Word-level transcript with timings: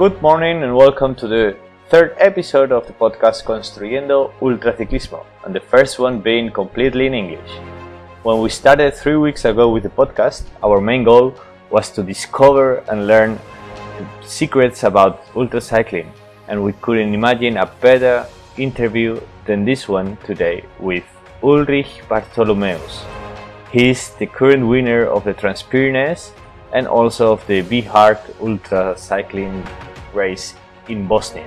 Good 0.00 0.22
morning 0.22 0.62
and 0.62 0.74
welcome 0.74 1.14
to 1.16 1.28
the 1.28 1.58
third 1.90 2.14
episode 2.16 2.72
of 2.72 2.86
the 2.86 2.94
podcast 2.94 3.44
Construyendo 3.44 4.32
Ultraciclismo, 4.40 5.26
and 5.44 5.54
the 5.54 5.60
first 5.60 5.98
one 5.98 6.22
being 6.22 6.50
completely 6.50 7.04
in 7.04 7.12
English. 7.12 7.50
When 8.22 8.40
we 8.40 8.48
started 8.48 8.94
three 8.94 9.16
weeks 9.16 9.44
ago 9.44 9.68
with 9.68 9.82
the 9.82 9.90
podcast, 9.90 10.44
our 10.64 10.80
main 10.80 11.04
goal 11.04 11.34
was 11.68 11.90
to 11.90 12.02
discover 12.02 12.76
and 12.88 13.06
learn 13.06 13.38
secrets 14.22 14.84
about 14.84 15.22
ultracycling, 15.34 16.08
and 16.48 16.64
we 16.64 16.72
couldn't 16.80 17.12
imagine 17.12 17.58
a 17.58 17.66
better 17.66 18.24
interview 18.56 19.20
than 19.44 19.66
this 19.66 19.86
one 19.86 20.16
today 20.24 20.64
with 20.78 21.04
Ulrich 21.42 22.00
Bartholmös. 22.08 23.04
He's 23.70 24.08
the 24.14 24.24
current 24.24 24.66
winner 24.66 25.04
of 25.04 25.24
the 25.24 25.34
Transpyrenees 25.34 26.30
and 26.72 26.88
also 26.88 27.32
of 27.32 27.46
the 27.46 27.60
Bihard 27.60 28.18
Ultra 28.40 28.96
Cycling 28.96 29.62
race 30.14 30.54
in 30.88 31.06
Bosnia. 31.06 31.46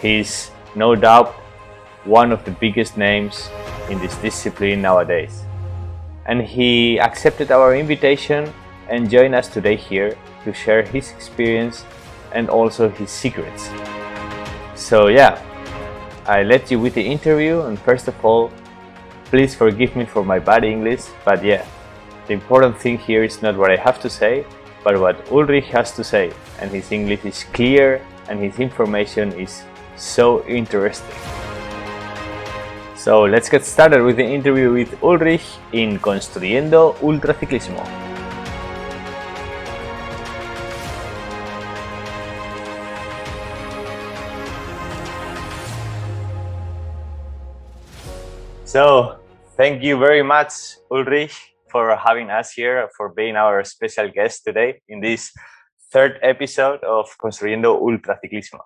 He's 0.00 0.50
no 0.74 0.94
doubt 0.94 1.34
one 2.04 2.32
of 2.32 2.44
the 2.44 2.52
biggest 2.52 2.96
names 2.96 3.50
in 3.88 3.98
this 3.98 4.16
discipline 4.16 4.82
nowadays. 4.82 5.44
And 6.26 6.42
he 6.42 6.98
accepted 7.00 7.50
our 7.50 7.74
invitation 7.74 8.52
and 8.88 9.10
joined 9.10 9.34
us 9.34 9.48
today 9.48 9.76
here 9.76 10.16
to 10.44 10.52
share 10.52 10.82
his 10.82 11.10
experience 11.12 11.84
and 12.32 12.48
also 12.48 12.88
his 12.88 13.10
secrets. 13.10 13.70
So, 14.74 15.08
yeah, 15.08 15.42
I 16.26 16.42
let 16.42 16.70
you 16.70 16.78
with 16.78 16.94
the 16.94 17.02
interview, 17.02 17.62
and 17.62 17.78
first 17.78 18.08
of 18.08 18.24
all, 18.24 18.50
please 19.24 19.54
forgive 19.54 19.96
me 19.96 20.04
for 20.04 20.24
my 20.24 20.38
bad 20.38 20.64
English, 20.64 21.02
but 21.24 21.44
yeah, 21.44 21.66
the 22.26 22.32
important 22.32 22.78
thing 22.78 22.98
here 22.98 23.24
is 23.24 23.42
not 23.42 23.56
what 23.56 23.70
I 23.70 23.76
have 23.76 24.00
to 24.00 24.10
say, 24.10 24.44
but 24.82 24.98
what 24.98 25.30
Ulrich 25.30 25.66
has 25.66 25.92
to 25.92 26.04
say, 26.04 26.32
and 26.58 26.70
his 26.70 26.90
English 26.92 27.24
is 27.24 27.44
clear 27.52 28.04
and 28.28 28.40
his 28.40 28.58
information 28.58 29.32
is 29.32 29.62
so 29.96 30.44
interesting. 30.46 31.16
So 32.96 33.22
let's 33.22 33.48
get 33.48 33.64
started 33.64 34.02
with 34.02 34.16
the 34.16 34.24
interview 34.24 34.72
with 34.72 35.02
Ulrich 35.02 35.44
in 35.72 35.98
Construyendo 35.98 36.94
Ultraciclismo. 37.00 37.84
So, 48.64 49.18
thank 49.56 49.82
you 49.82 49.98
very 49.98 50.22
much, 50.22 50.78
Ulrich, 50.92 51.49
for 51.70 51.96
having 51.96 52.30
us 52.30 52.52
here, 52.52 52.88
for 52.96 53.08
being 53.08 53.36
our 53.36 53.64
special 53.64 54.08
guest 54.08 54.42
today 54.44 54.80
in 54.88 55.00
this 55.00 55.32
third 55.92 56.18
episode 56.22 56.82
of 56.84 57.06
Construyendo 57.22 57.80
Ultraciclismo, 57.80 58.60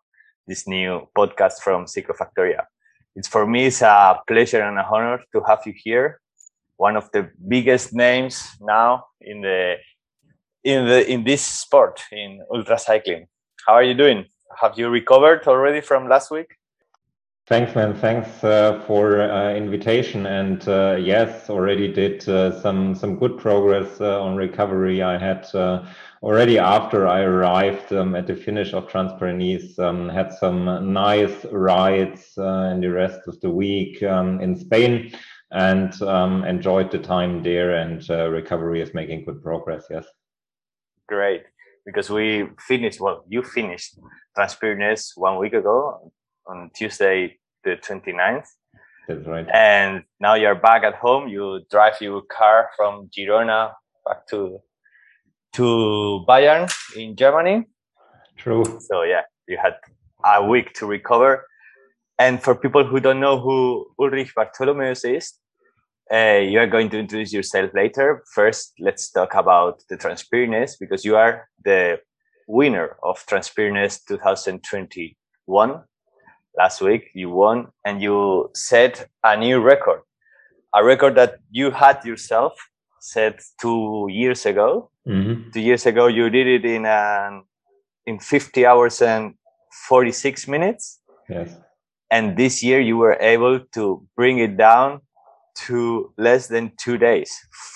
this 0.46 0.66
new 0.66 1.06
podcast 1.16 1.60
from 1.60 1.86
Ciclofactoria. 1.86 2.64
It's 3.16 3.28
for 3.28 3.46
me, 3.46 3.66
it's 3.66 3.82
a 3.82 4.18
pleasure 4.26 4.60
and 4.60 4.78
an 4.78 4.84
honor 4.90 5.20
to 5.32 5.42
have 5.46 5.60
you 5.66 5.74
here, 5.76 6.20
one 6.76 6.96
of 6.96 7.10
the 7.12 7.30
biggest 7.46 7.92
names 7.92 8.42
now 8.60 9.04
in 9.20 9.42
the 9.42 9.76
in 10.64 10.86
the 10.86 11.08
in 11.10 11.24
this 11.24 11.42
sport 11.42 12.02
in 12.10 12.40
ultracycling. 12.50 13.26
How 13.66 13.74
are 13.74 13.84
you 13.84 13.94
doing? 13.94 14.24
Have 14.60 14.78
you 14.78 14.88
recovered 14.88 15.46
already 15.46 15.80
from 15.80 16.08
last 16.08 16.30
week? 16.30 16.56
Thanks, 17.46 17.74
man. 17.74 17.94
Thanks 17.94 18.42
uh, 18.42 18.82
for 18.86 19.20
uh, 19.20 19.52
invitation. 19.52 20.24
And 20.24 20.66
uh, 20.66 20.96
yes, 20.98 21.50
already 21.50 21.92
did 21.92 22.26
uh, 22.26 22.58
some 22.62 22.94
some 22.94 23.16
good 23.16 23.36
progress 23.36 24.00
uh, 24.00 24.22
on 24.22 24.34
recovery. 24.34 25.02
I 25.02 25.18
had 25.18 25.54
uh, 25.54 25.84
already 26.22 26.58
after 26.58 27.06
I 27.06 27.20
arrived 27.20 27.92
um, 27.92 28.16
at 28.16 28.26
the 28.26 28.34
finish 28.34 28.72
of 28.72 28.88
Transpyrenees, 28.88 29.78
um, 29.78 30.08
had 30.08 30.32
some 30.32 30.94
nice 30.94 31.44
rides 31.52 32.32
in 32.38 32.80
the 32.80 32.90
rest 32.90 33.20
of 33.28 33.38
the 33.40 33.50
week 33.50 34.02
um, 34.02 34.40
in 34.40 34.56
Spain, 34.56 35.12
and 35.50 36.00
um, 36.00 36.44
enjoyed 36.44 36.90
the 36.90 36.98
time 36.98 37.42
there. 37.42 37.74
And 37.76 38.08
recovery 38.08 38.80
is 38.80 38.94
making 38.94 39.26
good 39.26 39.42
progress. 39.42 39.84
Yes. 39.90 40.06
Great, 41.08 41.42
because 41.84 42.08
we 42.08 42.48
finished. 42.58 43.02
Well, 43.02 43.26
you 43.28 43.42
finished 43.42 43.98
Transpyrenees 44.34 45.12
one 45.14 45.38
week 45.38 45.52
ago 45.52 46.10
on 46.46 46.70
Tuesday, 46.74 47.38
the 47.64 47.76
29th. 47.76 48.46
That's 49.08 49.26
right. 49.26 49.46
And 49.52 50.04
now 50.20 50.34
you're 50.34 50.54
back 50.54 50.82
at 50.82 50.94
home. 50.94 51.28
You 51.28 51.60
drive 51.70 52.00
your 52.00 52.22
car 52.22 52.70
from 52.76 53.08
Girona 53.16 53.72
back 54.04 54.26
to 54.28 54.60
to 55.54 56.24
Bayern 56.28 56.72
in 56.96 57.14
Germany. 57.16 57.66
True. 58.36 58.64
So 58.80 59.02
yeah, 59.02 59.22
you 59.46 59.58
had 59.62 59.74
a 60.24 60.44
week 60.44 60.72
to 60.74 60.86
recover. 60.86 61.46
And 62.18 62.42
for 62.42 62.54
people 62.54 62.84
who 62.84 63.00
don't 63.00 63.20
know 63.20 63.40
who 63.40 63.86
Ulrich 63.98 64.34
Bartholmös 64.34 65.04
is, 65.04 65.34
uh, 66.12 66.38
you 66.38 66.58
are 66.58 66.66
going 66.66 66.90
to 66.90 66.98
introduce 66.98 67.32
yourself 67.32 67.70
later. 67.74 68.22
First, 68.34 68.72
let's 68.78 69.10
talk 69.10 69.34
about 69.34 69.82
the 69.88 69.96
Transpyrenees 69.96 70.72
because 70.78 71.04
you 71.04 71.16
are 71.16 71.48
the 71.64 71.98
winner 72.46 72.96
of 73.02 73.24
Transpyrenees 73.26 74.00
2021 74.06 75.82
last 76.56 76.80
week 76.80 77.10
you 77.14 77.30
won 77.30 77.68
and 77.84 78.02
you 78.02 78.50
set 78.54 79.08
a 79.22 79.36
new 79.36 79.60
record. 79.60 80.00
A 80.74 80.84
record 80.84 81.14
that 81.16 81.38
you 81.50 81.70
had 81.70 82.04
yourself 82.04 82.54
set 83.00 83.42
two 83.60 84.06
years 84.10 84.46
ago. 84.46 84.90
Mm-hmm. 85.06 85.50
two 85.50 85.60
years 85.60 85.84
ago 85.84 86.06
you 86.06 86.30
did 86.30 86.46
it 86.46 86.64
in 86.64 86.86
an 86.86 87.42
in 88.06 88.18
50 88.18 88.64
hours 88.64 89.02
and 89.02 89.34
46 89.88 90.48
minutes. 90.48 91.00
Yes. 91.28 91.54
And 92.10 92.36
this 92.38 92.62
year 92.62 92.80
you 92.80 92.96
were 92.96 93.18
able 93.20 93.60
to 93.74 94.06
bring 94.16 94.38
it 94.38 94.56
down 94.56 95.00
to 95.66 96.12
less 96.16 96.48
than 96.48 96.72
two 96.78 96.96
days 96.98 97.30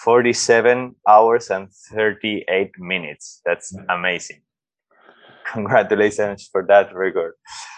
47 0.05 0.97
hours 1.07 1.51
and 1.51 1.69
38 1.93 2.71
minutes. 2.79 3.41
That's 3.45 3.77
amazing. 3.89 4.41
Congratulations 5.53 6.49
for 6.51 6.65
that 6.67 6.95
record. 6.95 7.35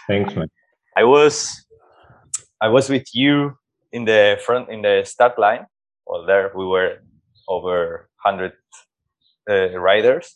Thanks 0.07 0.33
man 0.35 0.47
I 0.95 1.03
was 1.03 1.65
I 2.59 2.67
was 2.67 2.89
with 2.89 3.07
you 3.13 3.57
in 3.91 4.05
the 4.05 4.39
front 4.45 4.69
in 4.69 4.81
the 4.81 5.03
start 5.05 5.39
line. 5.39 5.65
Well, 6.05 6.25
there 6.25 6.51
we 6.55 6.65
were 6.65 6.97
over 7.47 8.09
hundred 8.17 8.53
uh, 9.49 9.77
riders, 9.79 10.35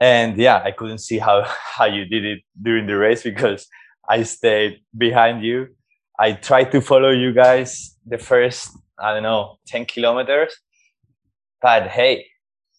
and 0.00 0.36
yeah, 0.36 0.60
I 0.64 0.72
couldn't 0.72 0.98
see 0.98 1.18
how 1.18 1.44
how 1.76 1.84
you 1.84 2.04
did 2.04 2.24
it 2.24 2.40
during 2.60 2.86
the 2.86 2.96
race 2.96 3.22
because 3.22 3.66
I 4.08 4.24
stayed 4.24 4.80
behind 4.96 5.44
you. 5.44 5.68
I 6.18 6.32
tried 6.32 6.70
to 6.72 6.80
follow 6.80 7.10
you 7.10 7.32
guys 7.32 7.96
the 8.06 8.18
first 8.18 8.70
I 8.98 9.14
don't 9.14 9.22
know 9.22 9.58
ten 9.66 9.84
kilometers, 9.84 10.52
but 11.62 11.88
hey, 11.88 12.26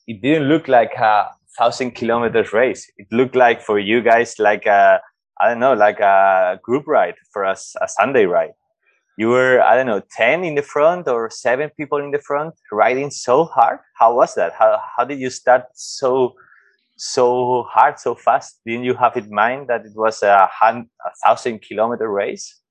it 0.07 0.21
didn't 0.21 0.49
look 0.49 0.67
like 0.67 0.93
a 0.95 1.29
thousand 1.57 1.91
kilometers 1.91 2.51
race. 2.51 2.91
It 2.97 3.07
looked 3.11 3.35
like 3.35 3.61
for 3.61 3.79
you 3.79 4.01
guys 4.01 4.35
like 4.39 4.65
a 4.65 4.99
I 5.39 5.49
don't 5.49 5.59
know, 5.59 5.73
like 5.73 5.99
a 5.99 6.59
group 6.63 6.87
ride 6.87 7.15
for 7.31 7.45
us, 7.45 7.75
a 7.81 7.87
Sunday 7.87 8.25
ride. 8.25 8.53
You 9.17 9.29
were, 9.29 9.61
I 9.61 9.75
don't 9.75 9.85
know, 9.85 10.01
10 10.11 10.43
in 10.43 10.55
the 10.55 10.61
front 10.61 11.07
or 11.07 11.29
seven 11.29 11.69
people 11.77 11.99
in 11.99 12.11
the 12.11 12.19
front 12.19 12.55
riding 12.71 13.11
so 13.11 13.45
hard. 13.45 13.79
How 13.93 14.15
was 14.15 14.35
that? 14.35 14.53
How, 14.53 14.81
how 14.97 15.05
did 15.05 15.19
you 15.19 15.29
start 15.29 15.65
so, 15.73 16.35
so 16.97 17.63
hard, 17.69 17.99
so 17.99 18.15
fast? 18.15 18.59
Didn't 18.65 18.83
you 18.83 18.93
have 18.95 19.15
in 19.15 19.29
mind 19.29 19.67
that 19.67 19.85
it 19.85 19.93
was 19.95 20.21
a, 20.21 20.49
a 20.61 20.85
thousand 21.23 21.61
kilometer 21.61 22.09
race? 22.09 22.61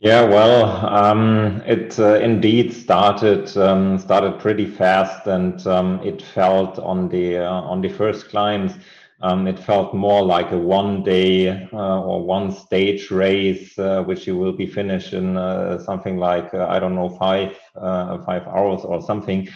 Yeah, 0.00 0.24
well, 0.24 0.64
um, 0.86 1.62
it 1.64 1.98
uh, 1.98 2.16
indeed 2.16 2.74
started 2.74 3.56
um, 3.56 3.98
started 3.98 4.38
pretty 4.38 4.66
fast, 4.66 5.26
and 5.26 5.66
um, 5.66 6.00
it 6.02 6.20
felt 6.20 6.78
on 6.78 7.08
the 7.08 7.38
uh, 7.38 7.50
on 7.50 7.80
the 7.80 7.88
first 7.88 8.28
climbs 8.28 8.74
um, 9.22 9.46
it 9.46 9.58
felt 9.58 9.94
more 9.94 10.22
like 10.22 10.50
a 10.50 10.58
one 10.58 11.02
day 11.02 11.48
uh, 11.72 12.00
or 12.02 12.24
one 12.24 12.50
stage 12.50 13.10
race, 13.10 13.78
uh, 13.78 14.02
which 14.02 14.26
you 14.26 14.36
will 14.36 14.52
be 14.52 14.66
finished 14.66 15.12
in 15.12 15.36
uh, 15.36 15.78
something 15.78 16.16
like, 16.16 16.52
uh, 16.52 16.66
I 16.68 16.78
don't 16.78 16.94
know, 16.94 17.08
five, 17.08 17.56
uh, 17.76 18.18
five 18.24 18.46
hours 18.46 18.82
or 18.82 19.00
something. 19.00 19.48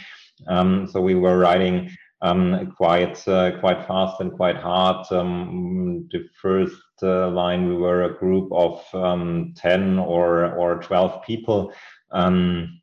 Um, 0.46 0.86
so 0.86 1.00
we 1.00 1.16
were 1.16 1.38
riding 1.38 1.90
um, 2.22 2.72
quite, 2.76 3.26
uh, 3.26 3.58
quite 3.58 3.86
fast 3.86 4.20
and 4.20 4.32
quite 4.32 4.56
hard. 4.56 5.06
Um, 5.10 6.08
the 6.12 6.28
first 6.40 6.76
line, 7.02 7.68
we 7.68 7.76
were 7.76 8.04
a 8.04 8.18
group 8.18 8.50
of 8.52 8.82
um, 8.94 9.54
10 9.56 9.98
or, 9.98 10.54
or 10.54 10.76
12 10.76 11.22
people 11.24 11.72
um, 12.12 12.80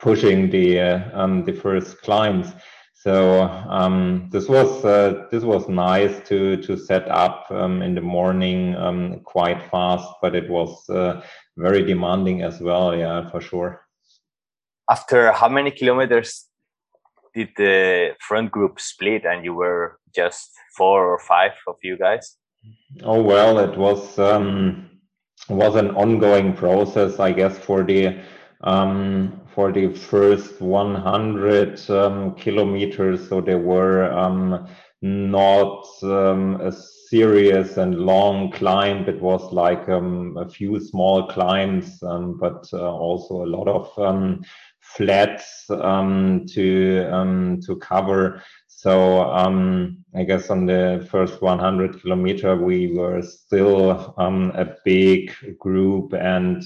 pushing 0.00 0.50
the, 0.50 0.74
the 1.46 1.58
first 1.62 2.02
climbs. 2.02 2.52
So 3.06 3.42
um, 3.42 4.28
this 4.32 4.48
was 4.48 4.84
uh, 4.84 5.28
this 5.30 5.44
was 5.44 5.68
nice 5.68 6.28
to 6.28 6.56
to 6.56 6.76
set 6.76 7.08
up 7.08 7.46
um, 7.50 7.80
in 7.80 7.94
the 7.94 8.00
morning 8.00 8.74
um, 8.74 9.20
quite 9.20 9.62
fast, 9.70 10.08
but 10.20 10.34
it 10.34 10.50
was 10.50 10.90
uh, 10.90 11.22
very 11.56 11.84
demanding 11.84 12.42
as 12.42 12.60
well. 12.60 12.96
Yeah, 12.96 13.30
for 13.30 13.40
sure. 13.40 13.86
After 14.90 15.30
how 15.30 15.48
many 15.48 15.70
kilometers 15.70 16.48
did 17.32 17.50
the 17.56 18.16
front 18.18 18.50
group 18.50 18.80
split, 18.80 19.24
and 19.24 19.44
you 19.44 19.54
were 19.54 20.00
just 20.12 20.50
four 20.76 21.06
or 21.06 21.20
five 21.20 21.52
of 21.68 21.76
you 21.84 21.96
guys? 21.96 22.36
Oh 23.04 23.22
well, 23.22 23.60
it 23.60 23.78
was 23.78 24.18
um, 24.18 24.90
was 25.48 25.76
an 25.76 25.90
ongoing 25.90 26.54
process, 26.54 27.20
I 27.20 27.30
guess, 27.30 27.56
for 27.56 27.84
the 27.84 28.18
um, 28.64 29.45
for 29.56 29.72
the 29.72 29.88
first 29.88 30.60
100 30.60 31.88
um, 31.88 32.34
kilometers. 32.34 33.26
So 33.26 33.40
there 33.40 33.58
were 33.58 34.12
um, 34.12 34.68
not 35.00 35.86
um, 36.02 36.60
a 36.60 36.70
serious 36.70 37.78
and 37.78 37.94
long 37.98 38.52
climb. 38.52 39.08
It 39.08 39.18
was 39.22 39.50
like 39.54 39.88
um, 39.88 40.36
a 40.36 40.46
few 40.46 40.78
small 40.78 41.26
climbs, 41.26 42.02
um, 42.02 42.36
but 42.38 42.68
uh, 42.74 42.92
also 42.92 43.44
a 43.44 43.48
lot 43.56 43.66
of 43.66 43.98
um, 43.98 44.44
flats 44.80 45.64
to 45.70 47.58
to 47.66 47.76
cover. 47.76 48.42
So 48.68 49.22
I 50.16 50.24
guess 50.24 50.48
on 50.48 50.64
the 50.64 51.06
first 51.10 51.42
100 51.42 52.00
kilometer, 52.00 52.56
we 52.56 52.92
were 52.92 53.20
still 53.20 54.14
a 54.16 54.76
big 54.84 55.32
group, 55.58 56.14
and 56.14 56.62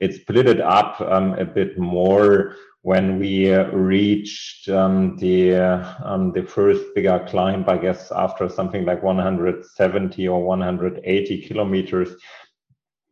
it 0.00 0.14
split 0.14 0.46
it 0.46 0.60
up 0.60 1.00
a 1.00 1.44
bit 1.44 1.76
more 1.76 2.54
when 2.82 3.18
we 3.18 3.52
uh, 3.52 3.70
reached 3.70 4.68
um, 4.68 5.16
the 5.16 5.54
uh, 5.54 5.94
um, 6.04 6.32
the 6.32 6.42
first 6.42 6.82
bigger 6.94 7.24
climb, 7.28 7.64
I 7.68 7.78
guess 7.78 8.10
after 8.10 8.48
something 8.48 8.84
like 8.84 9.02
170 9.02 10.28
or 10.28 10.44
180 10.44 11.42
kilometers, 11.42 12.10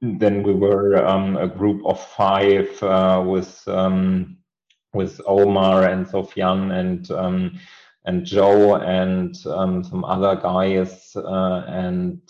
then 0.03 0.43
we 0.43 0.55
were 0.55 1.05
um, 1.07 1.37
a 1.37 1.47
group 1.47 1.87
of 1.87 2.01
five 2.01 2.83
uh, 2.83 3.23
with 3.25 3.63
um, 3.69 4.39
with 4.93 5.21
Omar 5.25 5.85
and 5.85 6.05
Sofian 6.05 6.73
and 6.73 7.11
um, 7.13 7.61
and 8.05 8.25
Joe 8.25 8.77
and 8.77 9.37
um, 9.47 9.85
some 9.85 10.05
other 10.05 10.37
guys 10.37 11.15
uh, 11.17 11.65
and 11.67 12.21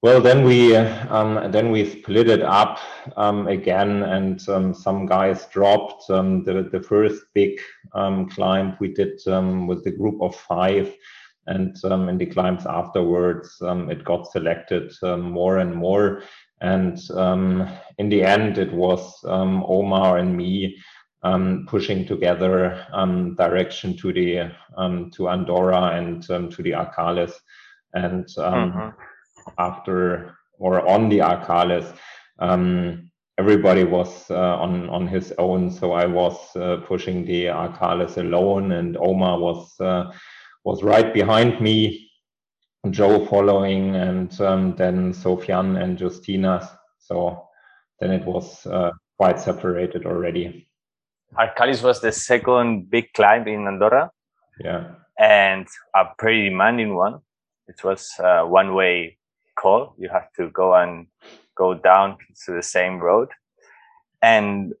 well, 0.00 0.20
then 0.20 0.44
we 0.44 0.76
um, 0.76 1.50
then 1.50 1.72
we 1.72 1.84
split 1.84 2.30
it 2.30 2.42
up 2.42 2.78
um, 3.16 3.48
again, 3.48 4.04
and 4.04 4.48
um, 4.48 4.72
some 4.72 5.06
guys 5.06 5.46
dropped. 5.46 6.08
Um, 6.08 6.44
the 6.44 6.68
the 6.70 6.80
first 6.80 7.24
big 7.34 7.60
um, 7.94 8.28
climb 8.28 8.76
we 8.78 8.94
did 8.94 9.18
um, 9.26 9.66
with 9.66 9.82
the 9.82 9.90
group 9.90 10.22
of 10.22 10.36
five, 10.36 10.94
and 11.48 11.76
in 11.84 12.16
the 12.16 12.26
climbs 12.26 12.64
afterwards, 12.64 13.58
it 13.60 14.04
got 14.04 14.30
selected 14.30 14.92
more 15.02 15.58
and 15.58 15.74
more. 15.74 16.22
And 16.60 16.96
in 17.98 18.08
the 18.08 18.22
end, 18.22 18.58
it 18.58 18.72
was 18.72 19.18
Omar 19.24 20.18
and 20.18 20.36
me 20.36 20.78
pushing 21.66 22.06
together 22.06 22.86
direction 23.36 23.96
to 23.96 24.12
the 24.12 24.50
to 25.12 25.28
Andorra 25.28 25.96
and 25.98 26.22
to 26.22 26.62
the 26.62 26.72
Arcalís, 26.72 27.32
and. 27.94 28.26
Mm-hmm 28.26 28.90
after 29.58 30.36
or 30.58 30.86
on 30.86 31.08
the 31.08 31.18
Arcalís, 31.18 31.94
um, 32.40 33.10
everybody 33.38 33.84
was 33.84 34.30
uh, 34.30 34.56
on 34.56 34.88
on 34.90 35.06
his 35.06 35.32
own. 35.38 35.70
So 35.70 35.92
I 35.92 36.06
was 36.06 36.36
uh, 36.56 36.78
pushing 36.86 37.24
the 37.24 37.46
Arcalís 37.46 38.18
alone, 38.18 38.72
and 38.72 38.96
Omar 38.96 39.38
was 39.38 39.80
uh, 39.80 40.12
was 40.64 40.82
right 40.82 41.14
behind 41.14 41.60
me, 41.60 42.10
Joe 42.90 43.24
following, 43.26 43.96
and 43.96 44.38
um, 44.40 44.74
then 44.76 45.12
Sofian 45.12 45.80
and 45.82 45.98
Justina. 45.98 46.68
So 46.98 47.48
then 48.00 48.10
it 48.10 48.24
was 48.24 48.66
uh, 48.66 48.90
quite 49.16 49.40
separated 49.40 50.04
already. 50.06 50.67
Arcalís 51.36 51.82
was 51.82 52.00
the 52.00 52.12
second 52.12 52.90
big 52.90 53.12
climb 53.12 53.46
in 53.48 53.66
Andorra. 53.66 54.10
Yeah, 54.60 54.94
and 55.18 55.66
a 55.94 56.04
pretty 56.16 56.48
demanding 56.48 56.94
one. 56.94 57.20
It 57.66 57.82
was 57.84 58.10
uh, 58.18 58.42
one 58.44 58.74
way 58.74 59.18
call. 59.58 59.94
You 59.98 60.08
have 60.10 60.32
to 60.34 60.50
go 60.50 60.74
and 60.74 61.08
go 61.56 61.74
down 61.74 62.16
to 62.44 62.52
the 62.54 62.62
same 62.62 62.98
road. 63.00 63.28
And 64.22 64.74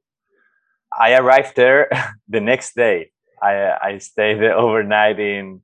I 0.96 1.14
arrived 1.14 1.56
there 1.56 1.90
the 2.28 2.40
next 2.40 2.74
day. 2.74 3.10
I, 3.42 3.76
I 3.82 3.98
stayed 3.98 4.42
overnight 4.42 5.20
in, 5.20 5.60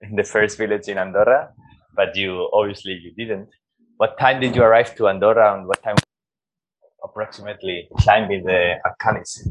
in 0.00 0.16
the 0.16 0.24
first 0.24 0.58
village 0.58 0.88
in 0.88 0.98
Andorra, 0.98 1.50
but 1.94 2.16
you 2.16 2.48
obviously 2.52 3.00
you 3.02 3.12
didn't. 3.14 3.48
What 3.96 4.18
time 4.18 4.40
did 4.40 4.54
you 4.54 4.62
arrive 4.62 4.94
to 4.96 5.08
Andorra 5.08 5.56
and 5.56 5.66
what 5.66 5.82
time 5.82 5.96
approximately 7.02 7.88
climbing 7.98 8.44
the 8.44 8.74
Arcalís? 8.84 9.48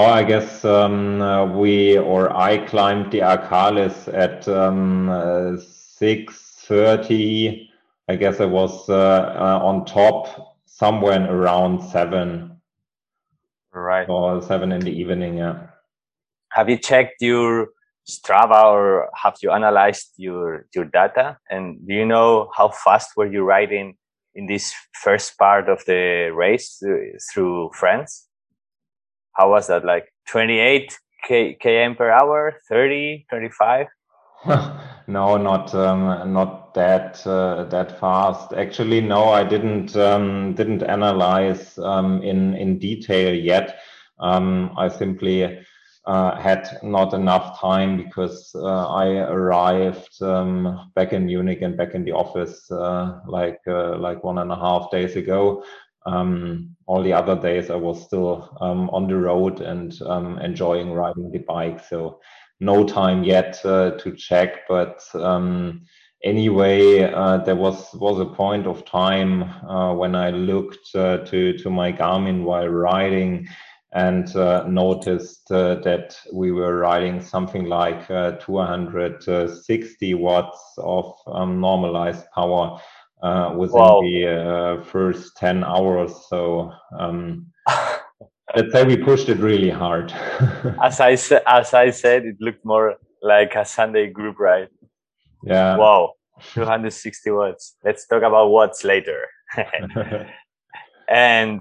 Oh, 0.00 0.04
I 0.04 0.22
guess 0.22 0.64
um, 0.64 1.20
uh, 1.20 1.44
we 1.46 1.98
or 1.98 2.32
I 2.32 2.58
climbed 2.58 3.10
the 3.10 3.18
Arcalís 3.18 4.06
at 4.14 4.46
um, 4.46 5.08
uh, 5.08 5.56
six 5.58 6.62
thirty 6.68 7.68
I 8.08 8.14
guess 8.14 8.38
I 8.38 8.44
was 8.44 8.88
uh, 8.88 8.94
uh, 8.94 9.58
on 9.60 9.84
top 9.86 10.56
somewhere 10.66 11.28
around 11.28 11.82
seven. 11.82 12.60
Right. 13.72 14.08
Or 14.08 14.40
seven 14.40 14.70
in 14.70 14.82
the 14.82 14.92
evening. 14.92 15.38
Yeah. 15.38 15.66
Have 16.52 16.70
you 16.70 16.78
checked 16.78 17.20
your 17.20 17.70
Strava 18.08 18.66
or 18.66 19.10
have 19.16 19.34
you 19.42 19.50
analyzed 19.50 20.12
your 20.16 20.66
your 20.76 20.84
data? 20.84 21.38
And 21.50 21.84
do 21.88 21.92
you 21.92 22.06
know 22.06 22.52
how 22.56 22.68
fast 22.68 23.16
were 23.16 23.26
you 23.26 23.42
riding 23.42 23.96
in 24.36 24.46
this 24.46 24.72
first 25.02 25.36
part 25.38 25.68
of 25.68 25.84
the 25.86 26.30
race 26.32 26.80
through 27.34 27.70
France? 27.74 28.27
How 29.38 29.50
was 29.50 29.68
that? 29.68 29.84
Like 29.84 30.12
28 30.26 30.98
k 31.26 31.56
km 31.62 31.96
per 31.96 32.10
hour, 32.10 32.54
30, 32.68 33.26
25? 33.30 33.86
no, 35.08 35.36
not 35.36 35.74
um, 35.74 36.32
not 36.32 36.74
that 36.74 37.24
uh, 37.26 37.64
that 37.64 37.98
fast. 38.00 38.52
Actually, 38.52 39.00
no, 39.00 39.30
I 39.30 39.44
didn't 39.44 39.96
um, 39.96 40.54
didn't 40.54 40.82
analyze 40.82 41.78
um, 41.78 42.22
in 42.22 42.54
in 42.54 42.78
detail 42.78 43.34
yet. 43.34 43.78
Um, 44.20 44.72
I 44.76 44.88
simply 44.88 45.58
uh, 46.04 46.40
had 46.40 46.68
not 46.82 47.14
enough 47.14 47.60
time 47.60 47.96
because 47.96 48.50
uh, 48.54 48.88
I 48.88 49.08
arrived 49.08 50.22
um, 50.22 50.90
back 50.94 51.12
in 51.12 51.26
Munich 51.26 51.62
and 51.62 51.76
back 51.76 51.94
in 51.94 52.04
the 52.04 52.12
office 52.12 52.70
uh, 52.70 53.20
like 53.26 53.60
uh, 53.68 53.96
like 53.98 54.24
one 54.24 54.38
and 54.38 54.50
a 54.50 54.56
half 54.56 54.90
days 54.90 55.16
ago. 55.16 55.62
Um, 56.08 56.76
all 56.86 57.02
the 57.02 57.12
other 57.12 57.36
days 57.36 57.70
I 57.70 57.76
was 57.76 58.02
still 58.02 58.56
on 58.60 59.08
the 59.08 59.16
road 59.16 59.60
and 59.60 59.92
enjoying 60.40 60.92
riding 60.92 61.30
the 61.30 61.38
bike. 61.38 61.84
So 61.84 62.20
no 62.60 62.86
time 62.86 63.24
yet 63.24 63.58
uh, 63.64 63.92
to 63.98 64.14
check, 64.16 64.68
but 64.68 65.02
um, 65.14 65.82
anyway, 66.24 67.02
uh, 67.02 67.38
there 67.38 67.56
was 67.56 67.92
was 67.94 68.20
a 68.20 68.26
point 68.26 68.66
of 68.66 68.84
time 68.84 69.42
uh, 69.42 69.94
when 69.94 70.14
I 70.14 70.30
looked 70.30 70.94
uh, 70.94 71.16
to 71.18 71.58
to 71.58 71.70
my 71.70 71.92
Garmin 71.92 72.44
while 72.44 72.68
riding 72.68 73.48
and 73.92 74.36
uh, 74.36 74.64
noticed 74.68 75.50
uh, 75.50 75.76
that 75.76 76.14
we 76.32 76.52
were 76.52 76.76
riding 76.76 77.22
something 77.22 77.64
like 77.64 78.06
260 78.06 80.14
watts 80.14 80.74
of 80.76 81.14
um, 81.26 81.58
normalized 81.58 82.26
power 82.34 82.78
within 83.22 83.78
wow. 83.78 84.00
the 84.00 84.84
first 84.86 85.36
10 85.36 85.64
hours. 85.64 86.12
So. 86.28 86.72
Um, 86.98 87.46
let's 88.54 88.72
say 88.72 88.84
we 88.84 88.96
pushed 88.96 89.28
it 89.28 89.38
really 89.38 89.70
hard. 89.70 90.12
as 90.82 91.00
I 91.00 91.14
said, 91.14 91.42
as 91.46 91.74
I 91.74 91.90
said, 91.90 92.24
it 92.24 92.36
looked 92.40 92.64
more 92.64 92.96
like 93.22 93.54
a 93.54 93.64
Sunday 93.64 94.08
group 94.08 94.38
ride. 94.38 94.68
Yeah. 95.42 95.76
Wow, 95.76 96.14
260 96.54 97.30
watts. 97.30 97.76
Let's 97.84 98.06
talk 98.06 98.22
about 98.22 98.50
watts 98.50 98.84
later. 98.84 99.26
and 101.08 101.60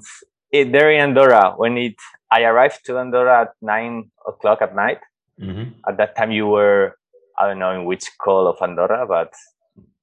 it, 0.51 0.71
there 0.71 0.91
in 0.91 1.01
Andorra, 1.01 1.53
when 1.57 1.77
it, 1.77 1.95
I 2.31 2.43
arrived 2.43 2.85
to 2.85 2.97
Andorra 2.97 3.41
at 3.41 3.49
nine 3.61 4.11
o'clock 4.27 4.61
at 4.61 4.75
night. 4.75 4.99
Mm-hmm. 5.39 5.79
At 5.87 5.97
that 5.97 6.15
time, 6.15 6.31
you 6.31 6.47
were, 6.47 6.97
I 7.37 7.47
don't 7.47 7.59
know 7.59 7.71
in 7.71 7.85
which 7.85 8.09
call 8.17 8.47
of 8.47 8.57
Andorra, 8.61 9.05
but 9.07 9.33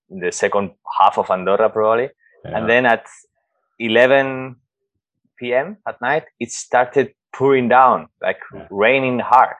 the 0.08 0.32
second 0.32 0.73
half 0.99 1.18
of 1.18 1.30
Andorra 1.30 1.70
probably. 1.70 2.11
Yeah. 2.44 2.58
And 2.58 2.68
then 2.68 2.87
at 2.87 3.06
11 3.78 4.56
p.m. 5.38 5.78
at 5.87 6.00
night, 6.00 6.25
it 6.38 6.50
started 6.50 7.14
pouring 7.34 7.68
down, 7.68 8.08
like 8.23 8.38
yeah. 8.54 8.66
raining 8.70 9.18
hard. 9.18 9.56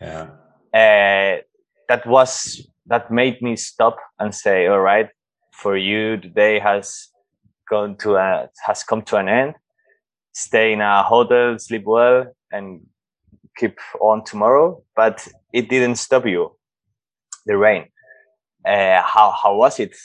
Yeah. 0.00 0.28
Uh, 0.72 1.42
that 1.88 2.06
was 2.06 2.66
that 2.86 3.10
made 3.10 3.40
me 3.40 3.56
stop 3.56 3.96
and 4.18 4.34
say, 4.34 4.66
"All 4.66 4.80
right, 4.80 5.08
for 5.52 5.76
you, 5.76 6.16
the 6.16 6.28
day 6.28 6.58
has 6.58 7.08
gone 7.68 7.96
to 7.98 8.16
a 8.16 8.48
has 8.66 8.82
come 8.82 9.02
to 9.02 9.16
an 9.16 9.28
end. 9.28 9.54
Stay 10.32 10.72
in 10.72 10.80
a 10.80 11.02
hotel, 11.02 11.58
sleep 11.58 11.84
well, 11.86 12.26
and 12.50 12.80
keep 13.56 13.78
on 14.00 14.24
tomorrow." 14.24 14.82
But 14.96 15.26
it 15.52 15.68
didn't 15.68 15.96
stop 15.96 16.26
you. 16.26 16.56
The 17.46 17.56
rain. 17.56 17.86
Uh, 18.64 19.02
how 19.02 19.30
how 19.42 19.56
was 19.56 19.78
it? 19.80 19.96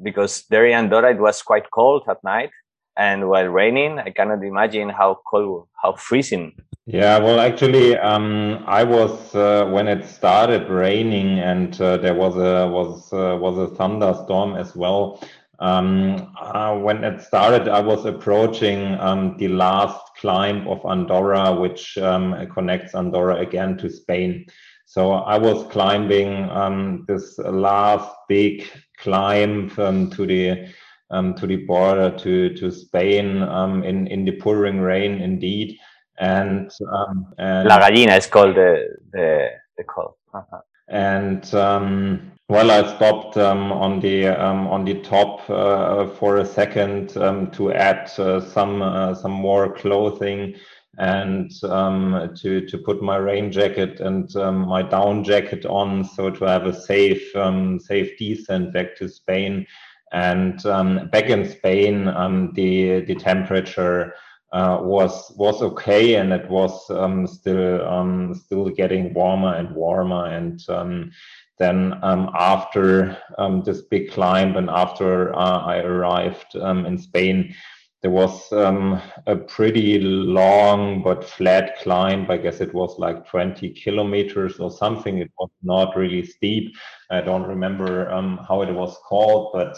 Because 0.00 0.44
there 0.50 0.66
in 0.66 0.74
Andorra, 0.74 1.10
it 1.10 1.20
was 1.20 1.42
quite 1.42 1.70
cold 1.70 2.04
at 2.08 2.22
night 2.22 2.50
and 2.98 3.28
while 3.28 3.46
raining 3.46 3.98
i 4.00 4.10
cannot 4.10 4.42
imagine 4.44 4.88
how 4.88 5.20
cold 5.30 5.68
how 5.80 5.92
freezing 5.92 6.52
Yeah, 6.90 7.18
well, 7.18 7.38
actually, 7.38 7.98
um, 7.98 8.64
I 8.66 8.82
was 8.82 9.34
uh, 9.34 9.66
when 9.66 9.88
it 9.88 10.06
started 10.06 10.70
raining 10.70 11.38
and 11.38 11.78
uh, 11.82 11.98
there 11.98 12.14
was 12.14 12.34
a 12.36 12.66
was 12.66 13.12
uh, 13.12 13.36
was 13.36 13.58
a 13.58 13.74
thunderstorm 13.76 14.56
as 14.56 14.74
well. 14.74 15.20
Um, 15.58 16.32
uh, 16.40 16.78
when 16.78 17.04
it 17.04 17.20
started, 17.20 17.68
I 17.68 17.80
was 17.80 18.06
approaching 18.06 18.98
um, 19.00 19.36
the 19.36 19.48
last 19.48 20.00
climb 20.16 20.66
of 20.66 20.80
Andorra, 20.86 21.54
which 21.60 21.98
um, 21.98 22.32
connects 22.54 22.94
Andorra 22.94 23.36
again 23.36 23.76
to 23.78 23.90
Spain. 23.90 24.46
So 24.88 25.12
I 25.12 25.36
was 25.36 25.70
climbing 25.70 26.48
um, 26.50 27.04
this 27.06 27.38
last 27.38 28.10
big 28.28 28.64
climb 28.98 29.70
um, 29.78 30.10
to 30.10 30.26
the 30.26 30.68
to 31.10 31.46
the 31.46 31.64
border 31.66 32.10
to 32.18 32.54
to 32.54 32.70
Spain 32.70 33.42
in 33.84 34.06
in 34.06 34.24
the 34.24 34.32
pouring 34.32 34.80
rain, 34.80 35.20
indeed 35.20 35.78
and, 36.18 36.70
um, 36.92 37.32
and 37.38 37.68
La 37.68 37.78
Gallina 37.78 38.16
is 38.16 38.26
called 38.26 38.56
the 38.56 38.96
the, 39.12 39.50
the 39.76 39.84
call. 39.84 40.18
Uh-huh. 40.34 40.60
And 40.88 41.54
um, 41.54 42.32
well, 42.48 42.70
I 42.70 42.96
stopped 42.96 43.36
um, 43.36 43.72
on 43.72 44.00
the 44.00 44.28
um, 44.28 44.66
on 44.68 44.84
the 44.84 45.00
top 45.02 45.48
uh, 45.50 46.06
for 46.06 46.38
a 46.38 46.44
second 46.44 47.16
um, 47.18 47.50
to 47.52 47.72
add 47.72 48.10
uh, 48.18 48.40
some 48.40 48.82
uh, 48.82 49.14
some 49.14 49.32
more 49.32 49.72
clothing 49.74 50.54
and 50.98 51.50
um, 51.64 52.34
to 52.36 52.66
to 52.66 52.78
put 52.78 53.02
my 53.02 53.16
rain 53.16 53.50
jacket 53.50 54.00
and 54.00 54.34
my 54.66 54.82
down 54.82 55.24
jacket 55.24 55.64
on, 55.66 56.04
so 56.04 56.30
to 56.30 56.44
have 56.44 56.66
a 56.66 56.78
safe 56.78 57.32
safe 57.80 58.18
descent 58.18 58.72
back 58.72 58.96
to 58.96 59.08
Spain. 59.08 59.66
And 60.10 60.62
back 61.10 61.28
in 61.30 61.48
Spain, 61.48 62.06
the 62.54 63.00
the 63.06 63.14
temperature 63.14 64.14
uh, 64.52 64.78
was 64.80 65.30
was 65.36 65.60
okay, 65.62 66.14
and 66.14 66.32
it 66.32 66.48
was 66.48 66.90
um, 66.90 67.26
still 67.26 67.86
um, 67.86 68.34
still 68.34 68.68
getting 68.70 69.12
warmer 69.12 69.54
and 69.54 69.74
warmer. 69.74 70.26
And 70.26 70.64
um, 70.68 71.10
then 71.58 71.98
um, 72.02 72.30
after 72.34 73.18
um, 73.36 73.62
this 73.62 73.82
big 73.82 74.10
climb, 74.10 74.56
and 74.56 74.70
after 74.70 75.34
uh, 75.34 75.58
I 75.58 75.78
arrived 75.78 76.56
um, 76.56 76.86
in 76.86 76.96
Spain, 76.96 77.54
there 78.02 78.10
was 78.10 78.52
a 78.52 79.36
pretty 79.36 79.98
long 80.00 81.02
but 81.02 81.24
flat 81.24 81.78
climb. 81.78 82.30
I 82.30 82.36
guess 82.36 82.60
it 82.60 82.72
was 82.72 82.98
like 82.98 83.26
20 83.26 83.70
kilometers 83.70 84.58
or 84.58 84.70
something. 84.70 85.18
It 85.18 85.32
was 85.38 85.50
not 85.62 85.96
really 85.96 86.24
steep. 86.24 86.74
I 87.10 87.20
don't 87.20 87.42
remember 87.42 88.08
how 88.46 88.62
it 88.62 88.72
was 88.72 88.96
called, 89.08 89.52
but. 89.52 89.76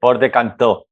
Port 0.00 0.20
de 0.20 0.30
Cantó. 0.30 0.84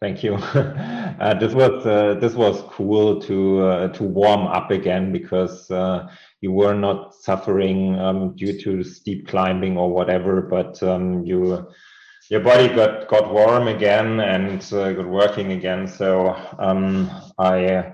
Thank 0.00 0.22
you. 0.22 0.38
Uh, 1.18 1.34
this 1.34 1.52
was 1.52 1.84
uh, 1.84 2.14
this 2.20 2.34
was 2.34 2.62
cool 2.70 3.20
to 3.22 3.60
uh, 3.66 3.88
to 3.88 4.04
warm 4.04 4.46
up 4.46 4.70
again 4.70 5.10
because 5.10 5.68
uh, 5.68 6.08
you 6.40 6.52
were 6.52 6.74
not 6.74 7.12
suffering 7.12 7.98
um, 7.98 8.36
due 8.36 8.56
to 8.60 8.84
steep 8.84 9.26
climbing 9.26 9.76
or 9.76 9.92
whatever, 9.92 10.40
but 10.42 10.80
um, 10.80 11.24
you 11.24 11.66
your 12.30 12.40
body 12.40 12.68
got 12.68 13.08
got 13.08 13.32
warm 13.32 13.68
again 13.68 14.20
and 14.20 14.60
uh, 14.72 14.92
got 14.92 15.08
working 15.08 15.52
again. 15.52 15.86
So 15.86 16.36
um, 16.58 17.10
I 17.38 17.92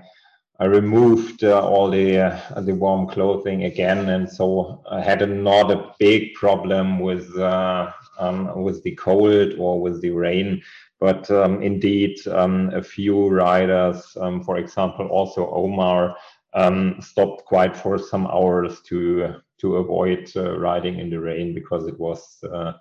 I 0.59 0.65
removed 0.65 1.43
uh, 1.43 1.65
all 1.67 1.89
the 1.89 2.41
the 2.61 2.75
warm 2.75 3.07
clothing 3.07 3.63
again, 3.63 4.09
and 4.09 4.29
so 4.29 4.83
I 4.89 5.01
had 5.01 5.21
a, 5.21 5.27
not 5.27 5.71
a 5.71 5.91
big 5.99 6.33
problem 6.33 6.99
with 6.99 7.37
um, 7.37 8.63
with 8.63 8.83
the 8.83 8.95
cold 8.95 9.53
or 9.57 9.81
with 9.81 10.01
the 10.01 10.11
rain 10.11 10.61
but 10.99 11.29
um, 11.29 11.61
indeed, 11.61 12.15
um, 12.27 12.71
a 12.73 12.81
few 12.81 13.27
riders, 13.29 14.15
um, 14.19 14.43
for 14.43 14.57
example, 14.57 15.07
also 15.07 15.49
Omar, 15.51 16.15
um, 16.53 16.95
stopped 17.01 17.43
quite 17.45 17.75
for 17.75 17.97
some 17.97 18.27
hours 18.27 18.81
to 18.87 19.35
to 19.57 19.75
avoid 19.77 20.31
uh, 20.35 20.57
riding 20.57 20.99
in 20.99 21.09
the 21.09 21.19
rain 21.19 21.53
because 21.53 21.87
it 21.87 21.97
was, 21.99 22.43
uh, 22.51 22.73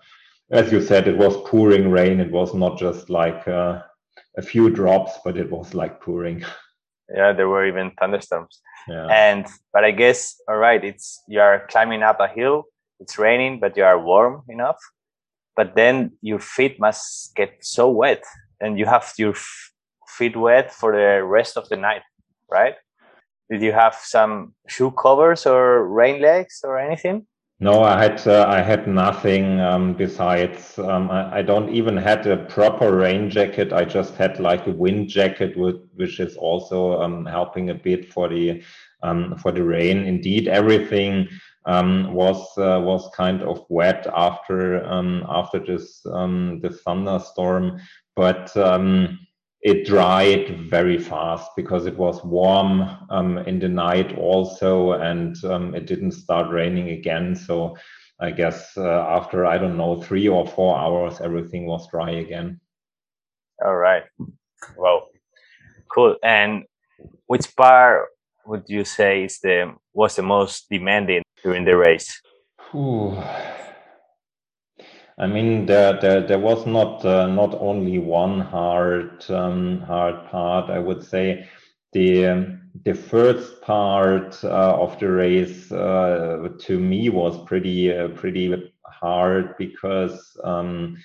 as 0.50 0.70
you 0.72 0.80
said, 0.80 1.08
it 1.08 1.16
was 1.16 1.36
pouring 1.48 1.90
rain. 1.90 2.20
It 2.20 2.30
was 2.30 2.54
not 2.54 2.78
just 2.78 3.10
like 3.10 3.46
uh, 3.48 3.82
a 4.36 4.42
few 4.42 4.70
drops, 4.70 5.12
but 5.24 5.36
it 5.36 5.50
was 5.50 5.74
like 5.74 6.00
pouring. 6.00 6.44
Yeah, 7.14 7.34
there 7.34 7.50
were 7.50 7.66
even 7.66 7.90
thunderstorms. 8.00 8.62
Yeah. 8.88 9.06
And 9.08 9.46
but 9.74 9.84
I 9.84 9.90
guess 9.90 10.40
all 10.48 10.56
right, 10.56 10.82
it's 10.82 11.22
you 11.28 11.38
are 11.38 11.66
climbing 11.68 12.02
up 12.02 12.18
a 12.18 12.26
hill. 12.26 12.64
It's 12.98 13.18
raining, 13.18 13.60
but 13.60 13.76
you 13.76 13.84
are 13.84 14.00
warm 14.00 14.42
enough 14.48 14.78
but 15.56 15.74
then 15.74 16.12
your 16.20 16.38
feet 16.38 16.80
must 16.80 17.34
get 17.34 17.56
so 17.60 17.88
wet 17.88 18.22
and 18.60 18.78
you 18.78 18.86
have 18.86 19.12
your 19.18 19.34
feet 20.08 20.36
wet 20.36 20.72
for 20.72 20.92
the 20.92 21.24
rest 21.24 21.56
of 21.56 21.68
the 21.68 21.76
night 21.76 22.02
right 22.50 22.74
did 23.50 23.62
you 23.62 23.72
have 23.72 23.94
some 23.94 24.54
shoe 24.68 24.90
covers 24.90 25.46
or 25.46 25.86
rain 25.86 26.20
legs 26.20 26.60
or 26.64 26.78
anything 26.78 27.26
no 27.60 27.82
i 27.82 27.96
had 28.02 28.26
uh, 28.26 28.44
i 28.48 28.60
had 28.60 28.86
nothing 28.88 29.60
um, 29.60 29.94
besides 29.94 30.78
um, 30.78 31.10
I, 31.10 31.38
I, 31.38 31.42
don't 31.42 31.72
even 31.72 31.96
had 31.96 32.26
a 32.26 32.36
proper 32.36 32.96
rain 32.96 33.30
jacket. 33.30 33.72
I 33.72 33.84
just 33.84 34.14
had 34.14 34.40
like 34.40 34.66
a 34.66 34.72
wind 34.72 35.08
jacket 35.08 35.56
with, 35.56 35.76
which 35.94 36.18
is 36.18 36.36
also 36.36 37.00
um, 37.00 37.24
helping 37.24 37.70
a 37.70 37.74
bit 37.74 38.12
for 38.12 38.28
the 38.28 38.62
um, 39.02 39.36
for 39.38 39.52
the 39.52 39.62
rain. 39.62 39.98
Indeed 40.04 40.48
everything 40.48 41.28
um, 41.66 42.12
was 42.12 42.40
uh, 42.58 42.80
was 42.82 43.08
kind 43.14 43.42
of 43.42 43.64
wet 43.68 44.06
after 44.14 44.84
um, 44.84 45.24
after 45.28 45.58
this 45.60 46.02
this 46.60 46.80
thunderstorm, 46.82 47.80
but 48.16 48.54
it 49.64 49.86
dried 49.86 50.60
very 50.68 50.98
fast 50.98 51.50
because 51.56 51.86
it 51.86 51.96
was 51.96 52.22
warm 52.22 52.82
um, 53.08 53.38
in 53.38 53.58
the 53.58 53.68
night 53.68 54.16
also, 54.18 54.92
and 54.92 55.42
um, 55.44 55.74
it 55.74 55.86
didn't 55.86 56.12
start 56.12 56.52
raining 56.52 56.90
again. 56.90 57.34
So 57.34 57.76
I 58.20 58.30
guess 58.30 58.76
uh, 58.76 59.06
after 59.08 59.46
I 59.46 59.56
don't 59.56 59.78
know 59.78 60.02
three 60.02 60.28
or 60.28 60.46
four 60.46 60.78
hours, 60.78 61.22
everything 61.22 61.66
was 61.66 61.88
dry 61.90 62.10
again. 62.10 62.60
All 63.64 63.76
right. 63.76 64.04
Well, 64.76 65.08
cool. 65.88 66.16
And 66.22 66.64
which 67.26 67.56
part 67.56 68.08
would 68.44 68.64
you 68.68 68.84
say 68.84 69.24
is 69.24 69.40
the 69.40 69.74
was 69.94 70.16
the 70.16 70.22
most 70.22 70.66
demanding 70.70 71.22
during 71.42 71.64
the 71.64 71.76
race? 71.76 72.20
Ooh. 72.74 73.16
I 75.18 75.26
mean, 75.26 75.66
there, 75.66 75.98
there, 76.00 76.20
there 76.26 76.38
was 76.38 76.66
not 76.66 77.04
uh, 77.04 77.28
not 77.28 77.54
only 77.60 77.98
one 77.98 78.40
hard 78.40 79.24
um, 79.30 79.80
hard 79.82 80.26
part. 80.28 80.70
I 80.70 80.78
would 80.80 81.04
say 81.04 81.48
the 81.92 82.58
the 82.84 82.94
first 82.94 83.62
part 83.62 84.42
uh, 84.42 84.76
of 84.76 84.98
the 84.98 85.10
race 85.10 85.70
uh, 85.70 86.48
to 86.58 86.80
me 86.80 87.08
was 87.10 87.44
pretty 87.44 87.96
uh, 87.96 88.08
pretty 88.08 88.72
hard 88.84 89.56
because 89.56 90.36
um, 90.42 90.96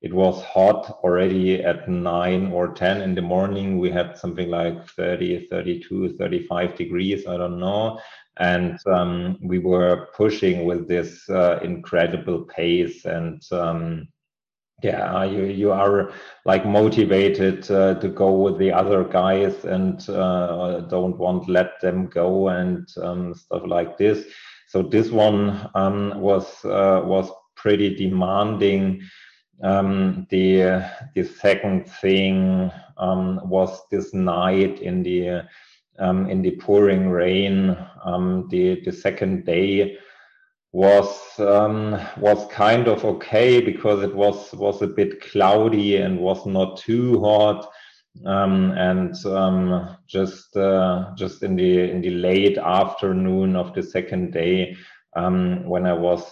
it 0.00 0.14
was 0.14 0.42
hot 0.44 0.98
already 1.02 1.62
at 1.62 1.88
9 1.88 2.52
or 2.52 2.68
10 2.68 3.02
in 3.02 3.14
the 3.14 3.22
morning. 3.22 3.78
We 3.78 3.90
had 3.90 4.16
something 4.16 4.48
like 4.48 4.88
30 4.90 5.48
32 5.48 6.16
35 6.16 6.76
degrees. 6.76 7.26
I 7.26 7.36
don't 7.36 7.60
know 7.60 8.00
and 8.38 8.78
um, 8.86 9.38
we 9.42 9.58
were 9.58 10.08
pushing 10.16 10.64
with 10.64 10.88
this 10.88 11.28
uh, 11.28 11.58
incredible 11.62 12.42
pace 12.44 13.04
and 13.04 13.42
um, 13.52 14.08
yeah 14.82 15.24
you 15.24 15.44
you 15.44 15.72
are 15.72 16.12
like 16.44 16.64
motivated 16.64 17.68
uh, 17.70 17.94
to 17.94 18.08
go 18.08 18.30
with 18.32 18.58
the 18.58 18.72
other 18.72 19.02
guys 19.04 19.64
and 19.64 20.08
uh, 20.10 20.80
don't 20.88 21.18
want 21.18 21.48
let 21.48 21.80
them 21.80 22.06
go 22.06 22.48
and 22.48 22.88
um, 23.02 23.34
stuff 23.34 23.62
like 23.66 23.98
this. 23.98 24.24
So 24.68 24.82
this 24.82 25.10
one 25.10 25.68
um, 25.74 26.20
was 26.20 26.64
uh, 26.64 27.02
was 27.04 27.30
pretty 27.56 27.94
demanding. 27.96 29.02
Um, 29.64 30.26
the 30.30 30.84
the 31.14 31.24
second 31.24 31.88
thing 31.88 32.70
um, 32.98 33.40
was 33.48 33.80
this 33.90 34.14
night 34.14 34.80
in 34.80 35.02
the 35.02 35.42
um, 35.98 36.28
in 36.30 36.42
the 36.42 36.52
pouring 36.52 37.10
rain. 37.10 37.76
Um, 38.04 38.48
the 38.50 38.80
the 38.84 38.92
second 38.92 39.44
day 39.44 39.98
was 40.72 41.18
um, 41.38 41.98
was 42.18 42.46
kind 42.52 42.88
of 42.88 43.04
okay 43.04 43.60
because 43.60 44.02
it 44.02 44.14
was 44.14 44.52
was 44.54 44.82
a 44.82 44.86
bit 44.86 45.20
cloudy 45.20 45.96
and 45.96 46.18
was 46.18 46.44
not 46.46 46.76
too 46.78 47.20
hot. 47.20 47.68
Um, 48.26 48.72
and 48.72 49.14
um, 49.26 49.96
just 50.06 50.56
uh, 50.56 51.12
just 51.16 51.42
in 51.42 51.56
the 51.56 51.90
in 51.90 52.00
the 52.00 52.10
late 52.10 52.58
afternoon 52.58 53.54
of 53.56 53.74
the 53.74 53.82
second 53.82 54.32
day, 54.32 54.76
um, 55.14 55.64
when 55.64 55.86
I 55.86 55.92
was 55.92 56.24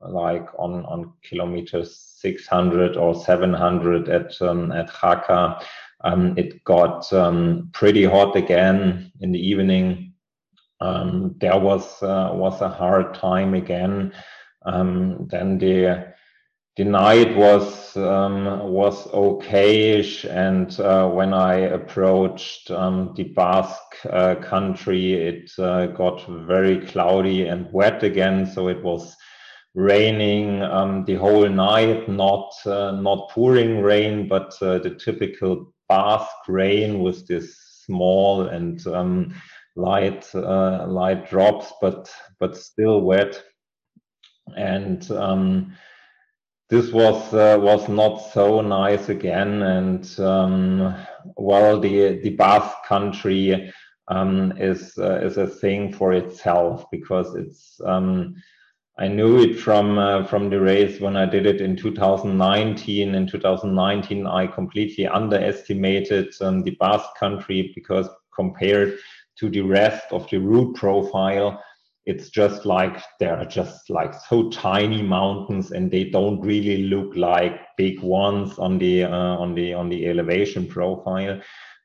like 0.00 0.48
on 0.58 0.84
on 0.86 1.12
kilometers 1.22 1.96
600 2.20 2.96
or 2.96 3.14
700 3.14 4.08
at 4.08 4.40
um, 4.42 4.72
at 4.72 4.90
Jaca. 4.90 5.62
Um, 6.02 6.34
it 6.38 6.64
got 6.64 7.12
um, 7.12 7.70
pretty 7.72 8.04
hot 8.04 8.36
again 8.36 9.12
in 9.20 9.32
the 9.32 9.38
evening. 9.38 10.14
Um, 10.80 11.36
there 11.40 11.58
was 11.58 12.02
uh, 12.02 12.30
was 12.32 12.60
a 12.62 12.68
hard 12.68 13.14
time 13.14 13.54
again. 13.54 14.12
Um, 14.64 15.28
then 15.30 15.58
the 15.58 16.14
the 16.76 16.84
night 16.84 17.36
was 17.36 17.94
um, 17.98 18.70
was 18.70 19.06
okayish, 19.08 20.24
and 20.24 20.80
uh, 20.80 21.06
when 21.08 21.34
I 21.34 21.54
approached 21.56 22.70
um, 22.70 23.12
the 23.14 23.24
Basque 23.24 23.96
uh, 24.08 24.36
country, 24.36 25.12
it 25.12 25.50
uh, 25.58 25.88
got 25.88 26.26
very 26.26 26.86
cloudy 26.86 27.46
and 27.48 27.70
wet 27.72 28.02
again. 28.02 28.46
So 28.46 28.68
it 28.68 28.82
was 28.82 29.14
raining 29.74 30.60
the 30.60 31.14
whole 31.20 31.48
night, 31.48 32.08
not 32.08 32.54
uh, 32.64 32.92
not 32.92 33.28
pouring 33.30 33.82
rain, 33.82 34.28
but 34.28 34.54
uh, 34.62 34.78
the 34.78 34.94
typical 34.94 35.74
Basque 35.90 36.48
rain 36.48 37.00
with 37.00 37.26
this 37.26 37.82
small 37.84 38.46
and 38.46 38.86
um, 38.86 39.34
light 39.74 40.32
uh, 40.34 40.86
light 40.86 41.28
drops, 41.28 41.72
but 41.80 42.08
but 42.38 42.56
still 42.56 43.00
wet. 43.00 43.42
And 44.56 45.10
um, 45.10 45.72
this 46.68 46.92
was 46.92 47.34
uh, 47.34 47.58
was 47.60 47.88
not 47.88 48.18
so 48.18 48.60
nice 48.60 49.08
again. 49.08 49.62
And 49.62 50.20
um, 50.20 50.94
well, 51.36 51.80
the 51.80 52.20
the 52.22 52.36
Basque 52.36 52.84
country 52.86 53.72
um, 54.06 54.52
is 54.58 54.96
uh, 54.96 55.18
is 55.22 55.38
a 55.38 55.46
thing 55.48 55.92
for 55.92 56.12
itself 56.12 56.84
because 56.92 57.34
it's 57.34 57.80
um, 57.84 58.36
I 59.00 59.08
knew 59.08 59.40
it 59.40 59.58
from 59.58 59.98
uh, 59.98 60.26
from 60.26 60.50
the 60.50 60.60
race 60.60 61.00
when 61.00 61.16
I 61.16 61.24
did 61.24 61.46
it 61.46 61.62
in 61.62 61.74
2019. 61.74 63.14
In 63.14 63.26
2019, 63.26 64.26
I 64.26 64.46
completely 64.46 65.06
underestimated 65.06 66.34
um, 66.42 66.62
the 66.62 66.76
Basque 66.78 67.16
country 67.18 67.72
because 67.74 68.10
compared 68.34 68.98
to 69.38 69.48
the 69.48 69.62
rest 69.62 70.04
of 70.12 70.28
the 70.28 70.36
route 70.36 70.76
profile, 70.76 71.62
it's 72.04 72.28
just 72.28 72.66
like 72.66 73.02
there 73.18 73.38
are 73.38 73.46
just 73.46 73.88
like 73.88 74.12
so 74.28 74.50
tiny 74.50 75.00
mountains, 75.00 75.70
and 75.70 75.90
they 75.90 76.04
don't 76.04 76.42
really 76.42 76.82
look 76.82 77.16
like 77.16 77.58
big 77.78 78.00
ones 78.00 78.58
on 78.58 78.78
the 78.78 79.04
uh, 79.04 79.36
on 79.38 79.54
the 79.54 79.72
on 79.72 79.88
the 79.88 80.08
elevation 80.08 80.66
profile. 80.66 81.40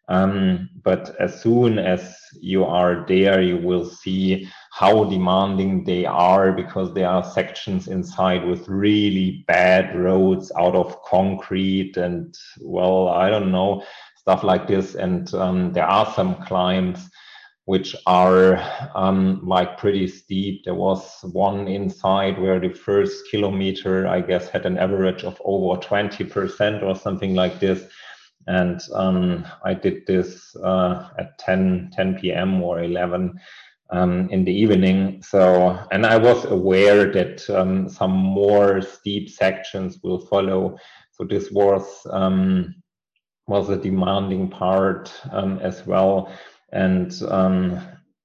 Um, 0.08 0.70
but 0.84 1.16
as 1.20 1.42
soon 1.42 1.80
as 1.80 2.16
you 2.40 2.64
are 2.66 3.06
there, 3.08 3.42
you 3.42 3.58
will 3.58 3.86
see 3.86 4.48
how 4.76 5.06
demanding 5.06 5.86
they 5.86 6.06
are 6.06 6.52
because 6.52 6.94
there 6.94 7.08
are 7.08 7.24
sections 7.24 7.88
inside 7.88 8.46
with 8.46 8.68
really 8.68 9.46
bad 9.48 9.98
roads 9.98 10.52
out 10.60 10.76
of 10.76 11.02
concrete 11.04 11.96
and, 11.96 12.38
well, 12.60 13.08
I 13.08 13.30
don't 13.30 13.54
know, 13.54 13.86
stuff 14.18 14.44
like 14.44 14.68
this. 14.68 14.96
And 14.96 15.34
um, 15.34 15.72
there 15.72 15.86
are 15.86 16.12
some 16.14 16.36
climbs 16.44 17.10
which 17.64 17.96
are 18.06 18.62
um, 18.96 19.40
like 19.48 19.78
pretty 19.78 20.10
steep. 20.10 20.66
There 20.66 20.76
was 20.76 21.20
one 21.22 21.70
inside 21.70 22.38
where 22.38 22.60
the 22.60 22.74
first 22.74 23.32
kilometer, 23.32 24.08
I 24.08 24.20
guess, 24.20 24.50
had 24.50 24.66
an 24.66 24.78
average 24.78 25.24
of 25.24 25.42
over 25.46 25.80
20% 25.80 26.84
or 26.84 26.96
something 26.98 27.34
like 27.34 27.62
this 27.62 27.88
and 28.48 28.80
um, 28.94 29.46
I 29.64 29.74
did 29.74 30.06
this 30.06 30.56
uh, 30.58 31.10
at 31.18 31.38
10, 31.40 31.92
10 31.94 32.20
p.m. 32.20 32.62
or 32.62 32.84
11 32.84 33.40
um, 33.90 34.30
in 34.30 34.44
the 34.46 34.54
evening. 34.54 35.22
So, 35.22 35.80
and 35.92 36.06
I 36.06 36.18
was 36.18 36.46
aware 36.46 37.12
that 37.12 37.50
um, 37.50 37.90
some 37.90 38.12
more 38.12 38.82
steep 38.82 39.30
sections 39.30 40.00
will 40.04 40.20
follow. 40.20 40.78
So 41.12 41.24
this 41.24 41.52
was 41.52 41.86
um, 42.12 42.76
was 43.48 43.70
a 43.70 43.78
demanding 43.78 44.50
part 44.50 45.14
um, 45.32 45.60
as 45.60 45.86
well. 45.86 46.32
And 46.72 47.14
um, 47.30 47.80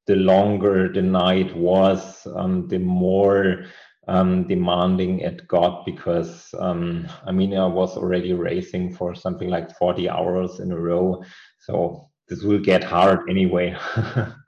the 0.07 0.17
longer 0.17 0.93
the 0.93 1.03
night 1.03 1.55
was, 1.55 2.23
the 2.25 2.79
more 2.79 3.65
um, 4.09 4.45
demanding 4.49 5.21
it 5.21 5.47
got 5.47 5.87
because 5.87 6.53
um, 6.59 7.07
I 7.27 7.33
mean 7.33 7.57
I 7.57 7.67
was 7.67 7.97
already 7.97 8.33
racing 8.33 8.95
for 8.95 9.15
something 9.15 9.49
like 9.49 9.77
40 9.77 10.09
hours 10.11 10.59
in 10.59 10.73
a 10.73 10.79
row, 10.79 11.23
so 11.61 12.09
this 12.29 12.43
will 12.43 12.59
get 12.59 12.83
hard 12.83 13.31
anyway. 13.31 13.77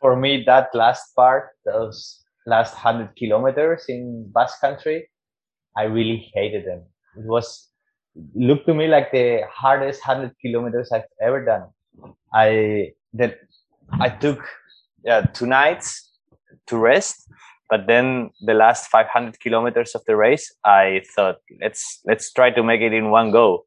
for 0.00 0.16
me, 0.16 0.44
that 0.46 0.68
last 0.74 1.14
part, 1.14 1.50
those 1.64 2.22
last 2.46 2.74
hundred 2.74 3.14
kilometers 3.16 3.84
in 3.88 4.30
Basque 4.32 4.60
Country, 4.60 5.08
I 5.76 5.84
really 5.84 6.30
hated 6.34 6.66
them. 6.66 6.82
It 7.16 7.26
was 7.26 7.68
looked 8.34 8.66
to 8.66 8.74
me 8.74 8.88
like 8.88 9.12
the 9.12 9.42
hardest 9.50 10.02
hundred 10.02 10.34
kilometers 10.40 10.90
I've 10.92 11.10
ever 11.20 11.44
done. 11.44 11.68
I 12.32 12.92
that 13.14 13.38
I 14.00 14.08
took 14.08 14.40
yeah 15.04 15.22
two 15.22 15.46
nights 15.46 16.10
to 16.66 16.76
rest 16.76 17.28
but 17.70 17.86
then 17.86 18.30
the 18.40 18.54
last 18.54 18.88
500 18.88 19.38
kilometers 19.40 19.94
of 19.94 20.02
the 20.06 20.16
race 20.16 20.52
i 20.64 21.02
thought 21.14 21.36
let's 21.60 22.00
let's 22.04 22.32
try 22.32 22.50
to 22.50 22.62
make 22.62 22.80
it 22.80 22.92
in 22.92 23.10
one 23.10 23.30
go 23.30 23.64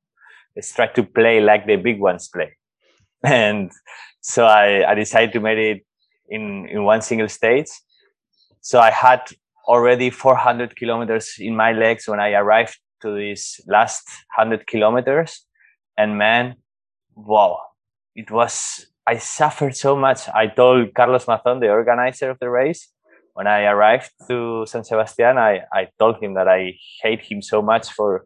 let's 0.56 0.74
try 0.74 0.88
to 0.88 1.04
play 1.04 1.40
like 1.40 1.66
the 1.66 1.78
big 1.78 2.00
ones 2.00 2.28
play 2.28 2.56
and 3.24 3.72
so 4.22 4.46
i, 4.46 4.90
I 4.92 4.96
decided 4.96 5.34
to 5.34 5.40
make 5.40 5.58
it 5.58 5.86
in 6.32 6.68
in 6.74 6.84
one 6.84 7.02
single 7.02 7.30
stage. 7.30 7.70
So 8.62 8.80
i 8.80 8.92
had 8.92 9.22
already 9.68 10.10
400 10.10 10.76
kilometers 10.76 11.36
in 11.40 11.56
my 11.56 11.72
legs 11.72 12.08
when 12.08 12.20
i 12.20 12.32
arrived 12.34 12.78
to 13.02 13.14
this 13.16 13.60
last 13.68 14.04
100 14.38 14.66
kilometers. 14.68 15.46
And 15.98 16.18
man 16.18 16.56
wow 17.16 17.60
it 18.16 18.32
was 18.32 18.86
i 19.06 19.18
suffered 19.18 19.76
so 19.76 19.96
much. 19.96 20.22
I 20.34 20.48
told 20.48 20.94
carlos 20.96 21.28
mazon 21.28 21.60
the 21.60 21.70
organizer 21.70 22.30
of 22.32 22.40
the 22.40 22.50
race 22.50 22.88
when 23.34 23.48
I 23.48 23.64
arrived 23.64 24.12
to 24.28 24.66
San 24.68 24.84
Sebastian, 24.84 25.38
I, 25.38 25.62
I 25.74 25.88
told 26.00 26.22
him 26.22 26.34
that 26.36 26.48
I 26.48 26.74
hate 27.02 27.22
him 27.22 27.42
so 27.42 27.62
much 27.62 27.92
for 27.92 28.26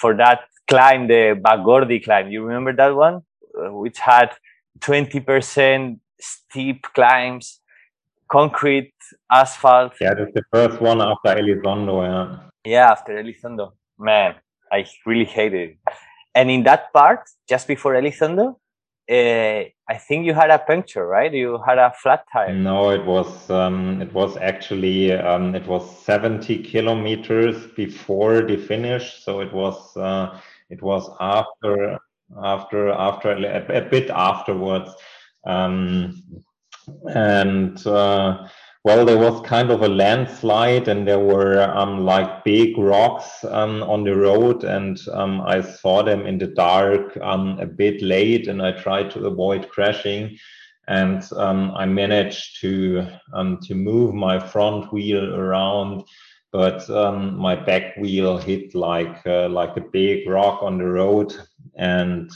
for 0.00 0.16
that 0.16 0.40
climb, 0.68 1.08
the 1.08 1.34
Bagordi 1.40 2.04
climb. 2.04 2.30
You 2.30 2.44
remember 2.44 2.72
that 2.74 2.94
one, 2.94 3.22
uh, 3.58 3.72
which 3.72 3.98
had 3.98 4.30
twenty 4.80 5.20
percent 5.20 6.00
steep 6.20 6.82
climbs, 6.94 7.60
concrete, 8.28 8.92
asphalt. 9.30 9.92
Yeah, 10.00 10.14
that's 10.14 10.34
the 10.34 10.44
first 10.52 10.80
one 10.80 11.00
after 11.00 11.34
Elizondo. 11.34 12.02
Yeah. 12.02 12.48
Yeah, 12.64 12.90
after 12.90 13.12
Elizondo. 13.14 13.72
Man, 13.98 14.34
I 14.70 14.86
really 15.06 15.24
hated 15.24 15.70
it. 15.70 15.78
And 16.34 16.50
in 16.50 16.62
that 16.64 16.92
part, 16.92 17.20
just 17.48 17.66
before 17.66 17.94
Elizondo, 17.94 18.56
uh, 19.10 19.64
I 19.90 19.96
think 19.96 20.26
you 20.26 20.34
had 20.34 20.50
a 20.50 20.58
puncture, 20.58 21.06
right? 21.06 21.32
You 21.32 21.60
had 21.66 21.78
a 21.78 21.92
flat 22.02 22.26
tire. 22.30 22.52
No, 22.52 22.90
it 22.90 23.04
was 23.06 23.48
um, 23.50 24.02
it 24.02 24.12
was 24.12 24.36
actually 24.36 25.12
um, 25.12 25.54
it 25.54 25.66
was 25.66 25.82
70 26.04 26.58
kilometers 26.62 27.66
before 27.68 28.42
the 28.42 28.58
finish, 28.58 29.24
so 29.24 29.40
it 29.40 29.52
was 29.52 29.96
uh, 29.96 30.38
it 30.68 30.82
was 30.82 31.10
after 31.20 31.98
after 32.42 32.90
after 32.90 33.30
a, 33.32 33.78
a 33.78 33.80
bit 33.80 34.10
afterwards, 34.10 34.94
um, 35.48 36.22
and. 37.12 37.84
Uh, 37.86 38.48
well, 38.84 39.04
there 39.04 39.18
was 39.18 39.46
kind 39.46 39.70
of 39.70 39.82
a 39.82 39.88
landslide, 39.88 40.88
and 40.88 41.06
there 41.06 41.18
were 41.18 41.62
um, 41.76 42.06
like 42.06 42.44
big 42.44 42.78
rocks 42.78 43.44
um, 43.44 43.82
on 43.82 44.04
the 44.04 44.16
road, 44.16 44.64
and 44.64 44.98
um, 45.12 45.42
I 45.42 45.60
saw 45.60 46.02
them 46.02 46.26
in 46.26 46.38
the 46.38 46.46
dark 46.46 47.14
um, 47.20 47.58
a 47.60 47.66
bit 47.66 48.00
late, 48.00 48.48
and 48.48 48.62
I 48.62 48.72
tried 48.72 49.10
to 49.10 49.26
avoid 49.26 49.68
crashing, 49.68 50.38
and 50.86 51.22
um, 51.36 51.72
I 51.76 51.86
managed 51.86 52.60
to 52.60 53.06
um, 53.34 53.58
to 53.64 53.74
move 53.74 54.14
my 54.14 54.38
front 54.38 54.90
wheel 54.92 55.34
around, 55.34 56.04
but 56.52 56.88
my 56.88 57.56
back 57.56 57.96
wheel 57.96 58.38
hit 58.38 58.74
like 58.74 59.20
uh, 59.26 59.48
like 59.48 59.76
a 59.76 59.88
big 59.92 60.26
rock 60.28 60.62
on 60.62 60.78
the 60.78 60.86
road, 60.86 61.34
and 61.76 62.30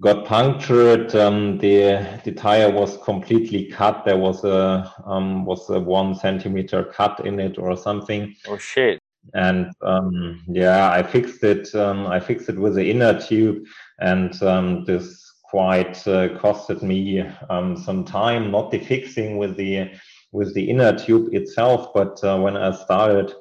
got 0.00 0.24
punctured. 0.24 1.14
Um, 1.14 1.58
the 1.58 2.20
the 2.24 2.32
tire 2.32 2.70
was 2.70 2.96
completely 2.98 3.66
cut. 3.66 4.04
There 4.04 4.16
was 4.16 4.44
a 4.44 4.92
um, 5.04 5.44
was 5.44 5.68
a 5.70 5.80
one 5.80 6.14
centimeter 6.14 6.84
cut 6.84 7.24
in 7.26 7.40
it 7.40 7.58
or 7.58 7.76
something. 7.76 8.34
Oh 8.46 8.58
shit! 8.58 9.00
And 9.34 9.72
um, 9.82 10.44
yeah, 10.48 10.90
I 10.90 11.02
fixed 11.02 11.42
it. 11.42 11.74
Um, 11.74 12.06
I 12.06 12.20
fixed 12.20 12.48
it 12.48 12.58
with 12.58 12.74
the 12.74 12.90
inner 12.90 13.18
tube, 13.20 13.64
and 13.98 14.40
um, 14.42 14.84
this 14.84 15.24
quite 15.44 16.06
uh, 16.06 16.28
costed 16.38 16.82
me 16.82 17.20
um, 17.50 17.76
some 17.76 18.04
time. 18.04 18.50
Not 18.50 18.70
the 18.70 18.78
fixing 18.78 19.38
with 19.38 19.56
the 19.56 19.90
with 20.30 20.54
the 20.54 20.68
inner 20.70 20.96
tube 20.96 21.34
itself, 21.34 21.92
but 21.94 22.22
uh, 22.22 22.38
when 22.38 22.56
I 22.56 22.72
started 22.72 23.34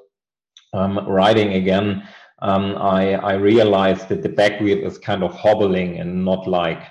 riding 0.74 1.54
again 1.54 2.08
um, 2.40 2.76
I, 2.78 3.14
I 3.16 3.34
realized 3.34 4.10
that 4.10 4.22
the 4.22 4.30
back 4.30 4.60
wheel 4.60 4.86
is 4.86 4.98
kind 4.98 5.24
of 5.24 5.34
hobbling 5.34 6.00
and 6.00 6.24
not 6.24 6.48
like 6.48 6.84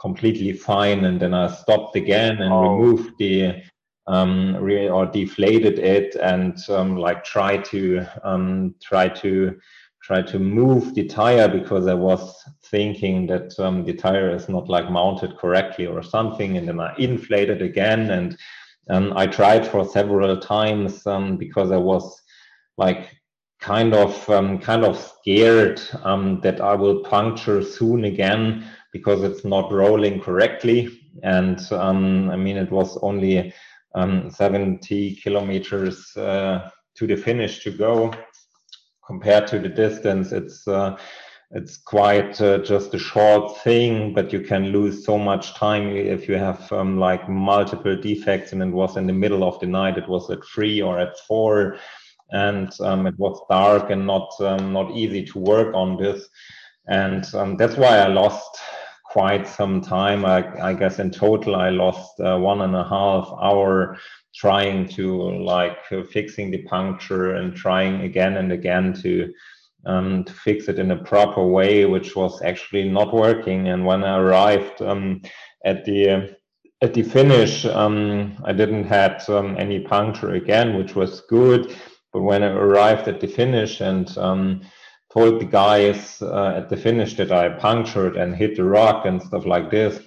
completely 0.00 0.52
fine. 0.52 1.04
And 1.04 1.20
then 1.20 1.34
I 1.34 1.48
stopped 1.48 1.96
again 1.96 2.40
and 2.40 2.52
oh. 2.52 2.76
removed 2.76 3.14
the 3.18 3.62
um, 4.06 4.56
re- 4.56 4.88
or 4.88 5.06
deflated 5.06 5.78
it 5.78 6.14
and 6.16 6.56
um, 6.68 6.96
like 6.96 7.24
try 7.24 7.56
to 7.58 8.06
um, 8.22 8.74
try 8.80 9.08
to 9.08 9.58
try 10.02 10.22
to 10.22 10.38
move 10.38 10.94
the 10.94 11.04
tire 11.04 11.48
because 11.48 11.88
I 11.88 11.94
was 11.94 12.40
thinking 12.66 13.26
that 13.26 13.58
um, 13.58 13.84
the 13.84 13.92
tire 13.92 14.30
is 14.30 14.48
not 14.48 14.68
like 14.68 14.88
mounted 14.88 15.36
correctly 15.36 15.86
or 15.86 16.02
something. 16.02 16.56
And 16.56 16.68
then 16.68 16.78
I 16.78 16.94
inflated 16.96 17.60
again 17.60 18.10
and 18.10 18.38
um, 18.88 19.12
I 19.16 19.26
tried 19.26 19.66
for 19.66 19.84
several 19.84 20.38
times 20.38 21.04
um, 21.08 21.36
because 21.36 21.72
I 21.72 21.76
was 21.76 22.22
like 22.78 23.16
kind 23.66 23.94
of 23.94 24.30
um, 24.30 24.60
kind 24.60 24.84
of 24.84 24.96
scared 24.96 25.80
um, 26.04 26.40
that 26.40 26.60
I 26.60 26.74
will 26.74 27.02
puncture 27.02 27.64
soon 27.64 28.04
again 28.04 28.64
because 28.92 29.24
it's 29.24 29.44
not 29.44 29.72
rolling 29.72 30.20
correctly. 30.20 31.00
And 31.24 31.60
um, 31.72 32.30
I 32.30 32.36
mean, 32.36 32.56
it 32.56 32.70
was 32.70 32.96
only 33.02 33.52
um, 33.96 34.30
70 34.30 35.16
kilometers 35.16 36.16
uh, 36.16 36.70
to 36.94 37.06
the 37.08 37.16
finish 37.16 37.64
to 37.64 37.72
go. 37.72 38.12
Compared 39.04 39.48
to 39.48 39.58
the 39.58 39.68
distance, 39.68 40.30
it's 40.30 40.68
uh, 40.68 40.96
it's 41.50 41.76
quite 41.76 42.40
uh, 42.40 42.58
just 42.58 42.94
a 42.94 42.98
short 42.98 43.58
thing, 43.62 44.14
but 44.14 44.32
you 44.32 44.40
can 44.40 44.66
lose 44.66 45.04
so 45.04 45.18
much 45.18 45.54
time 45.54 45.88
if 45.88 46.28
you 46.28 46.36
have 46.36 46.70
um, 46.72 46.98
like 46.98 47.28
multiple 47.28 47.96
defects. 47.96 48.52
And 48.52 48.62
it 48.62 48.70
was 48.70 48.96
in 48.96 49.06
the 49.06 49.12
middle 49.12 49.42
of 49.42 49.58
the 49.58 49.66
night. 49.66 49.98
It 49.98 50.08
was 50.08 50.30
at 50.30 50.44
three 50.44 50.80
or 50.82 50.98
at 50.98 51.18
four, 51.26 51.78
and 52.30 52.72
um, 52.80 53.06
it 53.06 53.18
was 53.18 53.40
dark 53.48 53.90
and 53.90 54.06
not 54.06 54.28
um, 54.40 54.72
not 54.72 54.90
easy 54.92 55.24
to 55.24 55.38
work 55.38 55.74
on 55.74 55.96
this. 55.96 56.28
And 56.88 57.24
um, 57.34 57.56
that's 57.56 57.76
why 57.76 57.98
I 57.98 58.08
lost 58.08 58.60
quite 59.04 59.48
some 59.48 59.80
time. 59.80 60.24
I, 60.24 60.40
I 60.60 60.72
guess 60.74 60.98
in 60.98 61.10
total 61.10 61.56
I 61.56 61.70
lost 61.70 62.20
uh, 62.20 62.38
one 62.38 62.60
and 62.60 62.76
a 62.76 62.84
half 62.84 63.32
hour 63.40 63.96
trying 64.34 64.86
to 64.86 65.30
like 65.42 65.78
uh, 65.90 66.02
fixing 66.02 66.50
the 66.50 66.62
puncture 66.62 67.34
and 67.36 67.56
trying 67.56 68.02
again 68.02 68.36
and 68.36 68.52
again 68.52 68.92
to 69.02 69.32
um, 69.86 70.24
to 70.24 70.32
fix 70.32 70.68
it 70.68 70.78
in 70.78 70.90
a 70.90 71.02
proper 71.04 71.46
way, 71.46 71.86
which 71.86 72.16
was 72.16 72.42
actually 72.42 72.88
not 72.88 73.14
working. 73.14 73.68
And 73.68 73.86
when 73.86 74.02
I 74.04 74.18
arrived 74.18 74.82
um, 74.82 75.22
at 75.64 75.84
the 75.84 76.36
at 76.82 76.92
the 76.92 77.02
finish, 77.02 77.64
um, 77.64 78.36
I 78.44 78.52
didn't 78.52 78.84
had 78.84 79.26
um, 79.30 79.56
any 79.58 79.80
puncture 79.80 80.34
again, 80.34 80.76
which 80.76 80.94
was 80.94 81.22
good. 81.22 81.74
But 82.16 82.22
when 82.22 82.42
I 82.42 82.46
arrived 82.46 83.08
at 83.08 83.20
the 83.20 83.26
finish 83.26 83.82
and 83.82 84.08
um, 84.16 84.62
told 85.12 85.38
the 85.38 85.44
guys 85.44 86.22
uh, 86.22 86.54
at 86.56 86.70
the 86.70 86.76
finish 86.78 87.12
that 87.16 87.30
I 87.30 87.50
punctured 87.50 88.16
and 88.16 88.34
hit 88.34 88.56
the 88.56 88.64
rock 88.64 89.04
and 89.04 89.22
stuff 89.22 89.44
like 89.44 89.70
this, 89.70 90.00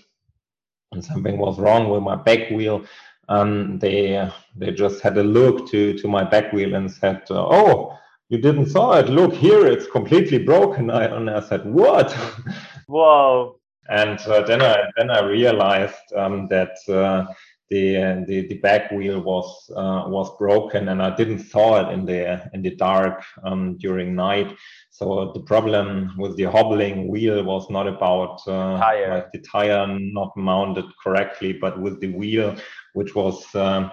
and 0.92 1.06
something 1.06 1.38
was 1.38 1.60
wrong 1.60 1.88
with 1.88 2.02
my 2.02 2.16
back 2.16 2.50
wheel, 2.50 2.84
um, 3.28 3.78
they 3.78 4.28
they 4.56 4.72
just 4.72 5.02
had 5.02 5.20
a 5.20 5.24
look 5.24 5.70
to 5.70 6.00
to 6.00 6.08
my 6.08 6.24
back 6.24 6.52
wheel 6.52 6.74
and 6.74 6.92
said, 6.92 7.22
uh, 7.30 7.46
"Oh." 7.48 7.96
you 8.32 8.38
didn't 8.38 8.68
saw 8.68 8.94
it. 9.00 9.10
Look 9.10 9.34
here, 9.34 9.66
it's 9.66 9.88
completely 9.88 10.38
broken. 10.38 10.92
I, 10.92 11.06
and 11.06 11.28
I 11.32 11.40
said, 11.40 11.66
what? 11.66 12.12
Whoa. 12.88 13.60
And 13.90 14.20
uh, 14.28 14.44
then 14.46 14.62
I 14.62 14.84
then 14.98 15.10
I 15.10 15.22
realized 15.26 16.14
um, 16.16 16.48
that 16.50 16.78
uh, 16.88 17.26
the, 17.70 18.26
the 18.28 18.48
the 18.48 18.58
back 18.58 18.92
wheel 18.92 19.20
was 19.22 19.70
uh, 19.76 20.04
was 20.08 20.36
broken, 20.38 20.90
and 20.90 21.02
I 21.02 21.16
didn't 21.16 21.40
saw 21.40 21.82
it 21.88 21.94
in 21.94 22.06
the 22.06 22.50
in 22.54 22.62
the 22.62 22.76
dark 22.76 23.24
um, 23.44 23.78
during 23.78 24.16
night. 24.16 24.56
So 24.90 25.32
the 25.34 25.42
problem 25.42 26.16
with 26.18 26.36
the 26.36 26.46
hobbling 26.46 27.08
wheel 27.08 27.44
was 27.44 27.70
not 27.70 27.88
about 27.88 28.42
uh, 28.48 28.74
like 28.74 29.32
the 29.32 29.40
tire 29.40 29.88
not 29.88 30.36
mounted 30.36 30.86
correctly, 31.02 31.54
but 31.54 31.80
with 31.80 32.02
the 32.02 32.12
wheel, 32.12 32.56
which 32.94 33.14
was 33.16 33.44
um, 33.56 33.92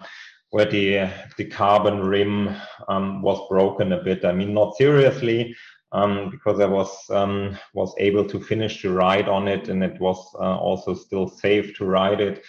where 0.51 0.65
the 0.65 1.11
the 1.37 1.45
carbon 1.45 2.01
rim 2.01 2.57
um, 2.89 3.21
was 3.21 3.47
broken 3.49 3.93
a 3.93 4.03
bit. 4.03 4.25
I 4.25 4.33
mean, 4.33 4.55
not 4.55 4.77
seriously, 4.77 5.55
um, 5.93 6.31
because 6.31 6.61
I 6.61 6.67
was 6.67 7.11
um, 7.11 7.59
was 7.75 7.95
able 7.99 8.25
to 8.25 8.41
finish 8.41 8.83
the 8.83 8.91
ride 8.91 9.29
on 9.29 9.49
it, 9.49 9.69
and 9.69 9.85
it 9.85 10.01
was 10.01 10.19
uh, 10.41 10.57
also 10.59 10.95
still 10.95 11.29
safe 11.29 11.77
to 11.77 11.85
ride 11.85 12.21
it, 12.21 12.43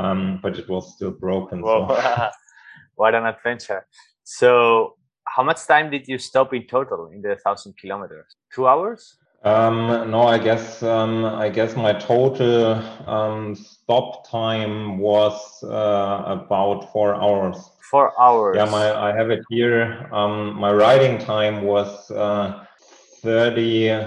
um, 0.00 0.38
but 0.42 0.58
it 0.58 0.68
was 0.68 0.94
still 0.94 1.10
broken. 1.10 1.62
so. 1.62 2.30
what 2.94 3.14
an 3.14 3.26
adventure! 3.26 3.86
So, 4.24 4.96
how 5.24 5.42
much 5.42 5.66
time 5.66 5.90
did 5.90 6.08
you 6.08 6.18
stop 6.18 6.54
in 6.54 6.66
total 6.66 7.10
in 7.14 7.22
the 7.22 7.36
thousand 7.36 7.76
kilometers? 7.78 8.36
Two 8.54 8.66
hours? 8.66 9.16
Um, 9.42 10.10
no, 10.10 10.24
I 10.24 10.36
guess 10.36 10.82
um, 10.82 11.24
I 11.24 11.48
guess 11.48 11.74
my 11.74 11.94
total 11.94 12.74
um, 13.06 13.54
stop 13.54 14.28
time 14.28 14.98
was 14.98 15.64
uh, 15.64 16.22
about 16.26 16.92
four 16.92 17.14
hours. 17.14 17.56
Four 17.90 18.12
hours. 18.20 18.56
Yeah, 18.56 18.66
my 18.66 18.92
I 18.94 19.16
have 19.16 19.30
it 19.30 19.42
here. 19.48 20.08
Um, 20.12 20.54
my 20.56 20.70
riding 20.72 21.16
time 21.18 21.62
was 21.62 22.10
uh, 22.10 22.66
30, 23.22 24.06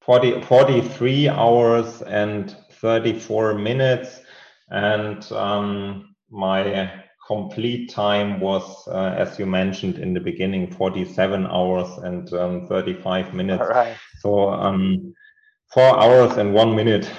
40, 0.00 0.42
43 0.42 1.28
hours 1.28 2.02
and 2.02 2.56
34 2.72 3.54
minutes, 3.54 4.20
and 4.70 5.30
um, 5.32 6.14
my 6.30 6.90
complete 7.26 7.90
time 7.90 8.40
was, 8.40 8.86
uh, 8.88 9.14
as 9.16 9.38
you 9.38 9.46
mentioned 9.46 9.98
in 9.98 10.12
the 10.12 10.20
beginning, 10.20 10.70
47 10.70 11.46
hours 11.46 11.88
and 12.02 12.32
um, 12.34 12.66
35 12.66 13.34
minutes. 13.34 13.62
All 13.62 13.68
right. 13.68 13.96
So 14.20 14.50
um, 14.50 15.14
four 15.72 15.98
hours 15.98 16.36
and 16.36 16.52
one 16.54 16.74
minute. 16.76 17.10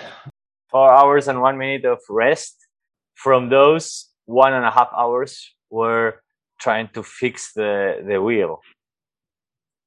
Four 0.70 0.92
hours 0.92 1.28
and 1.28 1.42
one 1.42 1.58
minute 1.58 1.86
of 1.86 2.00
rest. 2.10 2.56
From 3.16 3.50
those, 3.50 4.10
one 4.26 4.54
and 4.54 4.66
a 4.66 4.72
half 4.72 4.90
hours 4.96 5.54
were 5.70 6.22
trying 6.60 6.90
to 6.94 7.02
fix 7.02 7.54
the, 7.54 8.04
the 8.08 8.22
wheel. 8.22 8.60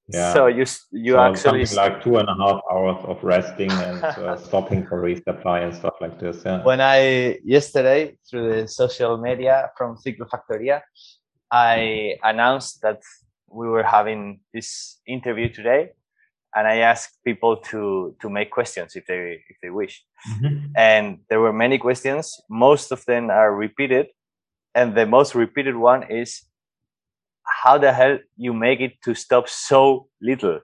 Yeah. 0.08 0.32
So 0.32 0.46
you 0.46 0.64
you 0.90 1.12
so 1.12 1.20
actually 1.20 1.64
like 1.76 2.02
two 2.02 2.16
and 2.16 2.28
a 2.28 2.34
half 2.34 2.60
hours 2.72 3.04
of 3.04 3.22
resting 3.22 3.70
and 3.70 4.02
uh, 4.02 4.36
stopping 4.48 4.86
for 4.86 5.02
resupply 5.02 5.64
and 5.64 5.74
stuff 5.74 5.94
like 6.00 6.18
this. 6.18 6.42
Yeah. 6.46 6.64
When 6.64 6.80
I 6.80 7.38
yesterday 7.44 8.16
through 8.28 8.62
the 8.62 8.68
social 8.68 9.18
media 9.18 9.70
from 9.76 9.96
Ciclofactoria, 9.96 10.80
I 11.52 12.16
announced 12.22 12.80
that 12.82 13.02
we 13.50 13.68
were 13.68 13.82
having 13.82 14.40
this 14.54 15.00
interview 15.06 15.52
today, 15.52 15.90
and 16.54 16.66
I 16.66 16.78
asked 16.78 17.18
people 17.22 17.58
to 17.70 18.16
to 18.22 18.30
make 18.30 18.50
questions 18.50 18.96
if 18.96 19.04
they 19.04 19.44
if 19.50 19.56
they 19.62 19.70
wish. 19.70 20.02
Mm-hmm. 20.30 20.72
And 20.74 21.18
there 21.28 21.40
were 21.40 21.52
many 21.52 21.76
questions. 21.76 22.34
Most 22.48 22.92
of 22.92 23.04
them 23.04 23.28
are 23.28 23.54
repeated, 23.54 24.06
and 24.74 24.94
the 24.94 25.04
most 25.04 25.34
repeated 25.34 25.76
one 25.76 26.10
is 26.10 26.47
how 27.48 27.78
the 27.78 27.92
hell 27.92 28.18
you 28.36 28.52
make 28.52 28.80
it 28.80 28.92
to 29.04 29.14
stop 29.14 29.48
so 29.48 30.08
little? 30.20 30.60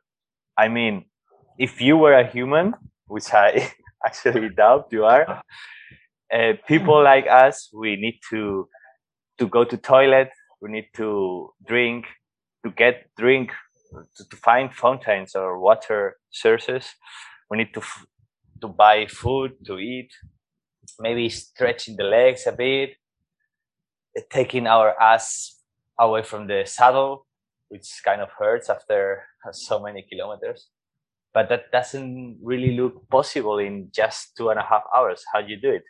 I 0.56 0.68
mean, 0.68 1.06
if 1.58 1.80
you 1.80 1.96
were 1.96 2.14
a 2.14 2.26
human, 2.26 2.74
which 3.06 3.32
I 3.32 3.72
actually 4.06 4.48
doubt 4.50 4.88
you 4.90 5.04
are, 5.04 5.42
uh, 6.32 6.52
people 6.68 7.02
like 7.12 7.26
us, 7.26 7.70
we 7.72 7.96
need 7.96 8.20
to 8.30 8.68
to 9.38 9.48
go 9.48 9.64
to 9.64 9.76
toilet, 9.76 10.30
we 10.62 10.70
need 10.70 10.88
to 10.94 11.50
drink, 11.66 12.06
to 12.64 12.70
get 12.70 13.10
drink, 13.18 13.50
to, 14.16 14.24
to 14.28 14.36
find 14.36 14.72
fountains 14.72 15.34
or 15.34 15.58
water 15.58 16.16
sources. 16.30 16.86
We 17.50 17.58
need 17.58 17.74
to 17.74 17.82
to 18.60 18.68
buy 18.68 19.06
food 19.06 19.52
to 19.66 19.78
eat, 19.78 20.10
maybe 21.00 21.28
stretching 21.28 21.96
the 21.96 22.04
legs 22.04 22.46
a 22.46 22.52
bit, 22.52 22.90
taking 24.30 24.66
our 24.66 24.94
ass 25.00 25.53
away 25.98 26.22
from 26.22 26.46
the 26.46 26.64
saddle, 26.66 27.26
which 27.68 27.88
kind 28.04 28.20
of 28.20 28.30
hurts 28.38 28.70
after 28.70 29.24
so 29.52 29.80
many 29.80 30.06
kilometers. 30.10 30.68
But 31.32 31.48
that 31.48 31.72
doesn't 31.72 32.38
really 32.42 32.76
look 32.76 33.08
possible 33.08 33.58
in 33.58 33.88
just 33.92 34.36
two 34.36 34.50
and 34.50 34.58
a 34.58 34.62
half 34.62 34.84
hours. 34.94 35.24
How 35.32 35.42
do 35.42 35.48
you 35.48 35.60
do 35.60 35.70
it? 35.70 35.82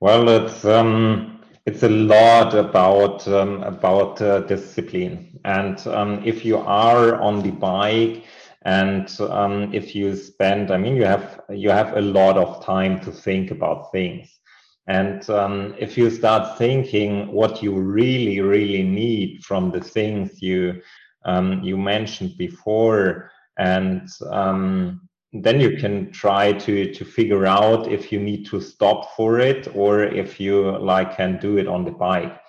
Well, 0.00 0.28
it's 0.30 0.64
um, 0.64 1.42
it's 1.66 1.82
a 1.82 1.90
lot 1.90 2.54
about 2.54 3.28
um, 3.28 3.62
about 3.62 4.22
uh, 4.22 4.40
discipline, 4.40 5.38
and 5.44 5.86
um, 5.88 6.22
if 6.24 6.42
you 6.42 6.56
are 6.56 7.20
on 7.20 7.42
the 7.42 7.50
bike, 7.50 8.24
and 8.62 9.14
um, 9.20 9.74
if 9.74 9.94
you 9.94 10.16
spend, 10.16 10.70
I 10.70 10.78
mean, 10.78 10.96
you 10.96 11.04
have 11.04 11.42
you 11.50 11.68
have 11.68 11.98
a 11.98 12.00
lot 12.00 12.38
of 12.38 12.64
time 12.64 12.98
to 13.00 13.12
think 13.12 13.50
about 13.50 13.92
things 13.92 14.39
and 14.86 15.28
um, 15.30 15.74
if 15.78 15.96
you 15.96 16.10
start 16.10 16.58
thinking 16.58 17.32
what 17.32 17.62
you 17.62 17.78
really, 17.78 18.40
really 18.40 18.82
need 18.82 19.44
from 19.44 19.70
the 19.70 19.80
things 19.80 20.42
you 20.42 20.80
um, 21.24 21.62
you 21.62 21.76
mentioned 21.76 22.36
before, 22.38 23.30
and 23.58 24.08
um, 24.30 25.08
then 25.32 25.60
you 25.60 25.76
can 25.76 26.10
try 26.12 26.52
to 26.52 26.92
to 26.92 27.04
figure 27.04 27.46
out 27.46 27.92
if 27.92 28.10
you 28.10 28.18
need 28.18 28.46
to 28.46 28.60
stop 28.60 29.14
for 29.16 29.38
it 29.38 29.68
or 29.74 30.02
if 30.02 30.40
you 30.40 30.78
like 30.78 31.16
can 31.16 31.38
do 31.38 31.58
it 31.58 31.68
on 31.68 31.84
the 31.84 31.92
bike. 31.92 32.40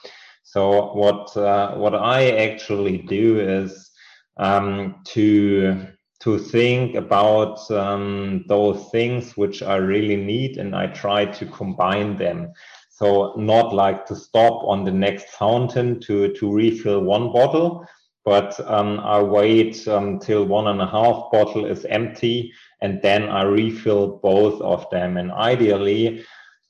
So 0.43 0.93
what 0.93 1.35
uh, 1.37 1.75
what 1.75 1.95
I 1.95 2.31
actually 2.31 2.99
do 2.99 3.39
is 3.39 3.91
um, 4.37 5.01
to 5.07 5.87
to 6.21 6.37
think 6.37 6.95
about 6.95 7.69
um, 7.71 8.45
those 8.47 8.89
things 8.91 9.35
which 9.35 9.63
I 9.63 9.77
really 9.77 10.15
need 10.15 10.57
and 10.57 10.75
I 10.75 10.87
try 10.87 11.25
to 11.25 11.45
combine 11.47 12.17
them. 12.17 12.53
So 12.89 13.33
not 13.35 13.73
like 13.73 14.05
to 14.05 14.15
stop 14.15 14.63
on 14.63 14.83
the 14.83 14.91
next 14.91 15.29
fountain 15.31 15.99
to, 16.01 16.31
to 16.33 16.51
refill 16.51 17.01
one 17.01 17.33
bottle, 17.33 17.87
but 18.23 18.59
um, 18.69 18.99
I 18.99 19.21
wait 19.23 19.87
um, 19.87 20.19
one 20.19 20.67
and 20.67 20.81
a 20.81 20.85
half 20.85 21.31
bottle 21.31 21.65
is 21.65 21.85
empty 21.85 22.53
and 22.81 23.01
then 23.01 23.27
I 23.29 23.43
refill 23.43 24.19
both 24.21 24.61
of 24.61 24.87
them. 24.91 25.17
And 25.17 25.31
ideally, 25.31 26.23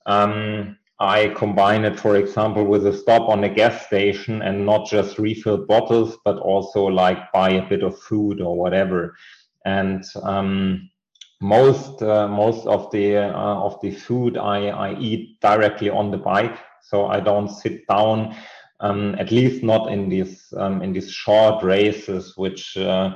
um, 0.05 0.77
I 1.01 1.29
combine 1.29 1.83
it, 1.83 1.99
for 1.99 2.15
example, 2.15 2.63
with 2.63 2.85
a 2.85 2.93
stop 2.95 3.27
on 3.27 3.43
a 3.43 3.49
gas 3.49 3.87
station 3.87 4.43
and 4.43 4.65
not 4.65 4.87
just 4.87 5.17
refill 5.17 5.65
bottles, 5.65 6.15
but 6.23 6.37
also 6.37 6.85
like 6.85 7.31
buy 7.33 7.49
a 7.51 7.67
bit 7.67 7.83
of 7.83 7.99
food 7.99 8.39
or 8.39 8.55
whatever. 8.55 9.15
And 9.65 10.03
um, 10.23 10.89
most 11.41 12.01
uh, 12.01 12.27
most 12.27 12.67
of 12.67 12.91
the 12.91 13.17
uh, 13.17 13.31
of 13.33 13.79
the 13.81 13.91
food 13.91 14.37
I, 14.37 14.67
I 14.67 14.99
eat 14.99 15.39
directly 15.41 15.89
on 15.89 16.11
the 16.11 16.17
bike, 16.17 16.57
so 16.81 17.07
I 17.07 17.19
don't 17.19 17.49
sit 17.49 17.87
down. 17.87 18.35
Um, 18.79 19.15
at 19.19 19.31
least 19.31 19.63
not 19.63 19.91
in 19.91 20.09
these 20.09 20.51
um, 20.57 20.81
in 20.81 20.93
these 20.93 21.11
short 21.11 21.63
races, 21.63 22.35
which 22.37 22.77
uh, 22.77 23.15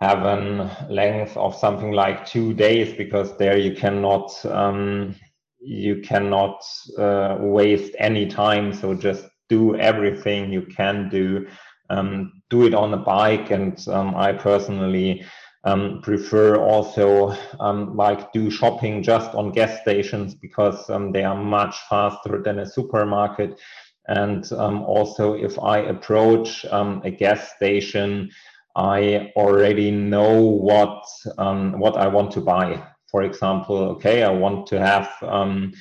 have 0.00 0.24
a 0.24 0.86
length 0.90 1.36
of 1.36 1.54
something 1.54 1.92
like 1.92 2.26
two 2.26 2.54
days, 2.54 2.94
because 2.96 3.36
there 3.38 3.58
you 3.58 3.74
cannot 3.74 4.30
um, 4.46 5.14
you 5.60 6.00
cannot 6.00 6.62
uh, 6.98 7.36
waste 7.40 7.94
any 7.98 8.26
time. 8.26 8.72
So 8.72 8.94
just 8.94 9.26
do 9.48 9.76
everything 9.76 10.52
you 10.52 10.62
can 10.62 11.08
do. 11.08 11.46
Um, 11.88 12.42
do 12.50 12.66
it 12.66 12.74
on 12.74 12.92
a 12.94 12.98
bike, 12.98 13.50
and 13.50 13.78
um, 13.88 14.14
I 14.16 14.32
personally 14.32 15.24
um, 15.66 16.00
prefer 16.02 16.56
also 16.56 17.36
um, 17.60 17.96
like 17.96 18.32
do 18.32 18.50
shopping 18.50 19.02
just 19.02 19.34
on 19.34 19.52
gas 19.52 19.80
stations 19.82 20.34
because 20.34 20.88
um, 20.88 21.12
they 21.12 21.24
are 21.24 21.36
much 21.36 21.76
faster 21.90 22.40
than 22.42 22.60
a 22.60 22.66
supermarket. 22.66 23.60
And 24.08 24.50
um, 24.52 24.82
also, 24.82 25.34
if 25.34 25.58
I 25.58 25.78
approach 25.78 26.64
a 26.64 27.10
gas 27.10 27.52
station, 27.56 28.30
I 28.76 29.32
already 29.36 29.90
know 29.90 30.40
what 30.40 31.02
what 31.36 31.96
I 31.96 32.06
want 32.06 32.30
to 32.32 32.40
buy 32.40 32.82
for 33.16 33.22
example, 33.22 33.76
okay, 33.92 34.22
I 34.24 34.30
want 34.30 34.66
to 34.68 34.78
have 34.78 35.08
um, 35.22 35.72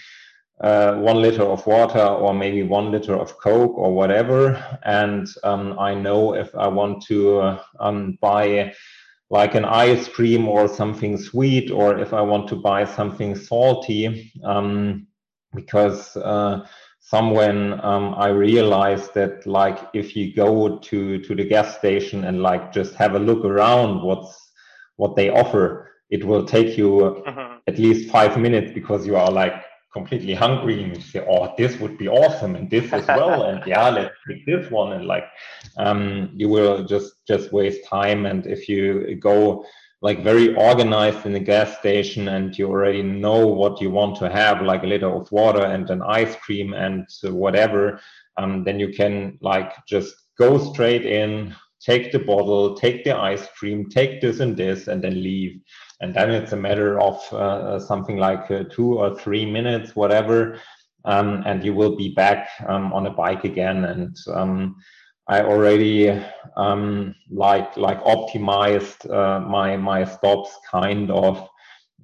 uh, 0.62 0.96
one 0.96 1.22
liter 1.22 1.44
of 1.44 1.68
water 1.68 2.00
or 2.00 2.34
maybe 2.34 2.64
one 2.64 2.92
liter 2.92 3.14
of 3.14 3.38
Coke 3.40 3.78
or 3.78 3.94
whatever. 3.94 4.56
And 4.84 5.28
um, 5.44 5.78
I 5.78 5.96
know 5.96 6.34
if 6.36 6.56
I 6.56 6.68
want 6.68 7.06
to 7.08 7.58
um, 7.80 8.18
buy 8.22 8.74
like 9.36 9.56
an 9.56 9.66
ice 9.66 10.08
cream 10.08 10.48
or 10.48 10.68
something 10.68 11.18
sweet, 11.18 11.70
or 11.70 12.00
if 12.06 12.12
I 12.14 12.22
want 12.22 12.48
to 12.50 12.56
buy 12.56 12.86
something 12.86 13.36
salty, 13.36 14.32
um, 14.44 15.08
because 15.54 16.16
uh, 16.18 16.66
somewhen 17.00 17.58
um, 17.84 18.16
I 18.18 18.30
realized 18.30 19.14
that 19.14 19.46
like 19.46 19.78
if 19.94 20.16
you 20.16 20.34
go 20.34 20.80
to 20.90 21.20
to 21.20 21.36
the 21.36 21.48
gas 21.54 21.78
station 21.78 22.24
and 22.26 22.42
like 22.42 22.74
just 22.74 22.96
have 22.96 23.14
a 23.16 23.20
look 23.20 23.46
around 23.46 24.02
what's 24.02 24.34
what 24.96 25.16
they 25.16 25.30
offer 25.30 25.92
it 26.10 26.24
will 26.24 26.46
take 26.46 26.78
you 26.78 26.90
mm-hmm. 27.28 27.58
at 27.68 27.78
least 27.78 28.10
five 28.10 28.40
minutes 28.40 28.72
because 28.74 29.06
you 29.06 29.16
are 29.16 29.32
like 29.32 29.56
completely 29.96 30.36
hungry 30.36 30.84
and 30.84 30.96
you 30.96 31.02
say, 31.02 31.26
"Oh, 31.34 31.54
this 31.58 31.80
would 31.80 31.98
be 31.98 32.08
awesome," 32.08 32.54
and 32.56 32.70
this 32.70 32.92
as 32.92 33.08
well, 33.08 33.44
and 33.50 33.60
yeah, 33.66 33.90
let's 33.90 34.16
pick 34.28 34.46
this 34.46 34.70
one, 34.70 34.94
and 34.94 35.06
like 35.06 35.28
um, 35.78 36.30
you 36.36 36.48
will 36.56 36.84
just 36.94 37.10
just 37.32 37.54
waste 37.58 37.82
time. 37.98 38.26
And 38.30 38.46
if 38.56 38.68
you 38.70 39.16
go 39.32 39.66
like 40.02 40.24
very 40.24 40.54
organized 40.56 41.26
in 41.26 41.34
the 41.34 41.40
gas 41.54 41.70
station 41.80 42.28
and 42.28 42.56
you 42.58 42.66
already 42.70 43.02
know 43.02 43.48
what 43.48 43.82
you 43.82 43.90
want 43.90 44.16
to 44.18 44.30
have, 44.30 44.62
like 44.62 44.84
a 44.84 44.88
liter 44.94 45.10
of 45.10 45.32
water 45.32 45.66
and 45.66 45.90
an 45.90 46.02
ice 46.22 46.36
cream 46.36 46.74
and 46.74 47.08
whatever, 47.24 48.00
um, 48.38 48.64
then 48.66 48.78
you 48.80 48.90
can 49.00 49.38
like 49.42 49.72
just 49.88 50.14
go 50.38 50.50
straight 50.58 51.06
in, 51.06 51.56
take 51.80 52.12
the 52.12 52.20
bottle, 52.20 52.76
take 52.76 53.04
the 53.04 53.16
ice 53.16 53.48
cream, 53.58 53.90
take 53.90 54.22
this 54.22 54.42
and 54.42 54.56
this, 54.58 54.88
and 54.88 55.04
then 55.04 55.24
leave 55.24 55.60
and 56.02 56.14
then 56.14 56.32
it's 56.32 56.52
a 56.52 56.58
matter 56.58 57.00
of 57.00 57.22
uh, 57.34 57.80
something 57.80 58.18
like 58.18 58.50
uh, 58.52 58.64
two 58.70 59.00
or 59.00 59.16
three 59.18 59.46
minutes, 59.50 59.96
whatever, 59.96 60.60
um, 61.06 61.44
and 61.46 61.64
you 61.64 61.74
will 61.74 61.96
be 61.96 62.14
back 62.14 62.50
um, 62.68 62.92
on 62.94 63.08
a 63.08 63.12
bike 63.12 63.44
again. 63.44 63.86
And 63.86 64.18
um, 64.34 64.76
I 65.28 65.42
already 65.42 66.10
um, 66.58 67.16
like 67.32 67.78
like 67.78 68.04
optimized 68.04 69.10
uh, 69.10 69.40
my 69.40 69.78
my 69.78 70.04
stops 70.06 70.52
kind 70.70 71.10
of 71.12 71.48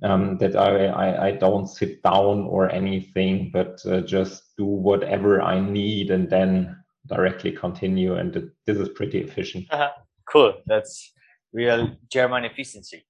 um, 0.03 0.37
that 0.39 0.55
I, 0.55 0.85
I, 0.87 1.27
I 1.27 1.31
don't 1.33 1.67
sit 1.67 2.01
down 2.01 2.41
or 2.47 2.71
anything, 2.71 3.51
but 3.53 3.79
uh, 3.85 4.01
just 4.01 4.55
do 4.57 4.65
whatever 4.65 5.41
I 5.41 5.59
need 5.59 6.09
and 6.09 6.29
then 6.29 6.77
directly 7.07 7.51
continue. 7.51 8.15
And 8.15 8.51
this 8.65 8.77
is 8.77 8.89
pretty 8.89 9.19
efficient. 9.19 9.67
Uh-huh. 9.69 9.91
Cool. 10.27 10.53
That's 10.65 11.13
real 11.53 11.95
German 12.09 12.45
efficiency. 12.45 13.05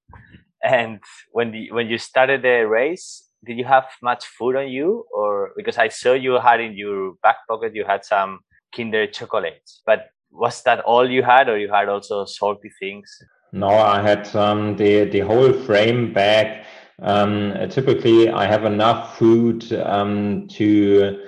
And 0.63 1.00
when 1.32 1.52
the 1.52 1.71
when 1.71 1.88
you 1.88 1.97
started 1.97 2.43
the 2.43 2.67
race, 2.67 3.28
did 3.45 3.58
you 3.58 3.65
have 3.65 3.86
much 4.02 4.26
food 4.26 4.56
on 4.56 4.69
you, 4.69 5.06
or 5.13 5.52
because 5.58 5.78
I 5.78 5.88
saw 5.88 6.13
you 6.13 6.39
had 6.39 6.62
in 6.62 6.74
your 6.74 7.13
back 7.24 7.38
pocket 7.47 7.76
you 7.76 7.86
had 7.86 8.06
some 8.06 8.39
Kinder 8.76 9.08
chocolates, 9.08 9.82
but 9.86 10.10
was 10.32 10.62
that 10.63 10.80
all 10.82 11.10
you 11.10 11.24
had, 11.24 11.50
or 11.50 11.58
you 11.58 11.71
had 11.71 11.89
also 11.89 12.26
salty 12.26 12.71
things? 12.80 13.10
No, 13.52 13.67
I 13.67 14.02
had 14.02 14.34
um, 14.36 14.78
the 14.78 15.06
the 15.06 15.19
whole 15.19 15.52
frame 15.52 16.13
bag. 16.13 16.65
Um, 17.02 17.54
typically, 17.69 18.30
I 18.30 18.45
have 18.45 18.63
enough 18.63 19.17
food 19.17 19.74
um, 19.74 20.47
to 20.50 21.26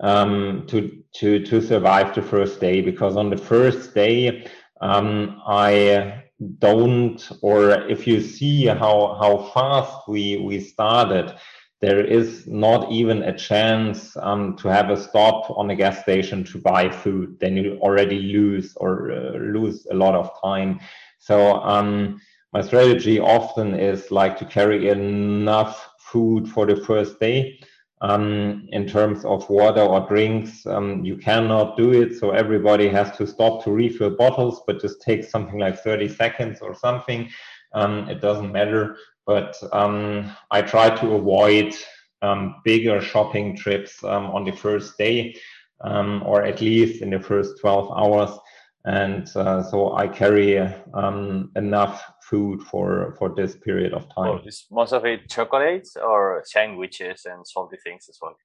um, 0.00 0.64
to 0.66 1.02
to 1.14 1.44
to 1.46 1.60
survive 1.62 2.14
the 2.14 2.22
first 2.22 2.60
day 2.60 2.80
because 2.82 3.16
on 3.16 3.30
the 3.30 3.36
first 3.36 3.94
day 3.94 4.46
um, 4.80 5.40
I 5.46 6.21
don't 6.58 7.30
or 7.42 7.70
if 7.88 8.06
you 8.06 8.20
see 8.20 8.66
how 8.66 9.16
how 9.20 9.50
fast 9.54 10.08
we 10.08 10.36
we 10.38 10.60
started 10.60 11.34
there 11.82 12.04
is 12.04 12.46
not 12.46 12.92
even 12.92 13.24
a 13.24 13.36
chance 13.36 14.16
um, 14.18 14.56
to 14.56 14.68
have 14.68 14.88
a 14.88 14.96
stop 14.96 15.50
on 15.50 15.68
a 15.70 15.74
gas 15.74 16.00
station 16.00 16.44
to 16.44 16.58
buy 16.58 16.88
food. 16.88 17.36
Then 17.40 17.56
you 17.56 17.76
already 17.80 18.22
lose 18.22 18.76
or 18.76 19.10
uh, 19.10 19.36
lose 19.36 19.84
a 19.90 19.94
lot 19.94 20.14
of 20.14 20.30
time. 20.40 20.78
So 21.18 21.54
um, 21.56 22.20
my 22.52 22.62
strategy 22.62 23.18
often 23.18 23.74
is 23.74 24.12
like 24.12 24.38
to 24.38 24.44
carry 24.44 24.90
enough 24.90 25.90
food 25.98 26.48
for 26.48 26.66
the 26.66 26.76
first 26.76 27.18
day 27.18 27.58
um, 28.02 28.68
in 28.72 28.86
terms 28.86 29.24
of 29.24 29.48
water 29.48 29.80
or 29.80 30.06
drinks. 30.06 30.66
Um, 30.66 31.04
you 31.04 31.16
cannot 31.16 31.76
do 31.76 31.92
it, 31.92 32.18
so 32.18 32.32
everybody 32.32 32.88
has 32.88 33.16
to 33.16 33.26
stop 33.26 33.64
to 33.64 33.70
refill 33.70 34.10
bottles, 34.10 34.62
but 34.66 34.80
just 34.80 35.00
take 35.00 35.24
something 35.24 35.58
like 35.58 35.78
30 35.78 36.08
seconds 36.08 36.58
or 36.60 36.74
something. 36.74 37.30
Um, 37.74 38.08
it 38.10 38.20
doesn't 38.20 38.52
matter, 38.52 38.96
but 39.24 39.56
um, 39.72 40.30
I 40.50 40.62
try 40.62 40.90
to 40.96 41.14
avoid 41.14 41.74
um, 42.22 42.56
bigger 42.64 43.00
shopping 43.00 43.56
trips 43.56 44.02
um, 44.04 44.26
on 44.26 44.44
the 44.44 44.52
first 44.52 44.98
day, 44.98 45.36
or 45.80 46.42
at 46.44 46.60
least 46.60 47.02
in 47.02 47.10
the 47.10 47.20
first 47.20 47.60
12 47.60 47.92
hours. 47.96 48.38
And 48.84 49.30
uh, 49.36 49.62
so 49.62 49.96
I 49.96 50.08
carry 50.08 50.56
enough 50.56 52.12
food 52.22 52.62
for 52.62 53.14
for 53.18 53.32
this 53.34 53.56
period 53.56 53.92
of 53.92 54.02
time. 54.14 54.40
Oh, 54.40 54.40
is 54.44 54.66
most 54.70 54.92
of 54.92 55.04
it 55.04 55.28
chocolates 55.28 55.96
or 55.96 56.42
sandwiches 56.44 57.26
and 57.26 57.46
salty 57.46 57.76
things 57.84 58.06
as 58.08 58.18
well? 58.20 58.36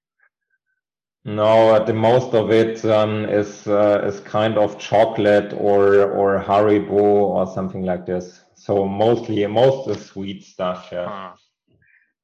No, 1.26 1.84
the 1.84 1.94
most 1.94 2.34
of 2.34 2.52
it 2.52 2.86
um, 2.86 3.26
is 3.26 3.68
uh, 3.68 4.02
is 4.06 4.20
kind 4.20 4.58
of 4.58 4.78
chocolate 4.78 5.54
or 5.54 6.12
or 6.12 6.40
Haribo 6.40 6.92
or 6.92 7.48
something 7.48 7.84
like 7.84 8.06
this. 8.06 8.44
So 8.56 8.86
mostly 8.86 9.46
most 9.48 9.90
is 9.90 10.06
sweet 10.06 10.44
stuff. 10.44 10.90
Yeah. 10.92 11.10
Hmm. 11.10 11.36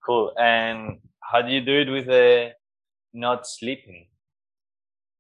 Cool. 0.06 0.34
And 0.38 1.00
how 1.22 1.42
do 1.42 1.52
you 1.52 1.62
do 1.62 1.80
it 1.82 1.90
with 1.90 2.06
the 2.06 2.52
not 3.14 3.48
sleeping? 3.48 4.08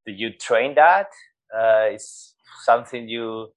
Do 0.05 0.11
you 0.11 0.33
train 0.33 0.75
that? 0.75 1.07
Uh, 1.53 1.89
is 1.93 2.32
something 2.63 3.07
you 3.07 3.53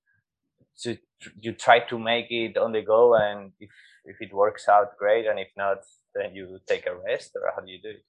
to 0.83 0.99
you 1.41 1.53
try 1.53 1.81
to 1.81 1.99
make 1.99 2.31
it 2.31 2.57
on 2.59 2.73
the 2.73 2.83
go 2.83 3.15
and 3.15 3.53
if 3.61 3.71
if 4.05 4.17
it 4.21 4.33
works 4.33 4.69
out 4.69 4.97
great 4.99 5.27
and 5.27 5.39
if 5.39 5.49
not 5.57 5.79
then 6.15 6.35
you 6.35 6.59
take 6.67 6.87
a 6.87 6.95
rest 6.95 7.33
or 7.35 7.51
how 7.55 7.63
do 7.63 7.71
you 7.71 7.81
do 7.83 7.91
it? 7.91 8.05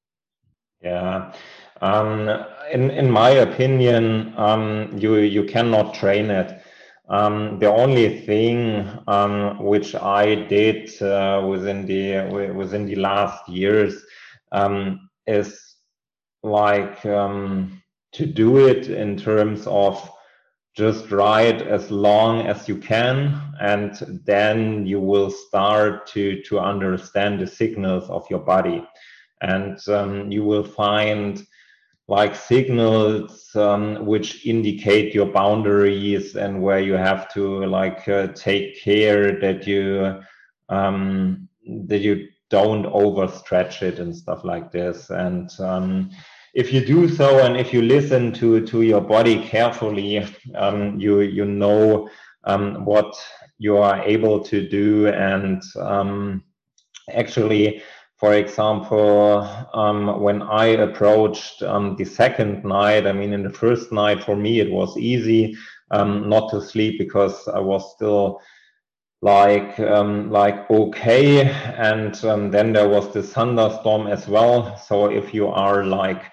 Yeah. 0.82 1.34
Um, 1.82 2.30
in 2.72 2.92
in 2.92 3.10
my 3.10 3.30
opinion 3.30 4.34
um, 4.38 4.98
you 4.98 5.16
you 5.16 5.44
cannot 5.44 5.94
train 5.94 6.30
it. 6.30 6.62
Um, 7.10 7.58
the 7.60 7.72
only 7.72 8.20
thing 8.26 8.86
um, 9.08 9.64
which 9.64 9.96
I 9.96 10.36
did 10.36 11.02
uh, 11.02 11.46
within 11.48 11.86
the 11.86 12.52
within 12.54 12.86
the 12.86 12.96
last 12.96 13.48
years 13.48 14.04
um, 14.52 15.10
is 15.26 15.58
like 16.44 17.06
um, 17.06 17.82
to 18.14 18.26
do 18.26 18.68
it 18.68 18.90
in 18.90 19.18
terms 19.18 19.66
of 19.68 20.12
just 20.78 21.10
ride 21.10 21.64
as 21.64 21.90
long 21.90 22.46
as 22.46 22.70
you 22.70 22.78
can 22.78 23.42
and 23.60 24.22
then 24.26 24.86
you 24.86 25.00
will 25.00 25.32
start 25.32 26.06
to 26.06 26.40
to 26.44 26.60
understand 26.60 27.40
the 27.40 27.48
signals 27.48 28.08
of 28.12 28.30
your 28.30 28.40
body. 28.40 28.88
And 29.42 29.80
um, 29.90 30.32
you 30.32 30.44
will 30.44 30.64
find 30.64 31.44
like 32.08 32.36
signals 32.36 33.56
um, 33.56 34.06
which 34.06 34.46
indicate 34.46 35.16
your 35.16 35.26
boundaries 35.26 36.36
and 36.36 36.62
where 36.62 36.80
you 36.80 36.94
have 36.94 37.34
to 37.34 37.66
like 37.66 38.08
uh, 38.08 38.28
take 38.28 38.80
care 38.80 39.40
that 39.40 39.66
you 39.66 40.22
um, 40.70 41.50
that 41.88 42.02
you 42.02 42.28
don't 42.52 42.86
overstretch 42.86 43.82
it 43.82 43.98
and 43.98 44.16
stuff 44.16 44.44
like 44.44 44.72
this. 44.72 45.10
And 45.10 45.50
um, 45.60 46.12
if 46.58 46.74
you 46.74 46.84
do 46.84 47.08
so 47.08 47.46
and 47.46 47.56
if 47.56 47.72
you 47.72 47.84
listen 47.84 48.34
to 48.34 48.66
to 48.66 48.82
your 48.82 49.00
body 49.00 49.48
carefully, 49.48 50.26
um, 50.56 51.00
you 51.00 51.22
you 51.22 51.46
know 51.46 52.10
um, 52.46 52.84
what 52.84 53.16
you 53.60 53.78
are 53.78 54.02
able 54.02 54.40
to 54.44 54.68
do 54.68 55.08
and 55.08 55.62
um, 55.80 56.44
actually 57.14 57.84
for 58.18 58.34
example, 58.34 59.48
um, 59.76 60.20
when 60.20 60.42
I 60.42 60.66
approached 60.88 61.62
um, 61.62 61.96
the 61.98 62.06
second 62.06 62.66
night, 62.66 63.06
I 63.06 63.12
mean, 63.12 63.32
in 63.32 63.44
the 63.44 63.52
first 63.52 63.92
night 63.92 64.24
for 64.24 64.36
me, 64.36 64.60
it 64.60 64.72
was 64.72 64.98
easy 64.98 65.56
um, 65.92 66.28
not 66.28 66.50
to 66.50 66.60
sleep 66.60 66.98
because 66.98 67.48
I 67.48 67.60
was 67.60 67.94
still 67.94 68.42
like 69.22 69.80
um, 69.80 70.32
like 70.32 70.68
okay. 70.72 71.42
And 71.78 72.16
um, 72.26 72.50
then 72.50 72.74
there 72.74 72.90
was 72.90 73.14
this 73.14 73.34
thunderstorm 73.34 74.08
as 74.08 74.28
well. 74.28 74.76
So 74.78 75.12
if 75.12 75.32
you 75.32 75.50
are 75.50 75.86
like 75.86 76.24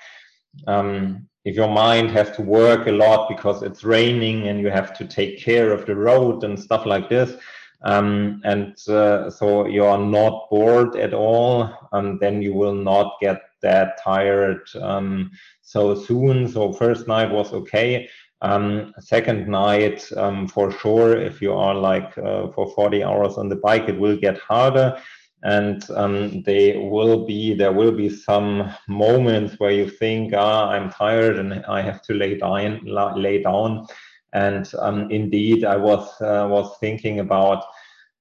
um, 0.66 1.26
if 1.44 1.54
your 1.54 1.68
mind 1.68 2.10
has 2.10 2.30
to 2.36 2.42
work 2.42 2.86
a 2.86 2.92
lot 2.92 3.28
because 3.28 3.62
it's 3.62 3.84
raining 3.84 4.48
and 4.48 4.60
you 4.60 4.70
have 4.70 4.96
to 4.96 5.06
take 5.06 5.38
care 5.38 5.72
of 5.72 5.84
the 5.86 5.94
road 5.94 6.44
and 6.44 6.58
stuff 6.58 6.86
like 6.86 7.08
this 7.08 7.36
um, 7.82 8.40
and 8.44 8.76
uh, 8.88 9.28
so 9.28 9.66
you 9.66 9.84
are 9.84 9.98
not 9.98 10.48
bored 10.50 10.96
at 10.96 11.12
all 11.12 11.70
um, 11.92 12.18
then 12.18 12.40
you 12.40 12.54
will 12.54 12.74
not 12.74 13.16
get 13.20 13.42
that 13.60 13.98
tired 14.02 14.66
um, 14.80 15.30
so 15.62 15.94
soon 15.94 16.48
so 16.48 16.72
first 16.72 17.06
night 17.06 17.30
was 17.30 17.52
okay 17.52 18.08
um, 18.44 18.92
second 19.00 19.48
night, 19.48 20.06
um, 20.18 20.46
for 20.46 20.70
sure, 20.70 21.16
if 21.16 21.40
you 21.40 21.54
are 21.54 21.74
like 21.74 22.16
uh, 22.18 22.48
for 22.48 22.70
40 22.74 23.02
hours 23.02 23.38
on 23.38 23.48
the 23.48 23.56
bike, 23.56 23.88
it 23.88 23.98
will 23.98 24.18
get 24.18 24.36
harder. 24.36 25.00
And 25.44 25.88
um, 25.90 26.42
they 26.42 26.76
will 26.76 27.26
be 27.26 27.54
there 27.54 27.72
will 27.72 27.92
be 27.92 28.08
some 28.08 28.72
moments 28.88 29.54
where 29.58 29.70
you 29.70 29.88
think, 29.88 30.32
ah, 30.34 30.70
I'm 30.70 30.90
tired 30.90 31.38
and 31.38 31.64
I 31.66 31.82
have 31.82 32.00
to 32.02 32.14
lay 32.14 32.38
down, 32.38 32.80
lay 32.84 33.42
down. 33.42 33.86
And 34.32 34.70
um, 34.80 35.10
indeed, 35.10 35.64
I 35.64 35.76
was 35.76 36.08
uh, 36.20 36.48
was 36.50 36.76
thinking 36.78 37.20
about 37.20 37.64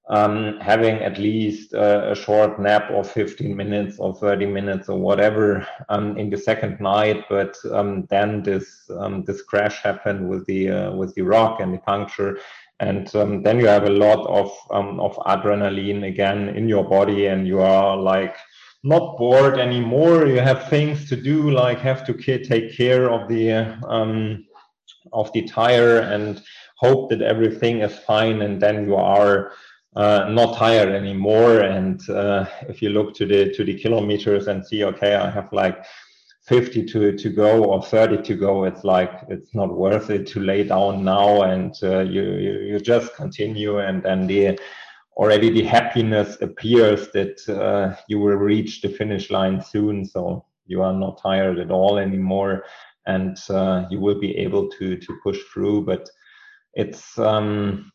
um, 0.09 0.59
having 0.59 0.97
at 0.97 1.17
least 1.17 1.73
a, 1.73 2.13
short 2.13 2.59
nap 2.59 2.91
of 2.91 3.09
15 3.09 3.55
minutes 3.55 3.99
or 3.99 4.13
30 4.13 4.45
minutes 4.47 4.89
or 4.89 4.99
whatever 4.99 5.65
um, 5.89 6.17
in 6.17 6.29
the 6.29 6.37
second 6.37 6.79
night. 6.81 7.23
But 7.29 7.55
um, 7.71 8.05
then 8.09 8.43
this 8.43 8.89
um, 8.97 9.23
this 9.23 9.41
crash 9.41 9.81
happened 9.81 10.29
with 10.29 10.45
the 10.45 10.69
uh, 10.69 10.91
with 10.91 11.15
the 11.15 11.21
rock 11.21 11.61
and 11.61 11.73
the 11.73 11.79
puncture, 11.79 12.37
and 12.89 13.15
um, 13.15 13.43
then 13.43 13.59
you 13.59 13.67
have 13.67 13.85
a 13.85 13.97
lot 14.05 14.25
of 14.27 14.51
um, 14.71 14.99
of 14.99 15.15
adrenaline 15.17 16.07
again 16.07 16.49
in 16.49 16.67
your 16.67 16.83
body, 16.83 17.27
and 17.27 17.47
you 17.47 17.59
are 17.59 17.97
like 17.97 18.35
not 18.83 19.17
bored 19.17 19.57
anymore. 19.57 20.27
You 20.27 20.41
have 20.41 20.69
things 20.69 21.07
to 21.09 21.15
do, 21.15 21.51
like 21.51 21.79
have 21.79 22.05
to 22.07 22.13
take 22.13 22.75
care 22.75 23.09
of 23.09 23.27
the 23.29 23.77
of 25.11 25.31
the 25.33 25.43
tire 25.43 25.99
and 25.99 26.41
hope 26.77 27.09
that 27.09 27.21
everything 27.21 27.81
is 27.81 27.97
fine, 27.99 28.41
and 28.41 28.61
then 28.61 28.85
you 28.87 28.95
are 28.95 29.51
uh, 29.95 30.27
not 30.29 30.57
tired 30.57 30.89
anymore. 30.89 31.59
And 31.59 31.99
uh, 32.09 32.45
if 32.67 32.81
you 32.81 32.89
look 32.89 33.13
to 33.15 33.25
the 33.25 33.53
to 33.53 33.63
the 33.63 33.79
kilometers 33.79 34.47
and 34.47 34.65
see, 34.65 34.83
okay, 34.83 35.15
I 35.15 35.29
have 35.29 35.51
like 35.53 35.85
50 36.43 36.85
to 36.85 37.17
to 37.17 37.29
go 37.29 37.63
or 37.63 37.81
30 37.81 38.21
to 38.23 38.35
go, 38.35 38.65
it's 38.65 38.83
like 38.83 39.11
it's 39.29 39.55
not 39.55 39.73
worth 39.73 40.09
it 40.09 40.27
to 40.27 40.41
lay 40.41 40.63
down 40.63 41.03
now, 41.03 41.43
and 41.43 41.73
uh, 41.83 41.99
you, 41.99 42.21
you, 42.21 42.59
you 42.59 42.79
just 42.79 43.15
continue, 43.15 43.79
and 43.79 44.03
then 44.03 44.27
the 44.27 44.59
already 45.15 45.49
the 45.49 45.63
happiness 45.63 46.37
appears 46.41 47.09
that 47.11 47.39
uh, 47.47 47.95
you 48.09 48.19
will 48.19 48.35
reach 48.35 48.81
the 48.81 48.89
finish 48.89 49.31
line 49.31 49.61
soon. 49.61 50.03
So 50.03 50.45
you 50.65 50.81
are 50.81 50.93
not 50.93 51.21
tired 51.21 51.59
at 51.59 51.71
all 51.71 51.97
anymore, 51.97 52.65
and 53.05 53.37
uh, 53.49 53.85
you 53.89 54.01
will 54.01 54.19
be 54.19 54.35
able 54.37 54.69
to 54.71 54.97
to 54.97 55.19
push 55.23 55.39
through. 55.53 55.85
But 55.85 56.09
it's 56.73 57.17
um, 57.17 57.89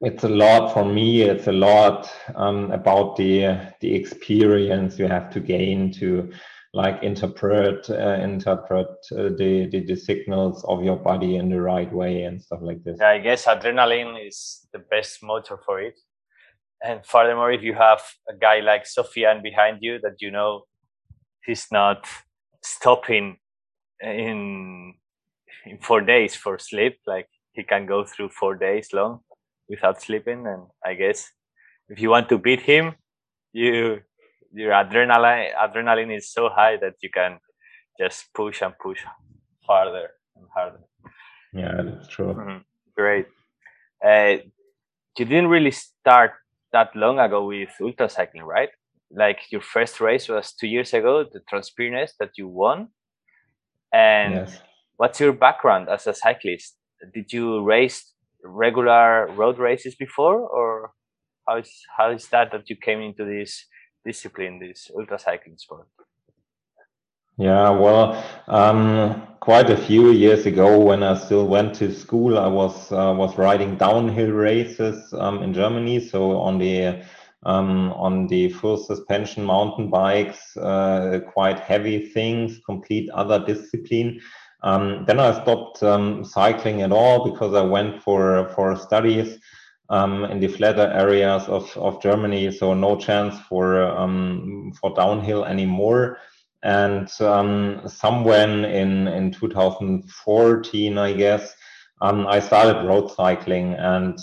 it's 0.00 0.24
a 0.24 0.28
lot 0.28 0.72
for 0.72 0.84
me 0.84 1.22
it's 1.22 1.46
a 1.46 1.52
lot 1.52 2.10
um, 2.36 2.70
about 2.70 3.16
the 3.16 3.58
the 3.80 3.94
experience 3.94 4.98
you 4.98 5.08
have 5.08 5.30
to 5.30 5.40
gain 5.40 5.90
to 5.92 6.30
like 6.80 7.02
interpret 7.02 7.88
uh, 7.90 8.18
interpret 8.30 8.90
uh, 9.12 9.30
the, 9.40 9.68
the, 9.72 9.80
the 9.90 9.96
signals 9.96 10.64
of 10.64 10.84
your 10.84 10.96
body 10.96 11.36
in 11.36 11.48
the 11.48 11.60
right 11.60 11.92
way 11.92 12.22
and 12.22 12.40
stuff 12.40 12.60
like 12.62 12.82
this 12.84 12.98
yeah 13.00 13.10
i 13.16 13.18
guess 13.18 13.46
adrenaline 13.46 14.14
is 14.28 14.66
the 14.72 14.82
best 14.94 15.22
motor 15.22 15.58
for 15.64 15.80
it 15.80 15.98
and 16.84 17.04
furthermore 17.04 17.50
if 17.50 17.62
you 17.62 17.74
have 17.74 18.02
a 18.28 18.36
guy 18.46 18.60
like 18.60 18.84
Sofiane 18.84 19.42
behind 19.42 19.78
you 19.80 19.98
that 20.02 20.16
you 20.20 20.30
know 20.30 20.50
he's 21.44 21.66
not 21.70 22.06
stopping 22.62 23.38
in 24.02 24.94
in 25.64 25.78
four 25.80 26.00
days 26.00 26.34
for 26.34 26.58
sleep 26.58 26.98
like 27.06 27.28
he 27.56 27.62
can 27.62 27.86
go 27.86 28.04
through 28.04 28.28
four 28.28 28.54
days 28.54 28.92
long 28.92 29.20
without 29.68 30.00
sleeping. 30.00 30.46
And 30.46 30.62
I 30.84 30.94
guess 30.94 31.30
if 31.88 32.00
you 32.00 32.10
want 32.10 32.28
to 32.28 32.38
beat 32.38 32.60
him, 32.60 32.94
you 33.52 34.02
your 34.52 34.72
adrenaline 34.72 35.50
adrenaline 35.54 36.16
is 36.16 36.32
so 36.32 36.48
high 36.48 36.76
that 36.76 36.94
you 37.02 37.10
can 37.10 37.38
just 37.98 38.32
push 38.34 38.62
and 38.62 38.74
push 38.78 39.00
harder 39.66 40.10
and 40.36 40.46
harder. 40.54 40.80
Yeah, 41.52 41.82
that's 41.82 42.08
true. 42.08 42.34
Mm-hmm. 42.34 42.58
Great. 42.94 43.26
Uh, 44.04 44.42
you 45.18 45.24
didn't 45.24 45.48
really 45.48 45.70
start 45.70 46.32
that 46.72 46.94
long 46.94 47.18
ago 47.18 47.46
with 47.46 47.70
ultra 47.80 48.08
cycling, 48.08 48.44
right? 48.44 48.68
Like 49.10 49.38
your 49.50 49.62
first 49.62 50.00
race 50.00 50.28
was 50.28 50.52
two 50.52 50.66
years 50.66 50.92
ago, 50.92 51.24
the 51.24 51.40
Transpyrenees 51.50 52.10
that 52.20 52.30
you 52.36 52.48
won. 52.48 52.88
And 53.92 54.34
yes. 54.34 54.60
what's 54.96 55.20
your 55.20 55.32
background 55.32 55.88
as 55.88 56.06
a 56.06 56.14
cyclist? 56.14 56.76
Did 57.14 57.32
you 57.32 57.62
race 57.62 58.12
regular 58.44 59.28
road 59.28 59.58
races 59.58 59.94
before, 59.94 60.40
or 60.40 60.92
how 61.46 61.58
is 61.58 61.70
how 61.96 62.10
is 62.10 62.28
that 62.28 62.52
that 62.52 62.68
you 62.68 62.76
came 62.76 63.00
into 63.00 63.24
this 63.24 63.64
discipline, 64.06 64.58
this 64.58 64.90
ultra 64.96 65.18
cycling 65.18 65.58
sport? 65.58 65.88
Yeah, 67.38 67.68
well, 67.68 68.24
um, 68.48 69.26
quite 69.40 69.68
a 69.68 69.76
few 69.76 70.10
years 70.10 70.46
ago, 70.46 70.80
when 70.80 71.02
I 71.02 71.14
still 71.18 71.46
went 71.46 71.74
to 71.74 71.92
school, 71.92 72.38
I 72.38 72.46
was 72.46 72.90
uh, 72.90 73.12
was 73.14 73.36
riding 73.36 73.76
downhill 73.76 74.30
races 74.30 75.12
um, 75.12 75.42
in 75.42 75.52
Germany. 75.52 76.00
So 76.00 76.38
on 76.38 76.58
the 76.58 77.04
um, 77.42 77.92
on 77.92 78.26
the 78.28 78.48
full 78.48 78.78
suspension 78.78 79.44
mountain 79.44 79.90
bikes, 79.90 80.56
uh, 80.56 81.20
quite 81.30 81.60
heavy 81.60 82.08
things, 82.08 82.58
complete 82.64 83.10
other 83.10 83.38
discipline. 83.44 84.18
Um, 84.62 85.04
then 85.06 85.20
I 85.20 85.38
stopped 85.42 85.82
um, 85.82 86.24
cycling 86.24 86.80
at 86.80 86.90
all 86.90 87.30
because 87.30 87.52
I 87.54 87.62
went 87.62 88.02
for 88.02 88.48
for 88.54 88.76
studies 88.76 89.38
um, 89.88 90.24
in 90.24 90.40
the 90.40 90.48
flatter 90.48 90.90
areas 90.92 91.44
of, 91.48 91.74
of 91.76 92.02
Germany, 92.02 92.50
so 92.50 92.74
no 92.74 92.96
chance 92.96 93.38
for 93.48 93.82
um, 93.82 94.72
for 94.80 94.94
downhill 94.94 95.44
anymore. 95.44 96.18
And 96.62 97.08
um, 97.20 97.82
somewhere 97.86 98.48
in 98.48 99.08
in 99.08 99.32
2014, 99.32 100.98
I 100.98 101.12
guess, 101.12 101.54
um, 102.00 102.26
I 102.26 102.40
started 102.40 102.86
road 102.86 103.10
cycling, 103.10 103.74
and 103.74 104.18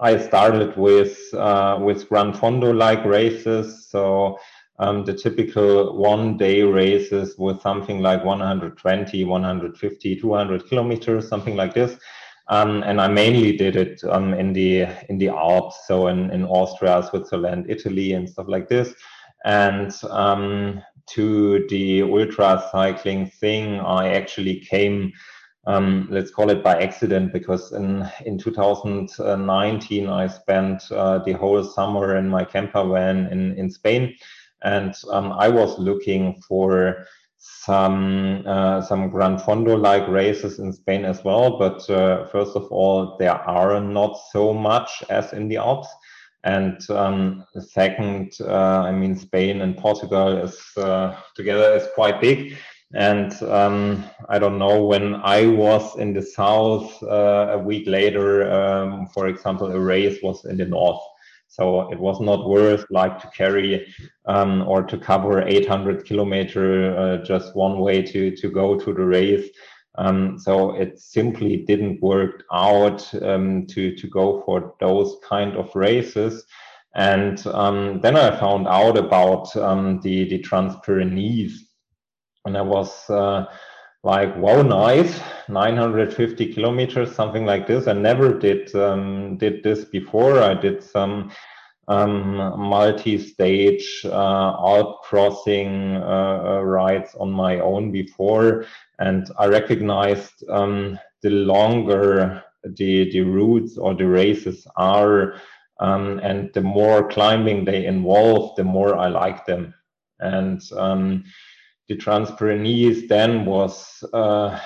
I 0.00 0.18
started 0.18 0.76
with 0.76 1.18
uh, 1.34 1.78
with 1.80 2.08
Gran 2.08 2.32
Fondo 2.32 2.76
like 2.76 3.04
races, 3.04 3.88
so 3.90 4.38
um, 4.78 5.04
the 5.04 5.14
typical 5.14 5.96
one 5.96 6.36
day 6.36 6.62
races 6.62 7.36
with 7.38 7.60
something 7.60 8.00
like 8.00 8.24
120, 8.24 9.24
150, 9.24 10.16
200 10.20 10.68
kilometers, 10.68 11.28
something 11.28 11.56
like 11.56 11.74
this. 11.74 11.98
Um, 12.50 12.82
and 12.84 13.00
I 13.00 13.08
mainly 13.08 13.56
did 13.56 13.76
it 13.76 14.02
um, 14.04 14.32
in 14.32 14.52
the 14.52 14.86
in 15.08 15.18
the 15.18 15.28
Alps, 15.28 15.86
so 15.86 16.06
in, 16.06 16.30
in 16.30 16.44
Austria, 16.44 17.02
Switzerland, 17.08 17.66
Italy, 17.68 18.14
and 18.14 18.28
stuff 18.28 18.46
like 18.48 18.68
this. 18.68 18.94
And 19.44 19.92
um, 20.10 20.82
to 21.10 21.66
the 21.68 22.02
ultra 22.02 22.64
cycling 22.72 23.26
thing, 23.26 23.80
I 23.80 24.14
actually 24.14 24.60
came, 24.60 25.12
um, 25.66 26.08
let's 26.10 26.30
call 26.30 26.50
it 26.50 26.64
by 26.64 26.82
accident, 26.82 27.32
because 27.34 27.72
in 27.72 28.08
in 28.24 28.38
2019 28.38 30.08
I 30.08 30.26
spent 30.26 30.82
uh, 30.90 31.18
the 31.18 31.32
whole 31.32 31.62
summer 31.62 32.16
in 32.16 32.28
my 32.28 32.44
camper 32.44 32.84
van 32.88 33.26
in 33.26 33.58
in 33.58 33.70
Spain 33.70 34.14
and 34.62 34.94
um, 35.10 35.32
I 35.32 35.48
was 35.48 35.78
looking 35.78 36.40
for 36.42 37.06
some 37.38 38.42
uh, 38.46 38.82
some 38.82 39.10
Gran 39.10 39.38
Fondo 39.38 39.76
like 39.76 40.06
races 40.08 40.58
in 40.58 40.72
Spain 40.72 41.04
as 41.04 41.22
well. 41.24 41.58
But 41.58 41.88
uh, 41.88 42.26
first 42.26 42.56
of 42.56 42.66
all, 42.70 43.16
there 43.18 43.34
are 43.34 43.80
not 43.80 44.18
so 44.32 44.52
much 44.52 45.02
as 45.08 45.32
in 45.32 45.48
the 45.48 45.56
Alps. 45.56 45.88
And 46.44 46.78
um, 46.90 47.44
second, 47.58 48.32
uh, 48.40 48.80
I 48.82 48.92
mean, 48.92 49.16
Spain 49.16 49.60
and 49.60 49.76
Portugal 49.76 50.38
is 50.38 50.58
uh, 50.76 51.16
together 51.34 51.74
is 51.74 51.88
quite 51.94 52.20
big. 52.20 52.56
And 52.94 53.32
um, 53.42 54.04
I 54.28 54.38
don't 54.38 54.58
know 54.58 54.82
when 54.84 55.16
I 55.16 55.46
was 55.46 55.98
in 55.98 56.14
the 56.14 56.22
south 56.22 57.02
uh, 57.02 57.48
a 57.50 57.58
week 57.58 57.86
later, 57.86 58.50
um, 58.50 59.08
for 59.08 59.28
example, 59.28 59.70
a 59.70 59.78
race 59.78 60.22
was 60.22 60.44
in 60.46 60.56
the 60.56 60.64
north 60.64 61.00
So 61.48 61.90
it 61.90 61.98
was 61.98 62.20
not 62.20 62.48
worth 62.48 62.84
like 62.90 63.18
to 63.20 63.30
carry 63.36 63.92
um, 64.26 64.62
or 64.68 64.82
to 64.82 64.98
cover 64.98 65.42
800 65.42 66.04
kilometer 66.04 66.96
uh, 66.96 67.16
just 67.24 67.56
one 67.56 67.80
way 67.80 68.02
to 68.02 68.36
to 68.36 68.50
go 68.50 68.78
to 68.78 68.92
the 68.92 69.04
race. 69.04 69.48
Um, 69.96 70.38
so 70.38 70.76
it 70.76 71.00
simply 71.00 71.64
didn't 71.64 72.00
work 72.00 72.44
out 72.52 73.02
um, 73.22 73.66
to 73.68 73.96
to 73.96 74.06
go 74.06 74.42
for 74.44 74.74
those 74.78 75.16
kind 75.28 75.56
of 75.56 75.74
races. 75.74 76.44
And 76.94 77.44
um, 77.48 78.00
then 78.02 78.16
I 78.16 78.38
found 78.38 78.68
out 78.68 78.96
about 78.96 79.54
um, 79.56 80.00
the 80.00 80.28
the 80.28 80.38
Trans 80.38 80.74
Pyrenees, 80.84 81.66
and 82.44 82.56
I 82.56 82.62
was 82.62 83.08
uh, 83.10 83.46
like, 84.08 84.34
wow, 84.38 84.62
nice, 84.62 85.20
950 85.48 86.54
kilometers, 86.54 87.14
something 87.14 87.44
like 87.44 87.66
this. 87.66 87.86
I 87.86 87.92
never 87.92 88.38
did 88.38 88.74
um, 88.74 89.36
did 89.36 89.62
this 89.62 89.84
before. 89.84 90.42
I 90.42 90.54
did 90.54 90.82
some 90.82 91.30
um, 91.88 92.36
multi-stage 92.58 94.02
uh, 94.06 94.50
Alp 94.72 95.02
crossing 95.02 95.96
uh, 95.96 96.42
uh, 96.52 96.62
rides 96.62 97.14
on 97.20 97.30
my 97.30 97.60
own 97.60 97.92
before, 97.92 98.64
and 98.98 99.30
I 99.38 99.46
recognized 99.46 100.42
um, 100.48 100.98
the 101.22 101.30
longer 101.30 102.42
the 102.64 103.10
the 103.12 103.20
routes 103.20 103.76
or 103.76 103.94
the 103.94 104.08
races 104.08 104.66
are, 104.76 105.34
um, 105.80 106.18
and 106.22 106.50
the 106.54 106.62
more 106.62 107.10
climbing 107.10 107.66
they 107.66 107.84
involve, 107.84 108.56
the 108.56 108.64
more 108.64 108.96
I 108.96 109.08
like 109.08 109.44
them. 109.44 109.74
And 110.20 110.62
um, 110.72 111.24
the 111.88 111.96
Trans 111.96 112.30
Pyrenees 112.32 113.08
then 113.08 113.44
was 113.44 114.04
uh, 114.12 114.58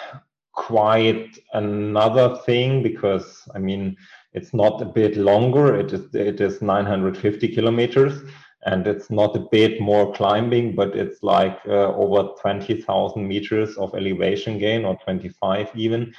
quite 0.53 1.39
another 1.55 2.37
thing 2.45 2.83
because 2.83 3.49
I 3.55 3.59
mean 3.59 3.97
it's 4.33 4.53
not 4.53 4.83
a 4.83 4.87
bit 4.87 5.17
longer. 5.17 5.77
It 5.77 5.93
is 5.93 6.15
it 6.15 6.41
is 6.41 6.63
950 6.63 7.49
kilometers, 7.49 8.23
and 8.65 8.87
it's 8.87 9.11
not 9.11 9.37
a 9.37 9.47
bit 9.51 9.81
more 9.81 10.13
climbing, 10.13 10.75
but 10.75 10.97
it's 10.97 11.23
like 11.23 11.59
uh, 11.67 11.95
over 11.95 12.31
20,000 12.41 13.27
meters 13.27 13.77
of 13.77 13.95
elevation 13.95 14.59
gain, 14.59 14.85
or 14.85 14.97
25 15.05 15.71
even. 15.75 16.13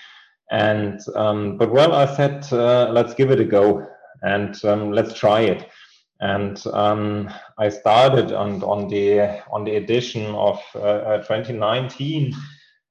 And 0.52 1.00
um, 1.16 1.58
but 1.58 1.72
well, 1.72 1.94
I 1.94 2.06
said 2.16 2.46
uh, 2.52 2.90
let's 2.92 3.14
give 3.14 3.32
it 3.32 3.40
a 3.40 3.46
go 3.46 3.88
and 4.22 4.64
um, 4.66 4.92
let's 4.92 5.14
try 5.14 5.42
it. 5.42 5.70
And 6.20 6.62
um, 6.68 7.30
I 7.58 7.70
started 7.70 8.32
on 8.32 8.64
on 8.64 8.88
the 8.88 9.42
on 9.52 9.64
the 9.64 9.76
edition 9.76 10.26
of 10.36 10.60
uh, 10.76 11.18
2019. 11.18 12.34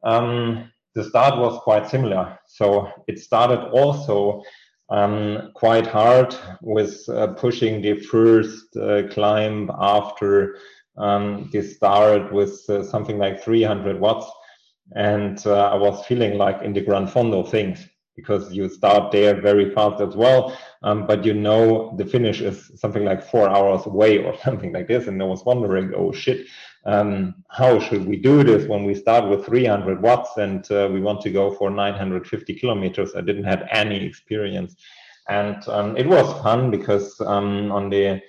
Um, 0.05 0.71
the 0.95 1.05
start 1.05 1.39
was 1.39 1.59
quite 1.63 1.89
similar. 1.89 2.39
So 2.47 2.91
it 3.09 3.19
started 3.19 3.71
also 3.71 4.43
um, 4.91 5.51
quite 5.55 5.87
hard 5.87 6.37
with 6.61 7.09
uh, 7.09 7.29
pushing 7.29 7.81
the 7.81 7.99
first 7.99 8.77
uh, 8.77 9.09
climb 9.09 9.71
after 9.79 10.57
um, 10.99 11.49
the 11.53 11.63
start 11.63 12.33
with 12.33 12.63
uh, 12.69 12.83
something 12.83 13.19
like 13.19 13.43
300 13.43 13.99
watts. 13.99 14.27
And 14.95 15.45
uh, 15.47 15.71
I 15.71 15.77
was 15.77 16.05
feeling 16.05 16.37
like 16.37 16.61
in 16.63 16.75
the 16.75 16.83
Gran 16.83 17.07
Fondo 17.07 17.49
things 17.49 17.89
because 18.17 18.53
you 18.53 18.69
start 18.69 19.11
there 19.11 19.41
very 19.41 19.71
fast 19.71 20.01
as 20.01 20.15
well. 20.15 20.57
Um, 20.83 21.07
but 21.07 21.25
you 21.25 21.35
know 21.35 21.95
the 21.97 22.05
finish 22.05 22.41
is 22.41 22.71
something 22.77 23.05
like 23.05 23.23
four 23.23 23.49
hours 23.49 23.87
away 23.87 24.19
or 24.19 24.37
something 24.45 24.73
like 24.73 24.89
this. 24.89 25.07
And 25.07 25.21
I 25.23 25.27
was 25.27 25.45
wondering, 25.45 25.93
oh 25.97 26.13
shit, 26.13 26.47
um, 26.85 27.37
how 27.49 27.79
should 27.79 28.07
we 28.07 28.17
do 28.17 28.43
this 28.43 28.67
when 28.67 28.85
we 28.85 28.95
start 28.95 29.29
with 29.29 29.47
300 29.47 30.03
watts 30.03 30.37
and 30.37 30.69
uh, 30.71 30.89
we 30.93 31.01
want 31.01 31.21
to 31.23 31.31
go 31.31 31.53
for 31.55 31.71
950 31.71 32.55
kilometers? 32.55 33.15
I 33.15 33.21
didn't 33.21 33.45
have 33.45 33.69
any 33.71 34.05
experience, 34.05 34.75
and 35.29 35.67
um, 35.69 35.97
it 35.97 36.07
was 36.07 36.43
fun 36.43 36.71
because 36.73 37.21
um, 37.21 37.71
on 37.71 37.89
the 37.89 38.21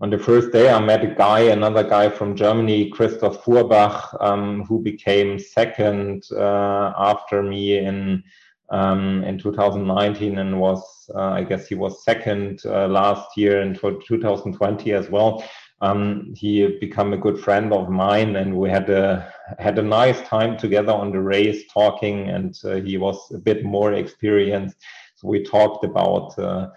on 0.00 0.08
the 0.08 0.18
first 0.18 0.50
day 0.50 0.70
I 0.70 0.80
met 0.80 1.04
a 1.04 1.14
guy, 1.14 1.40
another 1.40 1.84
guy 1.84 2.08
from 2.08 2.34
Germany, 2.34 2.88
Christoph 2.88 3.44
Fuhrbach, 3.44 4.16
um, 4.24 4.64
who 4.64 4.80
became 4.80 5.38
second 5.38 6.24
uh, 6.32 6.94
after 6.96 7.42
me 7.42 7.76
in 7.76 8.22
um, 8.70 9.24
in 9.24 9.38
2019 9.38 10.38
and 10.38 10.60
was 10.60 10.82
uh, 11.14 11.30
I 11.30 11.42
guess 11.42 11.66
he 11.66 11.74
was 11.74 12.04
second 12.04 12.60
uh, 12.64 12.86
last 12.86 13.36
year 13.36 13.60
and 13.62 13.78
for 13.78 14.00
2020 14.02 14.92
as 14.92 15.08
well 15.10 15.42
um, 15.82 16.34
he 16.36 16.66
became 16.78 17.12
a 17.12 17.18
good 17.18 17.40
friend 17.40 17.72
of 17.72 17.88
mine, 17.88 18.36
and 18.36 18.54
we 18.54 18.68
had 18.68 18.90
a 18.90 19.32
had 19.58 19.78
a 19.78 19.82
nice 19.82 20.20
time 20.22 20.58
together 20.58 20.92
on 20.92 21.10
the 21.10 21.20
race, 21.20 21.64
talking. 21.72 22.28
And 22.28 22.54
uh, 22.64 22.76
he 22.76 22.98
was 22.98 23.18
a 23.32 23.38
bit 23.38 23.64
more 23.64 23.94
experienced, 23.94 24.76
so 25.16 25.28
we 25.28 25.42
talked 25.42 25.84
about 25.84 26.38
uh, 26.38 26.68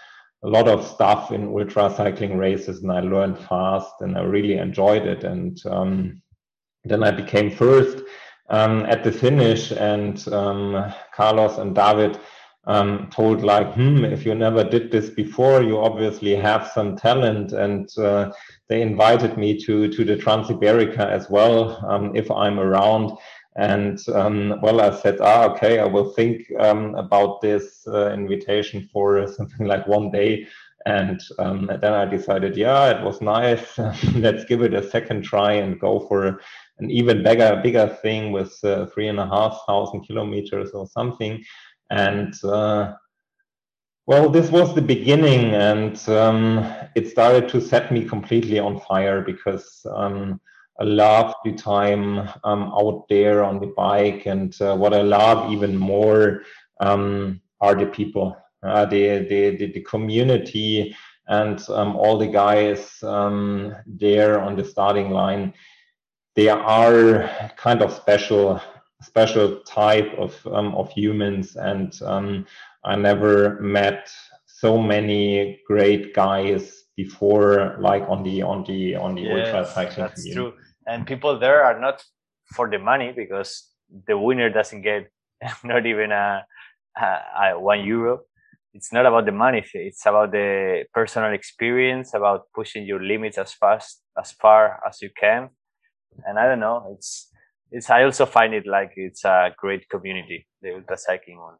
a 0.44 0.48
lot 0.48 0.70
of 0.70 0.88
stuff 0.88 1.32
in 1.32 1.48
ultra 1.48 1.94
cycling 1.94 2.38
races, 2.38 2.82
and 2.82 2.92
I 2.92 3.02
learned 3.02 3.40
fast, 3.40 3.94
and 4.00 4.18
I 4.18 4.22
really 4.22 4.58
enjoyed 4.58 5.06
it. 5.06 5.26
And 5.26 5.62
um, 5.66 6.22
then 6.86 7.04
I 7.04 7.12
became 7.12 7.52
first 7.52 8.04
um, 8.50 8.86
at 8.86 9.04
the 9.04 9.12
finish, 9.12 9.72
and 9.72 10.28
um, 10.30 10.94
Carlos 11.14 11.58
and 11.58 11.76
David 11.76 12.20
um, 12.66 13.10
told 13.12 13.44
like, 13.44 13.74
hmm, 13.74 14.06
if 14.06 14.26
you 14.26 14.36
never 14.36 14.64
did 14.64 14.92
this 14.92 15.10
before, 15.10 15.62
you 15.62 15.80
obviously 15.80 16.36
have 16.36 16.68
some 16.74 16.96
talent. 16.96 17.52
And 17.52 17.90
uh, 17.98 18.32
they 18.70 18.82
invited 18.82 19.38
me 19.38 19.60
to 19.66 19.90
to 19.90 20.06
the 20.06 20.16
Trans-Iberica 20.16 21.10
as 21.10 21.30
well 21.30 21.86
um, 21.86 22.16
if 22.16 22.30
I'm 22.32 22.60
around. 22.60 23.18
And 23.56 24.00
um, 24.10 24.60
well, 24.62 24.82
I 24.82 24.92
said, 25.00 25.18
ah, 25.22 25.52
okay, 25.52 25.80
I 25.80 25.86
will 25.86 26.12
think 26.14 26.42
um, 26.60 26.96
about 26.96 27.42
this 27.42 27.86
uh, 27.88 28.12
invitation 28.12 28.90
for 28.92 29.28
something 29.38 29.68
like 29.68 29.88
one 29.88 30.10
day. 30.10 30.48
And 30.86 31.22
um, 31.40 31.68
then 31.82 31.94
I 31.94 32.04
decided, 32.06 32.58
yeah, 32.58 32.90
it 32.90 33.06
was 33.06 33.22
nice. 33.22 33.78
Let's 34.16 34.44
give 34.46 34.62
it 34.64 34.74
a 34.74 34.90
second 34.90 35.24
try 35.24 35.54
and 35.54 35.80
go 35.80 36.02
for 36.08 36.42
an 36.80 36.90
even 36.90 37.24
bigger, 37.24 37.60
bigger 37.64 37.88
thing 38.02 38.32
with 38.32 38.58
uh, 38.64 38.86
three 38.88 39.08
and 39.08 39.20
a 39.20 39.28
half 39.28 39.62
thousand 39.68 40.02
kilometers 40.02 40.72
or 40.72 40.88
something. 40.88 41.44
And 41.90 42.34
uh, 42.44 42.94
well, 44.06 44.30
this 44.30 44.50
was 44.50 44.76
the 44.76 44.82
beginning, 44.82 45.54
and 45.54 45.98
um, 46.10 46.74
it 46.94 47.08
started 47.08 47.48
to 47.50 47.62
set 47.62 47.92
me 47.92 48.04
completely 48.04 48.60
on 48.60 48.82
fire 48.82 49.22
because 49.22 49.86
um, 49.96 50.42
I 50.80 50.84
loved 50.84 51.36
the 51.46 51.54
time 51.54 52.30
um, 52.44 52.74
out 52.74 53.06
there 53.08 53.44
on 53.44 53.60
the 53.60 53.74
bike, 53.78 54.26
and 54.26 54.54
uh, 54.60 54.76
what 54.76 54.94
I 54.94 55.04
love 55.04 55.52
even 55.52 55.78
more 55.78 56.42
um, 56.82 57.40
are 57.62 57.76
the 57.76 57.86
people, 57.86 58.36
uh, 58.62 58.86
the, 58.86 59.20
the, 59.30 59.56
the 59.56 59.72
the 59.72 59.82
community, 59.82 60.94
and 61.28 61.64
um, 61.70 61.96
all 61.96 62.18
the 62.18 62.28
guys 62.28 63.02
um, 63.04 63.74
there 63.86 64.42
on 64.42 64.58
the 64.58 64.66
starting 64.66 65.12
line. 65.12 65.54
They 66.36 66.50
are 66.50 67.52
kind 67.58 67.82
of 67.82 67.94
special 67.94 68.62
special 69.02 69.60
type 69.62 70.12
of 70.18 70.36
um, 70.48 70.74
of 70.76 70.92
humans, 70.92 71.56
and 71.56 71.94
um, 72.04 72.46
I 72.84 72.96
never 72.96 73.60
met 73.62 74.10
so 74.46 74.82
many 74.82 75.60
great 75.68 76.14
guys 76.14 76.86
before, 76.96 77.76
like 77.80 78.04
on 78.08 78.24
the 78.24 78.42
on 78.42 78.64
the 78.64 78.96
on 78.96 79.16
the 79.16 79.22
yes, 79.22 79.54
ultra 79.54 79.66
cycling. 79.66 80.08
That's 80.08 80.24
community. 80.24 80.52
true, 80.52 80.64
and 80.88 81.06
people 81.06 81.40
there 81.40 81.64
are 81.64 81.80
not 81.80 82.04
for 82.56 82.70
the 82.70 82.80
money 82.80 83.14
because 83.16 83.70
the 84.08 84.18
winner 84.18 84.50
doesn't 84.50 84.82
get 84.82 85.10
not 85.64 85.86
even 85.86 86.12
a, 86.12 86.46
a, 86.98 87.06
a 87.44 87.60
one 87.60 87.84
euro 87.86 88.22
it's 88.74 88.92
not 88.92 89.06
about 89.06 89.26
the 89.26 89.32
money 89.32 89.64
it's 89.74 90.06
about 90.06 90.32
the 90.32 90.84
personal 90.94 91.32
experience 91.34 92.14
about 92.14 92.44
pushing 92.56 92.86
your 92.86 93.02
limits 93.02 93.38
as 93.38 93.54
fast 93.54 94.02
as 94.20 94.32
far 94.32 94.80
as 94.88 95.02
you 95.02 95.10
can 95.20 95.50
and 96.26 96.40
i 96.40 96.48
don't 96.48 96.60
know 96.60 96.88
it's 96.94 97.30
it's 97.72 97.90
i 97.90 98.04
also 98.04 98.26
find 98.26 98.54
it 98.54 98.66
like 98.66 98.94
it's 98.96 99.26
a 99.26 99.54
great 99.58 99.88
community 99.90 100.46
the 100.62 100.74
ultra 100.74 100.98
cycling 100.98 101.38
one 101.38 101.56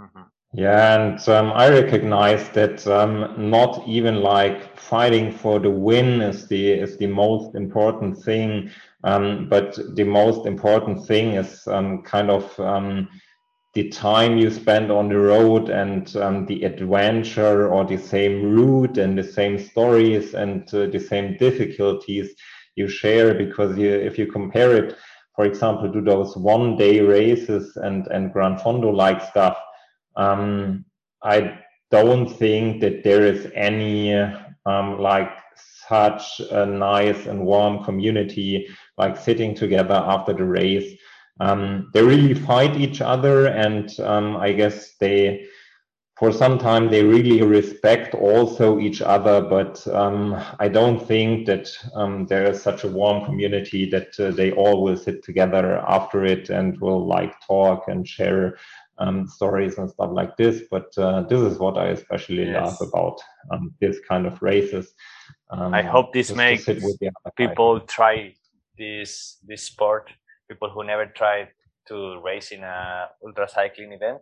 mm-hmm. 0.00 0.22
yeah 0.52 0.94
and 0.96 1.28
um, 1.28 1.52
i 1.54 1.68
recognize 1.68 2.48
that 2.50 2.86
um, 2.86 3.34
not 3.50 3.86
even 3.86 4.16
like 4.22 4.78
fighting 4.78 5.32
for 5.32 5.58
the 5.58 5.70
win 5.70 6.20
is 6.20 6.46
the 6.48 6.72
is 6.72 6.96
the 6.98 7.06
most 7.06 7.54
important 7.54 8.16
thing 8.22 8.70
um, 9.04 9.48
but 9.48 9.78
the 9.96 10.04
most 10.04 10.46
important 10.46 11.06
thing 11.06 11.34
is 11.34 11.66
um, 11.66 12.02
kind 12.02 12.30
of 12.30 12.58
um, 12.60 13.08
the 13.74 13.88
time 13.88 14.38
you 14.38 14.50
spend 14.50 14.90
on 14.90 15.08
the 15.08 15.18
road 15.18 15.68
and 15.68 16.16
um, 16.16 16.46
the 16.46 16.62
adventure 16.62 17.68
or 17.68 17.84
the 17.84 17.96
same 17.96 18.52
route 18.52 18.98
and 18.98 19.18
the 19.18 19.24
same 19.24 19.58
stories 19.58 20.34
and 20.34 20.72
uh, 20.72 20.86
the 20.86 20.98
same 20.98 21.36
difficulties 21.38 22.34
you 22.76 22.88
share 22.88 23.34
because 23.34 23.76
you, 23.76 23.90
if 23.90 24.18
you 24.18 24.26
compare 24.26 24.76
it 24.76 24.96
for 25.34 25.44
example, 25.44 25.90
do 25.90 26.00
those 26.00 26.36
one 26.36 26.76
day 26.76 27.00
races 27.00 27.76
and, 27.76 28.06
and 28.08 28.32
Gran 28.32 28.56
Fondo 28.56 28.94
like 28.94 29.20
stuff, 29.20 29.56
um, 30.16 30.84
I 31.22 31.58
don't 31.90 32.28
think 32.28 32.80
that 32.82 33.02
there 33.02 33.26
is 33.26 33.50
any 33.54 34.14
um, 34.14 35.00
like 35.00 35.30
such 35.88 36.40
a 36.50 36.64
nice 36.64 37.26
and 37.26 37.44
warm 37.44 37.84
community 37.84 38.68
like 38.96 39.16
sitting 39.16 39.54
together 39.54 39.94
after 39.94 40.32
the 40.32 40.44
race. 40.44 40.96
Um, 41.40 41.90
they 41.92 42.02
really 42.02 42.34
fight 42.34 42.76
each 42.76 43.00
other, 43.00 43.46
and 43.46 43.90
um, 44.00 44.36
I 44.36 44.52
guess 44.52 44.94
they 45.00 45.46
for 46.16 46.32
some 46.32 46.58
time 46.58 46.90
they 46.90 47.02
really 47.02 47.42
respect 47.42 48.14
also 48.14 48.78
each 48.78 49.02
other 49.02 49.40
but 49.40 49.86
um, 49.88 50.40
i 50.58 50.68
don't 50.68 51.00
think 51.06 51.46
that 51.46 51.68
um, 51.94 52.26
there 52.26 52.44
is 52.50 52.62
such 52.62 52.84
a 52.84 52.88
warm 52.88 53.24
community 53.24 53.88
that 53.88 54.18
uh, 54.20 54.30
they 54.30 54.52
all 54.52 54.82
will 54.82 54.96
sit 54.96 55.22
together 55.24 55.78
after 55.88 56.24
it 56.24 56.50
and 56.50 56.80
will 56.80 57.06
like 57.06 57.34
talk 57.46 57.88
and 57.88 58.06
share 58.06 58.56
um, 58.98 59.26
stories 59.26 59.76
and 59.78 59.90
stuff 59.90 60.10
like 60.12 60.36
this. 60.36 60.62
But 60.70 60.96
uh, 60.96 61.22
this 61.22 61.40
is 61.40 61.58
what 61.58 61.76
i 61.76 61.86
especially 61.86 62.44
yes. 62.44 62.62
love 62.64 62.88
about 62.88 63.20
um, 63.50 63.74
this 63.80 63.98
kind 64.08 64.24
of 64.24 64.40
races. 64.40 64.94
I 65.50 65.80
um, 65.80 65.86
hope 65.86 66.12
this 66.12 66.32
makes 66.32 66.68
people 67.36 67.80
try 67.80 68.34
this 68.78 69.38
this 69.44 69.64
sport. 69.64 70.12
People 70.48 70.70
who 70.70 70.84
never 70.84 71.06
tried 71.06 71.48
to 71.86 72.20
race 72.20 72.50
in 72.50 72.62
a 72.62 73.08
ultra 73.24 73.48
cycling 73.48 73.92
event 73.92 74.18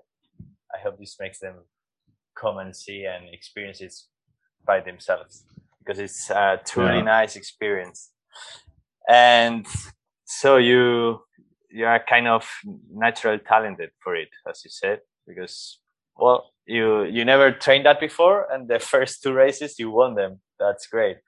i 0.75 0.79
hope 0.83 0.99
this 0.99 1.17
makes 1.21 1.39
them 1.39 1.55
come 2.35 2.59
and 2.59 2.75
see 2.75 3.05
and 3.05 3.33
experience 3.33 3.81
it 3.81 3.95
by 4.67 4.81
themselves 4.81 5.45
because 5.79 5.99
it's 5.99 6.31
a 6.31 6.61
truly 6.65 6.97
yeah. 6.99 7.03
nice 7.03 7.37
experience. 7.37 8.11
And 9.09 9.67
so 10.25 10.57
you 10.57 11.21
you 11.71 11.87
are 11.87 12.03
kind 12.07 12.29
of 12.29 12.47
natural 12.93 13.39
talented 13.39 13.91
for 14.03 14.15
it, 14.15 14.29
as 14.49 14.63
you 14.65 14.71
said, 14.71 15.01
because 15.27 15.79
well, 16.17 16.51
you 16.67 17.05
you 17.05 17.25
never 17.25 17.51
trained 17.53 17.87
that 17.87 18.01
before, 18.01 18.47
and 18.53 18.69
the 18.69 18.79
first 18.93 19.23
two 19.23 19.33
races 19.33 19.79
you 19.79 19.91
won 19.91 20.15
them. 20.15 20.41
That's 20.59 20.87
great. 20.87 21.19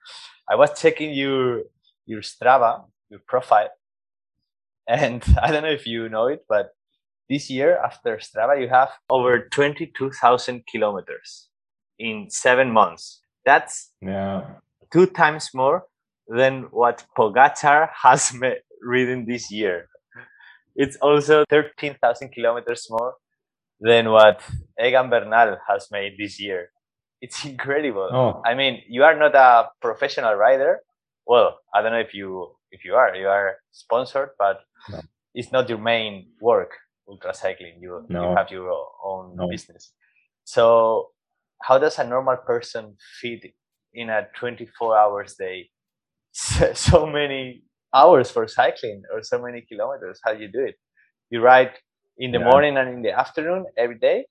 I 0.49 0.55
was 0.55 0.79
checking 0.79 1.13
your 1.13 1.63
your 2.05 2.21
Strava, 2.21 2.85
your 3.09 3.21
profile, 3.27 3.69
and 4.87 5.23
I 5.41 5.51
don't 5.51 5.63
know 5.63 5.69
if 5.69 5.87
you 5.87 6.09
know 6.09 6.27
it, 6.27 6.45
but 6.47 6.69
this 7.29 7.49
year 7.49 7.77
after 7.77 8.17
Strava, 8.17 8.59
you 8.59 8.69
have 8.69 8.89
over 9.09 9.47
22,000 9.49 10.65
kilometers 10.67 11.49
in 11.97 12.27
seven 12.29 12.71
months. 12.71 13.21
That's 13.45 13.91
yeah. 14.01 14.45
two 14.91 15.07
times 15.07 15.49
more 15.53 15.85
than 16.27 16.63
what 16.71 17.05
Pogacar 17.17 17.89
has 18.03 18.33
ridden 18.81 19.25
this 19.25 19.51
year. 19.51 19.87
It's 20.75 20.97
also 20.97 21.45
13,000 21.49 22.29
kilometers 22.29 22.87
more 22.89 23.15
than 23.79 24.11
what 24.11 24.41
Egan 24.83 25.09
Bernal 25.09 25.57
has 25.67 25.89
made 25.91 26.15
this 26.17 26.39
year. 26.39 26.69
It's 27.21 27.45
incredible. 27.45 28.09
Oh. 28.11 28.41
I 28.45 28.55
mean, 28.55 28.81
you 28.87 29.03
are 29.03 29.17
not 29.17 29.35
a 29.35 29.69
professional 29.81 30.35
rider. 30.35 30.79
Well, 31.25 31.59
I 31.73 31.81
don't 31.81 31.91
know 31.91 31.99
if 31.99 32.13
you 32.13 32.51
if 32.71 32.83
you 32.83 32.93
are. 32.93 33.15
You 33.15 33.27
are 33.29 33.55
sponsored, 33.71 34.31
but 34.37 34.59
no. 34.89 35.01
it's 35.33 35.51
not 35.51 35.69
your 35.69 35.79
main 35.79 36.27
work 36.39 36.71
ultra 37.07 37.33
cycling. 37.33 37.79
You 37.81 38.05
no. 38.09 38.29
you 38.29 38.35
have 38.35 38.51
your 38.51 38.87
own 39.03 39.35
no. 39.35 39.47
business. 39.47 39.93
So 40.43 41.09
how 41.61 41.77
does 41.77 41.99
a 41.99 42.03
normal 42.03 42.37
person 42.37 42.95
fit 43.19 43.53
in 43.93 44.09
a 44.09 44.27
24 44.37 44.97
hours 44.97 45.35
day 45.35 45.69
so 46.33 47.05
many 47.05 47.63
hours 47.93 48.29
for 48.29 48.47
cycling 48.47 49.01
or 49.11 49.23
so 49.23 49.41
many 49.41 49.61
kilometers 49.61 50.19
how 50.23 50.33
do 50.33 50.41
you 50.41 50.51
do 50.51 50.59
it 50.59 50.75
you 51.29 51.41
ride 51.41 51.71
in 52.17 52.31
the 52.31 52.39
yeah. 52.39 52.49
morning 52.49 52.77
and 52.77 52.89
in 52.89 53.01
the 53.01 53.11
afternoon 53.11 53.65
every 53.77 53.97
day 53.97 54.25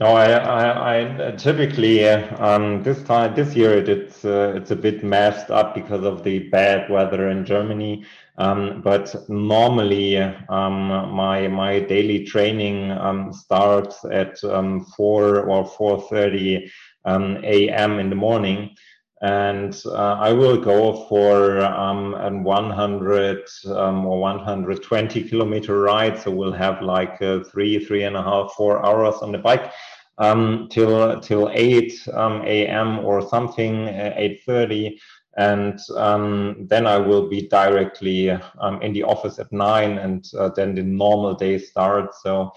no, 0.00 0.06
I, 0.06 0.30
I, 0.30 1.28
I 1.28 1.30
typically 1.32 2.08
um, 2.08 2.82
this 2.84 3.02
time 3.02 3.34
this 3.34 3.56
year 3.56 3.78
it's 3.78 4.24
uh, 4.24 4.52
it's 4.54 4.70
a 4.70 4.76
bit 4.76 5.02
messed 5.02 5.50
up 5.50 5.74
because 5.74 6.04
of 6.04 6.22
the 6.22 6.48
bad 6.50 6.88
weather 6.88 7.28
in 7.28 7.44
Germany. 7.44 8.04
Um, 8.36 8.82
but 8.82 9.14
normally, 9.28 10.18
um, 10.18 10.88
my 11.12 11.48
my 11.48 11.80
daily 11.80 12.24
training 12.24 12.92
um, 12.92 13.32
starts 13.32 14.04
at 14.04 14.42
um, 14.44 14.84
four 14.96 15.40
or 15.50 15.66
four 15.66 16.00
thirty 16.02 16.70
um, 17.04 17.38
a.m. 17.42 17.98
in 17.98 18.10
the 18.10 18.16
morning, 18.16 18.76
and 19.20 19.82
uh, 19.86 20.16
I 20.20 20.32
will 20.32 20.56
go 20.56 21.06
for 21.08 21.60
um, 21.60 22.14
a 22.14 22.30
100 22.30 23.44
um, 23.66 24.06
or 24.06 24.20
120 24.20 25.22
kilometer 25.24 25.80
ride. 25.80 26.20
So 26.20 26.30
we'll 26.30 26.52
have 26.52 26.82
like 26.82 27.20
uh, 27.20 27.40
three, 27.44 27.84
three 27.84 28.04
and 28.04 28.16
a 28.16 28.22
half, 28.22 28.52
four 28.56 28.84
hours 28.86 29.16
on 29.16 29.32
the 29.32 29.38
bike 29.38 29.72
um, 30.18 30.68
till 30.70 31.20
till 31.20 31.50
8 31.52 32.08
um, 32.14 32.42
a.m. 32.44 33.00
or 33.00 33.26
something, 33.28 33.88
uh, 33.88 34.14
8:30, 34.16 34.98
and 35.36 35.78
um, 35.96 36.66
then 36.68 36.86
I 36.86 36.98
will 36.98 37.28
be 37.28 37.48
directly 37.48 38.30
um, 38.30 38.82
in 38.82 38.92
the 38.92 39.04
office 39.04 39.38
at 39.38 39.52
nine, 39.52 39.98
and 39.98 40.28
uh, 40.38 40.50
then 40.50 40.74
the 40.74 40.82
normal 40.82 41.34
day 41.34 41.58
starts. 41.58 42.22
So. 42.22 42.52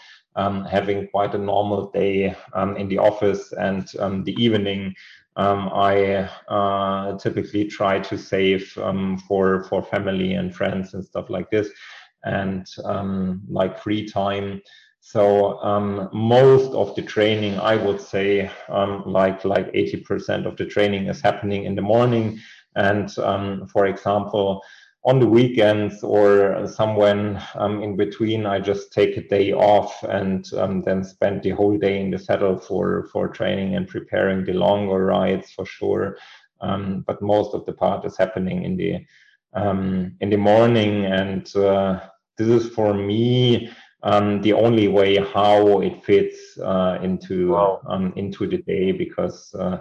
having 0.71 1.09
quite 1.11 1.35
a 1.35 1.45
normal 1.53 1.91
day 1.91 2.33
in 2.77 2.87
the 2.87 2.97
office 2.97 3.51
and 3.67 3.83
the 4.25 4.35
evening 4.45 4.95
um, 5.35 5.69
I 5.73 6.29
uh, 6.49 7.17
typically 7.17 7.65
try 7.65 7.99
to 7.99 8.17
save 8.17 8.77
um, 8.77 9.17
for 9.17 9.63
for 9.63 9.81
family 9.83 10.33
and 10.33 10.53
friends 10.55 10.93
and 10.93 11.03
stuff 11.03 11.29
like 11.29 11.49
this, 11.49 11.69
and 12.23 12.65
um, 12.83 13.41
like 13.47 13.79
free 13.79 14.07
time. 14.07 14.61
So 14.99 15.59
um, 15.63 16.09
most 16.13 16.73
of 16.73 16.95
the 16.95 17.01
training, 17.01 17.59
I 17.59 17.75
would 17.75 17.99
say, 17.99 18.51
um, 18.69 19.03
like 19.05 19.45
like 19.45 19.69
eighty 19.73 19.97
percent 19.97 20.45
of 20.45 20.57
the 20.57 20.65
training 20.65 21.07
is 21.07 21.21
happening 21.21 21.65
in 21.65 21.75
the 21.75 21.81
morning. 21.81 22.39
And 22.75 23.17
um, 23.19 23.67
for 23.67 23.87
example, 23.87 24.61
on 25.03 25.19
the 25.19 25.27
weekends 25.27 26.03
or 26.03 26.67
somewhere 26.67 27.41
um, 27.55 27.81
in 27.81 27.95
between, 27.95 28.45
I 28.45 28.59
just 28.59 28.93
take 28.93 29.17
a 29.17 29.27
day 29.27 29.51
off 29.51 30.03
and 30.03 30.47
um, 30.53 30.81
then 30.81 31.03
spend 31.03 31.41
the 31.41 31.49
whole 31.51 31.77
day 31.77 31.99
in 31.99 32.11
the 32.11 32.19
saddle 32.19 32.57
for 32.57 33.07
for 33.11 33.27
training 33.27 33.75
and 33.75 33.87
preparing 33.87 34.45
the 34.45 34.53
longer 34.53 35.05
rides 35.05 35.51
for 35.51 35.65
sure. 35.65 36.17
Um, 36.61 37.03
but 37.07 37.21
most 37.21 37.55
of 37.55 37.65
the 37.65 37.73
part 37.73 38.05
is 38.05 38.15
happening 38.15 38.63
in 38.63 38.77
the 38.77 39.03
um, 39.53 40.15
in 40.21 40.29
the 40.29 40.37
morning, 40.37 41.05
and 41.05 41.53
uh, 41.55 41.99
this 42.37 42.47
is 42.47 42.69
for 42.69 42.93
me 42.93 43.71
um, 44.03 44.41
the 44.41 44.53
only 44.53 44.87
way 44.87 45.17
how 45.17 45.81
it 45.81 46.03
fits 46.03 46.59
uh, 46.59 46.99
into 47.01 47.53
wow. 47.53 47.81
Um, 47.87 48.13
into 48.15 48.47
the 48.47 48.59
day 48.59 48.91
because 48.91 49.53
uh, 49.55 49.79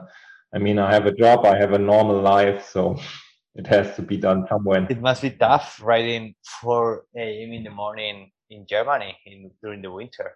I 0.55 0.59
mean 0.59 0.79
I 0.79 0.91
have 0.91 1.05
a 1.05 1.13
job, 1.13 1.45
I 1.45 1.59
have 1.59 1.73
a 1.73 1.79
normal 1.79 2.23
life, 2.23 2.67
so 2.73 2.99
it 3.55 3.67
has 3.67 3.97
to 3.97 4.03
be 4.03 4.17
done 4.17 4.47
somewhere. 4.49 4.87
It 4.89 5.01
must 5.01 5.23
be 5.23 5.31
tough 5.31 5.81
riding 5.83 6.35
4 6.61 7.05
a.m. 7.17 7.53
in 7.53 7.65
the 7.65 7.71
morning 7.71 8.31
in 8.51 8.67
Germany 8.67 9.17
in, 9.27 9.51
during 9.63 9.83
the 9.83 9.91
winter. 9.91 10.33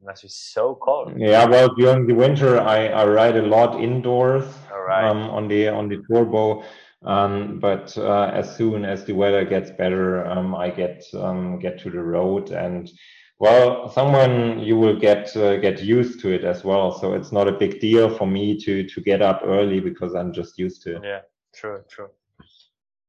It 0.00 0.06
must 0.06 0.22
be 0.22 0.28
so 0.28 0.78
cold. 0.82 1.12
Yeah, 1.16 1.44
well, 1.44 1.74
during 1.74 2.06
the 2.06 2.14
winter, 2.14 2.60
I, 2.60 2.86
I 2.88 3.06
ride 3.06 3.36
a 3.36 3.42
lot 3.42 3.80
indoors 3.80 4.44
um, 4.72 5.18
on 5.30 5.48
the 5.48 5.68
on 5.68 5.88
the 5.88 6.02
turbo. 6.10 6.64
Um, 7.02 7.60
but 7.60 7.96
uh, 7.96 8.30
as 8.34 8.54
soon 8.56 8.84
as 8.84 9.04
the 9.04 9.14
weather 9.14 9.44
gets 9.44 9.70
better, 9.70 10.26
um, 10.26 10.54
I 10.54 10.70
get 10.70 11.04
um, 11.14 11.58
get 11.58 11.78
to 11.80 11.90
the 11.90 12.02
road 12.02 12.50
and 12.50 12.90
well, 13.38 13.88
someone 13.88 14.58
you 14.60 14.76
will 14.76 14.98
get 14.98 15.34
uh, 15.34 15.56
get 15.56 15.82
used 15.82 16.20
to 16.20 16.28
it 16.30 16.44
as 16.44 16.62
well. 16.62 16.92
So 16.92 17.14
it's 17.14 17.32
not 17.32 17.48
a 17.48 17.52
big 17.52 17.80
deal 17.80 18.14
for 18.14 18.26
me 18.26 18.58
to 18.60 18.86
to 18.86 19.00
get 19.00 19.22
up 19.22 19.40
early 19.44 19.80
because 19.80 20.14
I'm 20.14 20.32
just 20.32 20.58
used 20.58 20.82
to 20.82 20.96
it. 20.96 21.02
Yeah, 21.02 21.20
true, 21.54 21.82
true. 21.88 22.10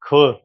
Cool. 0.03 0.39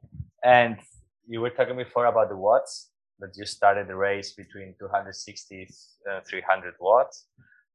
And 0.44 0.78
you 1.26 1.40
were 1.40 1.50
talking 1.50 1.76
before 1.76 2.06
about 2.06 2.28
the 2.28 2.36
watts 2.36 2.90
that 3.18 3.36
you 3.36 3.46
started 3.46 3.88
the 3.88 3.96
race 3.96 4.32
between 4.32 4.74
260 4.78 5.68
uh, 6.10 6.20
300 6.28 6.74
watts. 6.78 7.26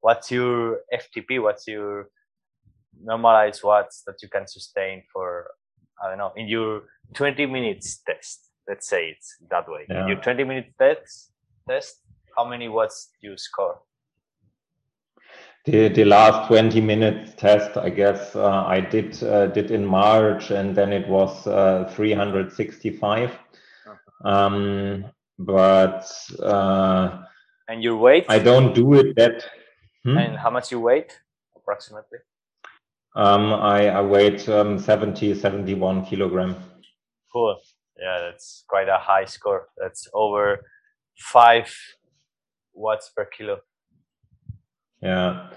What's 0.02 0.32
your 0.32 0.80
FTP? 0.94 1.42
What's 1.42 1.68
your 1.68 2.10
normalized 3.04 3.64
watts 3.64 4.04
that 4.06 4.22
you 4.22 4.30
can 4.30 4.48
sustain 4.48 5.04
for 5.12 5.50
I 6.04 6.10
don't 6.10 6.18
know 6.18 6.34
in 6.36 6.48
your 6.48 6.84
20 7.14 7.46
minutes 7.46 8.02
test? 8.08 8.52
Let's 8.68 8.88
say 8.88 9.10
it's 9.10 9.36
that 9.50 9.68
way. 9.68 9.86
Yeah. 9.90 10.04
In 10.04 10.08
your 10.08 10.22
20 10.22 10.44
minute 10.44 10.74
test 10.80 11.32
test, 11.68 12.02
how 12.38 12.46
many 12.46 12.68
watts 12.70 13.10
do 13.22 13.30
you 13.30 13.38
score? 13.38 13.80
The 15.66 15.90
the 15.90 16.06
last 16.06 16.48
20 16.48 16.82
minutes 16.82 17.34
test 17.38 17.78
i 17.78 17.90
guess 17.90 18.36
uh, 18.36 18.64
i 18.66 18.80
did 18.80 19.22
uh, 19.24 19.48
did 19.48 19.72
in 19.72 19.86
march 19.86 20.52
and 20.52 20.76
then 20.76 20.92
it 20.92 21.08
was 21.08 21.46
uh, 21.48 21.92
365 21.96 23.30
uh-huh. 23.30 24.30
um, 24.30 25.06
but 25.38 26.12
uh, 26.42 27.24
and 27.72 27.82
your 27.82 27.96
weight? 27.96 28.26
I 28.28 28.40
don't 28.40 28.74
do 28.74 28.94
it 28.96 29.16
that 29.16 29.46
hmm? 30.04 30.18
and 30.18 30.38
how 30.38 30.50
much 30.50 30.72
you 30.72 30.80
weight 30.80 31.18
approximately? 31.56 32.20
Um, 33.16 33.54
I, 33.54 33.88
I 33.88 34.02
weight 34.02 34.48
um, 34.50 34.78
70 34.78 35.36
71 35.36 36.06
kilogram. 36.06 36.56
Cool. 37.32 37.58
Yeah 37.98 38.20
that's 38.20 38.64
quite 38.68 38.90
a 38.90 38.98
high 38.98 39.26
score. 39.26 39.70
That's 39.78 40.08
over 40.14 40.66
five 41.18 41.74
watts 42.74 43.10
per 43.16 43.26
kilo 43.26 43.60
yeah, 45.02 45.50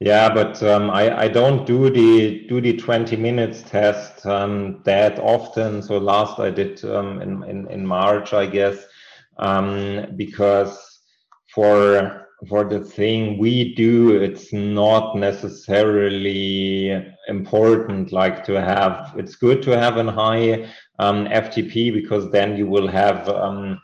yeah, 0.00 0.32
but 0.32 0.62
um, 0.62 0.90
I 0.90 1.24
I 1.24 1.28
don't 1.28 1.66
do 1.66 1.90
the 1.90 2.46
do 2.48 2.60
the 2.60 2.76
twenty 2.76 3.16
minutes 3.16 3.62
test 3.62 4.26
um, 4.26 4.80
that 4.84 5.18
often. 5.18 5.82
So 5.82 5.98
last 5.98 6.38
I 6.40 6.50
did 6.50 6.84
um, 6.84 7.22
in, 7.22 7.42
in 7.44 7.68
in 7.68 7.86
March, 7.86 8.32
I 8.32 8.46
guess, 8.46 8.84
um, 9.38 10.06
because 10.16 11.00
for 11.54 12.22
for 12.48 12.64
the 12.64 12.80
thing 12.80 13.38
we 13.38 13.74
do, 13.74 14.16
it's 14.20 14.52
not 14.52 15.16
necessarily 15.16 16.90
important. 17.28 18.12
Like 18.12 18.44
to 18.46 18.60
have, 18.60 19.14
it's 19.16 19.36
good 19.36 19.62
to 19.62 19.78
have 19.78 19.96
a 19.96 20.10
high 20.10 20.68
um, 20.98 21.26
FTP 21.26 21.92
because 21.92 22.30
then 22.32 22.56
you 22.56 22.66
will 22.66 22.88
have 22.88 23.28
um, 23.28 23.80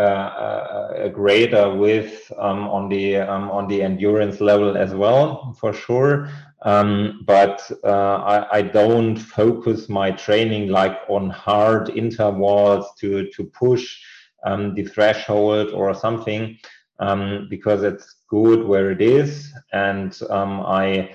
a 0.00 1.10
greater 1.12 1.74
width 1.74 2.32
um, 2.38 2.68
on 2.68 2.88
the 2.88 3.16
um, 3.16 3.50
on 3.50 3.68
the 3.68 3.82
endurance 3.82 4.40
level 4.40 4.76
as 4.76 4.94
well, 4.94 5.56
for 5.58 5.72
sure. 5.72 6.28
Um, 6.62 7.22
but 7.24 7.70
uh, 7.84 8.16
I, 8.16 8.58
I, 8.58 8.62
don't 8.62 9.16
focus 9.16 9.88
my 9.88 10.10
training 10.10 10.68
like 10.68 10.98
on 11.08 11.30
hard 11.30 11.88
intervals 11.88 12.84
to 12.98 13.30
to 13.30 13.44
push 13.44 13.98
um, 14.44 14.74
the 14.74 14.84
threshold 14.84 15.70
or 15.70 15.94
something 15.94 16.58
um, 16.98 17.46
because 17.48 17.82
it's 17.82 18.16
good 18.28 18.62
where 18.62 18.90
it 18.90 19.00
is, 19.00 19.54
and 19.72 20.18
um, 20.28 20.60
I 20.60 21.14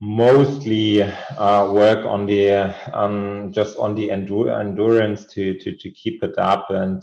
mostly 0.00 1.02
uh, 1.02 1.72
work 1.72 2.06
on 2.06 2.24
the 2.26 2.72
just 3.50 3.76
on 3.78 3.96
the 3.96 4.08
endur 4.10 4.60
endurance 4.60 5.26
to, 5.26 5.58
to 5.58 5.76
to 5.76 5.90
keep 5.90 6.22
it 6.22 6.38
up 6.38 6.70
and 6.70 7.02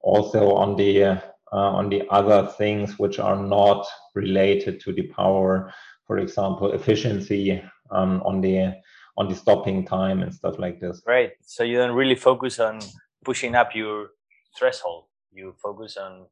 also 0.00 0.54
on 0.54 0.76
the 0.76 1.02
uh, 1.04 1.20
on 1.50 1.88
the 1.88 2.02
other 2.10 2.46
things 2.58 2.98
which 2.98 3.18
are 3.18 3.36
not 3.36 3.86
related 4.14 4.80
to 4.80 4.92
the 4.92 5.06
power 5.08 5.72
for 6.06 6.18
example 6.18 6.72
efficiency 6.72 7.62
um, 7.90 8.22
on 8.24 8.40
the 8.40 8.74
on 9.16 9.28
the 9.28 9.34
stopping 9.34 9.84
time 9.84 10.22
and 10.22 10.32
stuff 10.32 10.58
like 10.58 10.80
this. 10.80 11.02
Right. 11.06 11.32
So 11.42 11.64
you 11.64 11.76
don't 11.76 11.94
really 11.94 12.14
focus 12.14 12.60
on 12.60 12.78
pushing 13.24 13.54
up 13.56 13.74
your 13.74 14.10
threshold. 14.56 15.04
You 15.32 15.54
focus 15.60 15.96
on 15.96 16.26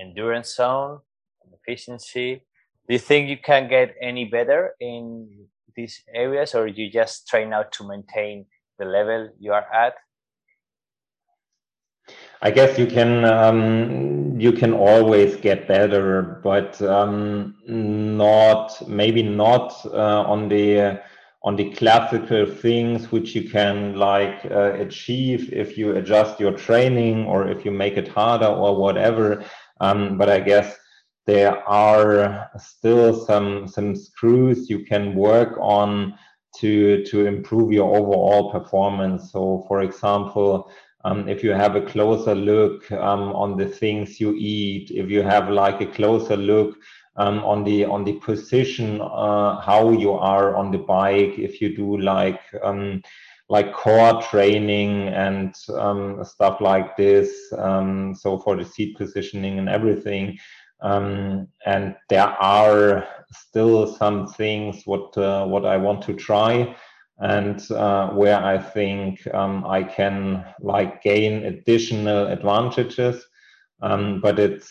endurance 0.00 0.54
zone 0.54 1.00
efficiency. 1.52 2.42
Do 2.88 2.94
you 2.94 2.98
think 2.98 3.28
you 3.28 3.38
can 3.38 3.68
get 3.68 3.94
any 4.00 4.24
better 4.24 4.74
in 4.80 5.46
these 5.74 6.02
areas 6.12 6.54
or 6.54 6.66
you 6.66 6.90
just 6.90 7.28
try 7.28 7.44
now 7.44 7.64
to 7.72 7.86
maintain 7.86 8.46
the 8.78 8.84
level 8.84 9.30
you 9.38 9.52
are 9.52 9.66
at 9.72 9.94
I 12.42 12.50
guess 12.50 12.78
you 12.78 12.86
can 12.86 13.24
um, 13.24 14.38
you 14.38 14.52
can 14.52 14.72
always 14.72 15.36
get 15.36 15.66
better, 15.66 16.40
but 16.42 16.80
um, 16.82 17.56
not 17.66 18.88
maybe 18.88 19.22
not 19.22 19.74
uh, 19.86 20.22
on 20.22 20.48
the 20.48 21.00
on 21.42 21.56
the 21.56 21.70
classical 21.72 22.46
things 22.46 23.10
which 23.10 23.34
you 23.34 23.48
can 23.48 23.96
like 23.96 24.44
uh, 24.50 24.74
achieve 24.74 25.52
if 25.52 25.78
you 25.78 25.96
adjust 25.96 26.38
your 26.38 26.52
training 26.52 27.24
or 27.24 27.48
if 27.48 27.64
you 27.64 27.70
make 27.70 27.96
it 27.96 28.08
harder 28.08 28.46
or 28.46 28.76
whatever. 28.76 29.44
Um, 29.80 30.18
but 30.18 30.28
I 30.28 30.40
guess 30.40 30.76
there 31.24 31.66
are 31.68 32.50
still 32.58 33.24
some 33.24 33.66
some 33.66 33.96
screws 33.96 34.68
you 34.68 34.84
can 34.84 35.14
work 35.14 35.56
on 35.60 36.18
to 36.58 37.02
to 37.04 37.26
improve 37.26 37.72
your 37.72 37.96
overall 37.96 38.52
performance. 38.52 39.32
So, 39.32 39.64
for 39.68 39.82
example 39.82 40.70
um, 41.06 41.28
if 41.28 41.44
you 41.44 41.52
have 41.52 41.76
a 41.76 41.82
closer 41.82 42.34
look 42.34 42.90
um, 42.90 43.32
on 43.32 43.56
the 43.56 43.66
things 43.66 44.20
you 44.20 44.34
eat, 44.34 44.90
if 44.90 45.08
you 45.08 45.22
have 45.22 45.48
like 45.48 45.80
a 45.80 45.86
closer 45.86 46.36
look 46.36 46.76
um, 47.16 47.38
on 47.44 47.62
the 47.62 47.84
on 47.84 48.02
the 48.04 48.14
position, 48.14 49.00
uh, 49.00 49.60
how 49.60 49.90
you 49.90 50.12
are 50.12 50.56
on 50.56 50.72
the 50.72 50.78
bike, 50.78 51.38
if 51.38 51.60
you 51.60 51.76
do 51.76 51.98
like 51.98 52.40
um, 52.64 53.02
like 53.48 53.72
core 53.72 54.20
training 54.20 55.08
and 55.08 55.54
um, 55.78 56.24
stuff 56.24 56.60
like 56.60 56.96
this, 56.96 57.30
um, 57.56 58.12
so 58.12 58.38
for 58.38 58.56
the 58.56 58.64
seat 58.64 58.96
positioning 58.96 59.60
and 59.60 59.68
everything. 59.68 60.36
and 60.82 61.94
there 62.08 62.34
are 62.40 63.06
still 63.30 63.86
some 63.86 64.26
things 64.26 64.82
what 64.86 65.16
uh, 65.16 65.46
what 65.46 65.64
I 65.64 65.76
want 65.76 66.02
to 66.02 66.14
try 66.14 66.74
and 67.18 67.70
uh, 67.70 68.10
where 68.10 68.36
I 68.42 68.58
think 68.58 69.26
um, 69.34 69.64
I 69.66 69.82
can 69.82 70.44
like 70.60 71.02
gain 71.02 71.44
additional 71.44 72.26
advantages. 72.26 73.24
Um, 73.82 74.20
but 74.20 74.38
it's 74.38 74.70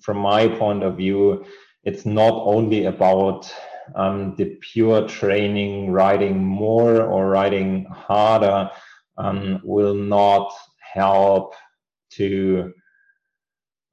from 0.00 0.18
my 0.18 0.48
point 0.48 0.82
of 0.82 0.96
view, 0.96 1.44
it's 1.84 2.06
not 2.06 2.32
only 2.32 2.86
about 2.86 3.52
um, 3.94 4.34
the 4.36 4.56
pure 4.60 5.06
training, 5.06 5.90
riding 5.90 6.42
more 6.42 7.02
or 7.02 7.28
riding 7.28 7.84
harder 7.86 8.70
um, 9.18 9.60
will 9.62 9.94
not 9.94 10.52
help 10.94 11.54
to 12.10 12.72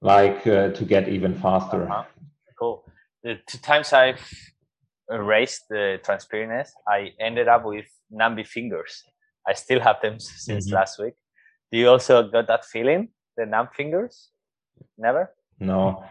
like 0.01 0.45
uh, 0.47 0.69
to 0.69 0.85
get 0.85 1.09
even 1.09 1.33
faster. 1.35 1.89
Uh-huh. 1.89 2.03
Cool. 2.57 2.83
The 3.23 3.39
two 3.45 3.57
times 3.57 3.91
I've 3.91 4.21
erased 5.11 5.67
the 5.69 5.99
Transpyrenees, 6.03 6.69
I 6.87 7.11
ended 7.19 7.47
up 7.47 7.65
with 7.65 7.85
numby 8.11 8.45
fingers. 8.45 9.03
I 9.47 9.53
still 9.53 9.79
have 9.79 10.01
them 10.01 10.19
since 10.19 10.67
mm-hmm. 10.67 10.75
last 10.75 10.99
week. 10.99 11.13
Do 11.71 11.77
you 11.77 11.89
also 11.89 12.27
got 12.27 12.47
that 12.47 12.65
feeling, 12.65 13.09
the 13.37 13.45
numb 13.45 13.69
fingers? 13.75 14.29
Never? 14.97 15.31
No, 15.59 16.03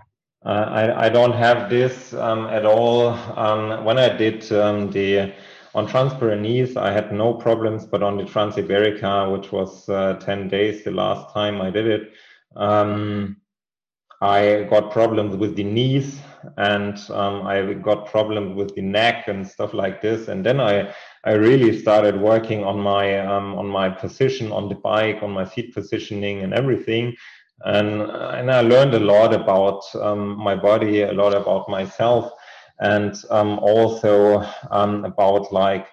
uh, 0.44 0.48
I, 0.48 1.06
I 1.06 1.08
don't 1.08 1.32
have 1.32 1.68
this 1.68 2.12
um, 2.14 2.46
at 2.46 2.64
all. 2.64 3.08
Um, 3.36 3.84
when 3.84 3.98
I 3.98 4.08
did 4.16 4.50
um, 4.52 4.90
the 4.90 5.32
on 5.74 5.86
Transpyrenees, 5.86 6.76
I 6.76 6.92
had 6.92 7.12
no 7.12 7.34
problems, 7.34 7.86
but 7.86 8.02
on 8.02 8.16
the 8.16 8.24
Transiberica, 8.24 9.30
which 9.32 9.52
was 9.52 9.88
uh, 9.88 10.14
10 10.14 10.48
days 10.48 10.84
the 10.84 10.90
last 10.90 11.32
time 11.34 11.60
I 11.60 11.70
did 11.70 11.86
it, 11.86 12.12
um, 12.56 13.36
I 14.20 14.66
got 14.70 14.90
problems 14.90 15.36
with 15.36 15.56
the 15.56 15.64
knees 15.64 16.20
and 16.56 16.98
um, 17.10 17.46
I 17.46 17.74
got 17.74 18.06
problems 18.06 18.56
with 18.56 18.74
the 18.74 18.82
neck 18.82 19.28
and 19.28 19.46
stuff 19.46 19.74
like 19.74 20.00
this. 20.00 20.28
And 20.28 20.44
then 20.44 20.60
I, 20.60 20.94
I 21.24 21.32
really 21.32 21.78
started 21.78 22.20
working 22.20 22.64
on 22.64 22.78
my 22.80 23.18
um, 23.20 23.54
on 23.56 23.66
my 23.66 23.88
position 23.88 24.52
on 24.52 24.68
the 24.68 24.76
bike, 24.76 25.22
on 25.22 25.30
my 25.30 25.44
seat 25.44 25.74
positioning 25.74 26.42
and 26.42 26.54
everything. 26.54 27.14
And 27.64 28.02
and 28.02 28.50
I 28.50 28.60
learned 28.60 28.94
a 28.94 29.00
lot 29.00 29.34
about 29.34 29.82
um, 29.96 30.38
my 30.38 30.54
body, 30.54 31.02
a 31.02 31.12
lot 31.12 31.34
about 31.34 31.68
myself, 31.68 32.32
and 32.80 33.14
um, 33.30 33.58
also 33.58 34.46
um, 34.70 35.04
about 35.04 35.52
like 35.52 35.88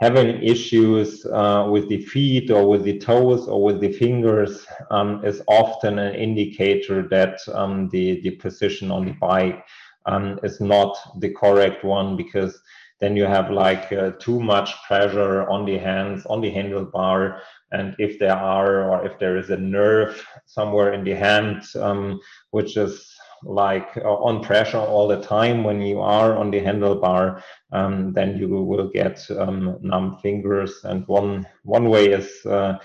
having 0.00 0.42
issues 0.42 1.24
uh, 1.26 1.66
with 1.70 1.88
the 1.88 2.02
feet 2.02 2.50
or 2.50 2.68
with 2.68 2.84
the 2.84 2.98
toes 2.98 3.48
or 3.48 3.62
with 3.62 3.80
the 3.80 3.92
fingers 3.92 4.66
um, 4.90 5.24
is 5.24 5.40
often 5.48 5.98
an 5.98 6.14
indicator 6.14 7.08
that 7.08 7.38
um, 7.54 7.88
the, 7.88 8.20
the 8.20 8.32
position 8.32 8.90
on 8.90 9.06
the 9.06 9.12
bike 9.12 9.64
um, 10.06 10.38
is 10.42 10.60
not 10.60 10.96
the 11.20 11.30
correct 11.30 11.84
one 11.84 12.16
because 12.16 12.60
then 13.00 13.16
you 13.16 13.24
have 13.24 13.50
like 13.50 13.92
uh, 13.92 14.12
too 14.18 14.40
much 14.40 14.74
pressure 14.86 15.48
on 15.48 15.66
the 15.66 15.76
hands, 15.76 16.24
on 16.26 16.40
the 16.40 16.50
handlebar. 16.50 17.40
And 17.72 17.94
if 17.98 18.18
there 18.18 18.36
are, 18.36 18.90
or 18.90 19.04
if 19.04 19.18
there 19.18 19.36
is 19.36 19.50
a 19.50 19.56
nerve 19.56 20.26
somewhere 20.46 20.92
in 20.94 21.04
the 21.04 21.14
hand, 21.14 21.62
um, 21.76 22.20
which 22.52 22.76
is 22.76 23.12
like 23.42 23.88
uh, 23.98 24.14
on 24.14 24.42
pressure 24.42 24.78
all 24.78 25.06
the 25.08 25.20
time 25.20 25.62
when 25.62 25.82
you 25.82 26.00
are 26.00 26.36
on 26.36 26.50
the 26.50 26.60
handlebar, 26.60 27.42
um, 27.72 28.12
then 28.14 28.38
you 28.38 28.48
will 28.48 28.88
get 28.88 29.24
um, 29.38 29.76
numb 29.82 30.16
fingers. 30.22 30.80
And 30.84 31.06
one 31.06 31.46
one 31.64 31.90
way 31.90 32.06
is 32.06 32.46
uh, 32.46 32.78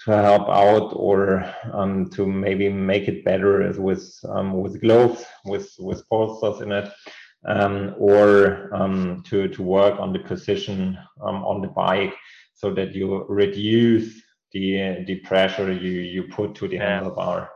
to 0.00 0.10
help 0.10 0.48
out 0.48 0.92
or 0.94 1.44
um, 1.72 2.10
to 2.10 2.26
maybe 2.26 2.68
make 2.68 3.08
it 3.08 3.24
better 3.24 3.72
with 3.78 4.12
um, 4.28 4.52
with 4.60 4.80
gloves 4.80 5.24
with 5.44 5.72
with 5.78 6.06
bolsters 6.08 6.60
in 6.60 6.72
it 6.72 6.92
um, 7.46 7.94
or 7.98 8.74
um, 8.74 9.22
to 9.26 9.48
to 9.48 9.62
work 9.62 9.98
on 10.00 10.12
the 10.12 10.18
position 10.18 10.98
um, 11.22 11.44
on 11.44 11.60
the 11.60 11.68
bike 11.68 12.14
so 12.54 12.72
that 12.74 12.94
you 12.94 13.24
reduce 13.28 14.22
the 14.52 15.04
the 15.06 15.16
pressure 15.20 15.72
you 15.72 15.90
you 15.90 16.24
put 16.24 16.54
to 16.54 16.68
the 16.68 16.76
yeah. 16.76 17.00
handlebar 17.00 17.48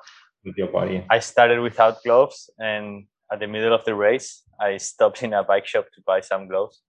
with 0.44 0.56
your 0.56 0.68
body. 0.68 1.04
I 1.10 1.20
started 1.20 1.60
without 1.60 2.02
gloves 2.02 2.50
and 2.58 3.06
at 3.30 3.40
the 3.40 3.46
middle 3.46 3.74
of 3.74 3.84
the 3.84 3.94
race 3.94 4.42
I 4.60 4.76
stopped 4.78 5.22
in 5.22 5.32
a 5.32 5.44
bike 5.44 5.66
shop 5.66 5.86
to 5.94 6.02
buy 6.06 6.20
some 6.20 6.48
gloves 6.48 6.82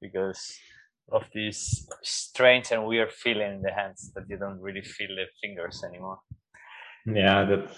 because 0.00 0.54
of 1.12 1.24
this 1.34 1.86
strange 2.02 2.72
and 2.72 2.86
weird 2.86 3.12
feeling 3.12 3.54
in 3.54 3.62
the 3.62 3.72
hands 3.72 4.10
that 4.14 4.24
you 4.28 4.36
don't 4.36 4.60
really 4.60 4.82
feel 4.82 5.08
the 5.08 5.26
fingers 5.40 5.84
anymore. 5.86 6.18
Yeah, 7.06 7.44
that's 7.44 7.76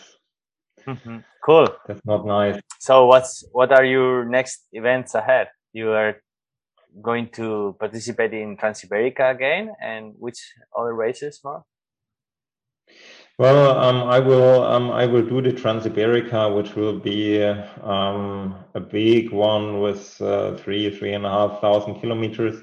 mm-hmm. 0.86 1.18
cool. 1.44 1.68
That's 1.86 2.04
not 2.04 2.26
nice. 2.26 2.60
So, 2.78 3.06
what's 3.06 3.44
what 3.52 3.72
are 3.72 3.84
your 3.84 4.24
next 4.24 4.66
events 4.72 5.14
ahead? 5.14 5.48
You 5.72 5.90
are 5.92 6.16
going 7.02 7.28
to 7.30 7.76
participate 7.80 8.34
in 8.34 8.56
Transiberica 8.56 9.34
again, 9.34 9.72
and 9.82 10.14
which 10.18 10.38
other 10.76 10.94
races 10.94 11.40
more? 11.42 11.64
Well, 13.36 13.76
um, 13.76 14.08
I 14.08 14.20
will 14.20 14.62
um, 14.62 14.90
I 14.92 15.06
will 15.06 15.26
do 15.26 15.42
the 15.42 15.50
Transiberica, 15.50 16.54
which 16.54 16.76
will 16.76 16.98
be 17.00 17.42
um, 17.42 18.54
a 18.74 18.80
big 18.80 19.32
one 19.32 19.80
with 19.80 20.20
uh, 20.22 20.54
three 20.56 20.96
three 20.96 21.14
and 21.14 21.26
a 21.26 21.30
half 21.30 21.60
thousand 21.60 22.00
kilometers 22.00 22.62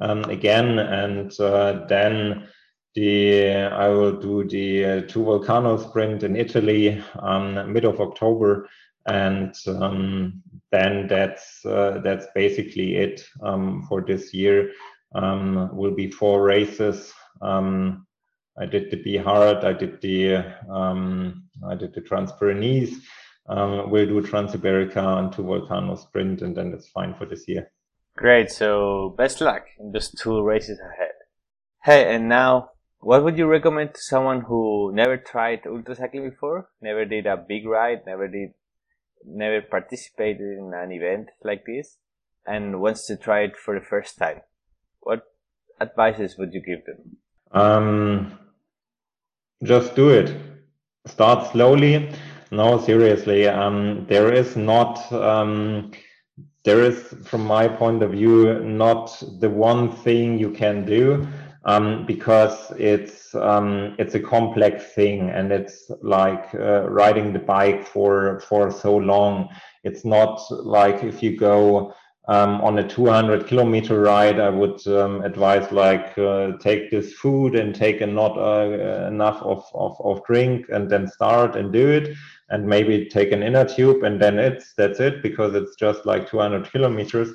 um, 0.00 0.24
again, 0.24 0.78
and 0.78 1.38
uh, 1.40 1.86
then 1.86 2.48
the 2.94 3.54
I 3.54 3.88
will 3.88 4.18
do 4.20 4.44
the 4.44 4.84
uh, 4.84 5.00
two 5.02 5.24
volcano 5.24 5.76
sprint 5.76 6.22
in 6.22 6.36
Italy 6.36 7.02
um, 7.18 7.72
mid 7.72 7.84
of 7.84 8.00
October, 8.00 8.68
and 9.06 9.54
um, 9.66 10.42
then 10.70 11.06
that's 11.08 11.64
uh, 11.64 12.00
that's 12.04 12.26
basically 12.34 12.96
it 12.96 13.26
um, 13.42 13.86
for 13.88 14.02
this 14.02 14.32
year. 14.34 14.72
Um, 15.14 15.74
will 15.76 15.94
be 15.94 16.10
four 16.10 16.42
races. 16.42 17.12
Um, 17.42 18.06
I 18.58 18.66
did 18.66 18.90
the 18.90 18.96
Bihar, 18.96 19.62
I 19.64 19.72
did 19.72 20.00
the 20.00 20.44
um, 20.70 21.44
I 21.66 21.74
did 21.74 21.94
the 21.94 22.00
Transpyrenees. 22.00 22.94
Um, 23.48 23.90
we'll 23.90 24.06
do 24.06 24.22
Trans-Iberica 24.22 25.18
and 25.18 25.32
two 25.32 25.42
Volcano 25.42 25.96
Sprint, 25.96 26.42
and 26.42 26.56
then 26.56 26.72
it's 26.72 26.88
fine 26.88 27.14
for 27.14 27.26
this 27.26 27.48
year. 27.48 27.70
Great. 28.16 28.50
So 28.50 29.14
best 29.16 29.40
luck 29.40 29.66
in 29.78 29.92
those 29.92 30.10
two 30.10 30.42
races 30.42 30.78
ahead. 30.78 31.12
Hey, 31.84 32.14
and 32.14 32.28
now, 32.28 32.70
what 33.00 33.24
would 33.24 33.36
you 33.36 33.46
recommend 33.46 33.94
to 33.94 34.00
someone 34.00 34.42
who 34.42 34.92
never 34.94 35.16
tried 35.16 35.66
ultra 35.66 35.96
cycling 35.96 36.30
before, 36.30 36.68
never 36.80 37.04
did 37.04 37.26
a 37.26 37.36
big 37.36 37.66
ride, 37.66 38.02
never 38.06 38.28
did, 38.28 38.50
never 39.26 39.60
participated 39.62 40.58
in 40.58 40.72
an 40.74 40.92
event 40.92 41.30
like 41.42 41.64
this, 41.66 41.96
and 42.46 42.80
wants 42.80 43.06
to 43.06 43.16
try 43.16 43.40
it 43.40 43.56
for 43.56 43.76
the 43.78 43.84
first 43.84 44.18
time? 44.18 44.42
What 45.00 45.24
advices 45.80 46.36
would 46.38 46.52
you 46.52 46.62
give 46.62 46.84
them? 46.84 47.16
Um, 47.50 48.38
just 49.64 49.96
do 49.96 50.10
it. 50.10 50.32
Start 51.06 51.50
slowly. 51.50 52.10
No, 52.52 52.78
seriously. 52.78 53.48
Um, 53.48 54.06
there 54.08 54.32
is 54.32 54.56
not. 54.56 55.10
Um, 55.12 55.90
there 56.64 56.82
is, 56.82 57.14
from 57.24 57.44
my 57.44 57.66
point 57.66 58.02
of 58.02 58.12
view, 58.12 58.60
not 58.60 59.22
the 59.40 59.50
one 59.50 59.90
thing 59.90 60.38
you 60.38 60.50
can 60.50 60.84
do 60.84 61.26
um, 61.64 62.06
because 62.06 62.72
it's 62.78 63.34
um, 63.34 63.94
it's 63.98 64.14
a 64.14 64.20
complex 64.20 64.92
thing 64.92 65.30
and 65.30 65.52
it's 65.52 65.90
like 66.02 66.54
uh, 66.54 66.88
riding 66.88 67.32
the 67.32 67.38
bike 67.38 67.86
for 67.86 68.40
for 68.40 68.70
so 68.70 68.96
long. 68.96 69.48
It's 69.84 70.04
not 70.04 70.40
like 70.50 71.02
if 71.02 71.22
you 71.22 71.36
go 71.36 71.94
um, 72.28 72.60
on 72.60 72.78
a 72.78 72.88
200 72.88 73.46
kilometer 73.46 74.00
ride, 74.00 74.38
I 74.38 74.48
would 74.48 74.86
um, 74.86 75.22
advise 75.22 75.70
like 75.72 76.16
uh, 76.16 76.52
take 76.58 76.90
this 76.90 77.14
food 77.14 77.56
and 77.56 77.74
take 77.74 78.00
a 78.00 78.06
not 78.06 78.38
uh, 78.38 79.08
enough 79.08 79.42
of, 79.42 79.64
of, 79.74 80.00
of 80.00 80.24
drink 80.24 80.66
and 80.68 80.88
then 80.88 81.08
start 81.08 81.56
and 81.56 81.72
do 81.72 81.88
it 81.88 82.16
and 82.52 82.66
maybe 82.66 83.06
take 83.06 83.32
an 83.32 83.42
inner 83.42 83.64
tube 83.64 84.04
and 84.04 84.20
then 84.20 84.38
it's 84.38 84.74
that's 84.76 85.00
it 85.00 85.22
because 85.22 85.54
it's 85.54 85.74
just 85.76 86.06
like 86.06 86.28
200 86.28 86.70
kilometers. 86.70 87.30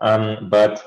Um, 0.00 0.48
but 0.50 0.82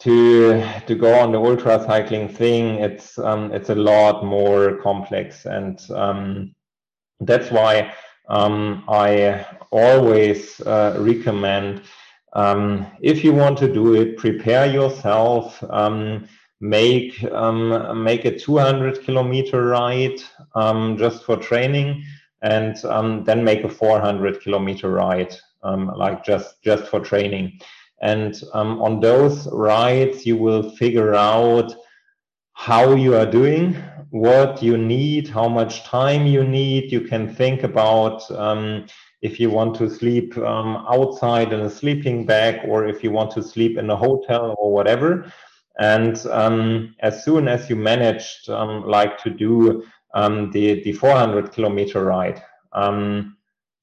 to 0.00 0.62
to 0.86 0.94
go 0.94 1.14
on 1.14 1.32
the 1.32 1.40
ultra 1.40 1.82
cycling 1.86 2.28
thing, 2.28 2.80
it's 2.80 3.18
um, 3.18 3.52
it's 3.52 3.70
a 3.70 3.74
lot 3.74 4.24
more 4.24 4.76
complex, 4.82 5.46
and 5.46 5.80
um, 5.90 6.54
that's 7.20 7.50
why 7.50 7.92
um, 8.28 8.84
I 8.88 9.46
always 9.70 10.60
uh, 10.60 10.96
recommend 10.98 11.82
um, 12.34 12.86
if 13.00 13.22
you 13.22 13.32
want 13.32 13.56
to 13.58 13.72
do 13.72 13.94
it, 13.94 14.18
prepare 14.18 14.66
yourself. 14.66 15.62
Um, 15.70 16.28
make 16.60 17.22
make 17.22 18.24
a 18.24 18.38
200 18.38 19.04
kilometer 19.04 19.66
ride 19.66 20.18
just 20.98 21.24
for 21.24 21.36
training, 21.36 22.02
and 22.44 22.76
then 23.26 23.42
make 23.42 23.64
a 23.64 23.68
400 23.68 24.40
kilometer 24.42 24.90
ride, 24.90 25.34
like 25.62 26.24
just 26.24 26.62
just 26.62 26.84
for 26.84 27.00
training 27.00 27.58
and 28.04 28.42
um, 28.52 28.82
on 28.82 29.00
those 29.00 29.48
rides, 29.50 30.26
you 30.26 30.36
will 30.36 30.70
figure 30.76 31.14
out 31.14 31.74
how 32.52 32.94
you 32.94 33.14
are 33.14 33.24
doing, 33.26 33.74
what 34.10 34.62
you 34.62 34.76
need, 34.76 35.26
how 35.26 35.48
much 35.48 35.84
time 35.84 36.26
you 36.26 36.44
need. 36.44 36.92
You 36.92 37.00
can 37.00 37.34
think 37.34 37.62
about 37.62 38.30
um, 38.30 38.86
if 39.22 39.40
you 39.40 39.48
want 39.48 39.74
to 39.76 39.88
sleep 39.88 40.36
um, 40.36 40.84
outside 40.86 41.54
in 41.54 41.60
a 41.60 41.70
sleeping 41.70 42.26
bag 42.26 42.68
or 42.68 42.86
if 42.86 43.02
you 43.02 43.10
want 43.10 43.30
to 43.32 43.42
sleep 43.42 43.78
in 43.78 43.88
a 43.88 43.96
hotel 43.96 44.54
or 44.58 44.70
whatever. 44.70 45.32
And 45.78 46.24
um, 46.26 46.94
as 47.00 47.24
soon 47.24 47.48
as 47.48 47.70
you 47.70 47.74
managed, 47.74 48.50
um, 48.50 48.84
like 48.86 49.16
to 49.22 49.30
do 49.30 49.82
um, 50.14 50.50
the, 50.52 50.82
the 50.82 50.92
400 50.92 51.52
kilometer 51.52 52.04
ride, 52.04 52.42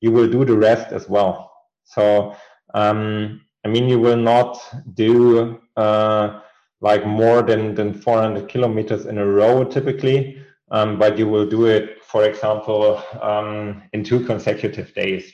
you 0.01 0.11
will 0.11 0.29
do 0.29 0.43
the 0.43 0.57
rest 0.57 0.91
as 0.91 1.07
well. 1.07 1.51
So 1.84 2.36
um, 2.73 3.41
I 3.63 3.67
mean, 3.67 3.88
you 3.88 3.99
will 3.99 4.17
not 4.17 4.59
do 4.93 5.59
uh, 5.77 6.39
like 6.82 7.05
more 7.05 7.43
than, 7.43 7.75
than 7.75 7.93
400 7.93 8.49
kilometers 8.49 9.05
in 9.05 9.17
a 9.17 9.25
row 9.25 9.63
typically, 9.63 10.43
um, 10.71 10.97
but 10.97 11.17
you 11.17 11.27
will 11.27 11.45
do 11.45 11.65
it, 11.65 12.03
for 12.03 12.23
example, 12.23 13.03
um, 13.21 13.84
in 13.93 14.03
two 14.03 14.25
consecutive 14.25 14.93
days 14.93 15.32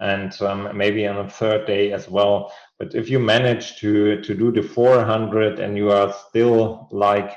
and 0.00 0.40
um, 0.42 0.76
maybe 0.76 1.06
on 1.06 1.16
a 1.16 1.30
third 1.30 1.66
day 1.66 1.92
as 1.92 2.08
well. 2.08 2.52
But 2.78 2.94
if 2.94 3.08
you 3.08 3.18
manage 3.18 3.78
to, 3.78 4.20
to 4.20 4.34
do 4.34 4.52
the 4.52 4.62
400 4.62 5.58
and 5.58 5.76
you 5.76 5.90
are 5.90 6.12
still 6.28 6.88
like 6.92 7.32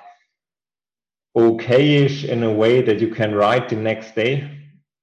okayish 1.37 2.25
in 2.27 2.43
a 2.43 2.53
way 2.53 2.81
that 2.81 2.99
you 2.99 3.09
can 3.09 3.35
write 3.35 3.69
the 3.69 3.75
next 3.75 4.15
day, 4.15 4.49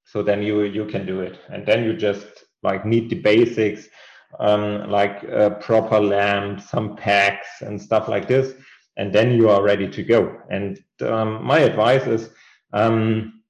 so 0.04 0.22
then 0.22 0.42
you, 0.42 0.62
you 0.62 0.86
can 0.86 1.06
do 1.06 1.20
it. 1.20 1.38
And 1.50 1.66
then 1.66 1.84
you 1.84 1.94
just 1.96 2.26
like 2.62 2.84
need 2.84 3.10
the 3.10 3.20
basics 3.20 3.88
um, 4.40 4.90
like 4.90 5.22
a 5.24 5.50
proper 5.60 6.00
lamp, 6.00 6.60
some 6.60 6.96
packs 6.96 7.48
and 7.62 7.80
stuff 7.80 8.08
like 8.08 8.28
this, 8.28 8.54
and 8.96 9.12
then 9.12 9.32
you 9.32 9.48
are 9.48 9.62
ready 9.62 9.88
to 9.88 10.02
go. 10.02 10.40
And 10.50 10.78
um, 11.00 11.44
my 11.44 11.60
advice 11.60 12.06
is 12.06 12.30
um, 12.72 13.42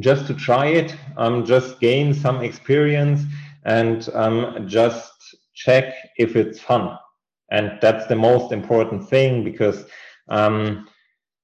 just 0.00 0.26
to 0.26 0.34
try 0.34 0.66
it, 0.66 0.94
um, 1.16 1.44
just 1.44 1.80
gain 1.80 2.12
some 2.12 2.42
experience, 2.42 3.22
and 3.64 4.08
um, 4.14 4.66
just 4.68 5.12
check 5.54 5.94
if 6.18 6.36
it's 6.36 6.60
fun. 6.60 6.96
And 7.50 7.78
that's 7.80 8.06
the 8.06 8.16
most 8.16 8.52
important 8.52 9.08
thing 9.08 9.44
because 9.44 9.84
um, 10.28 10.88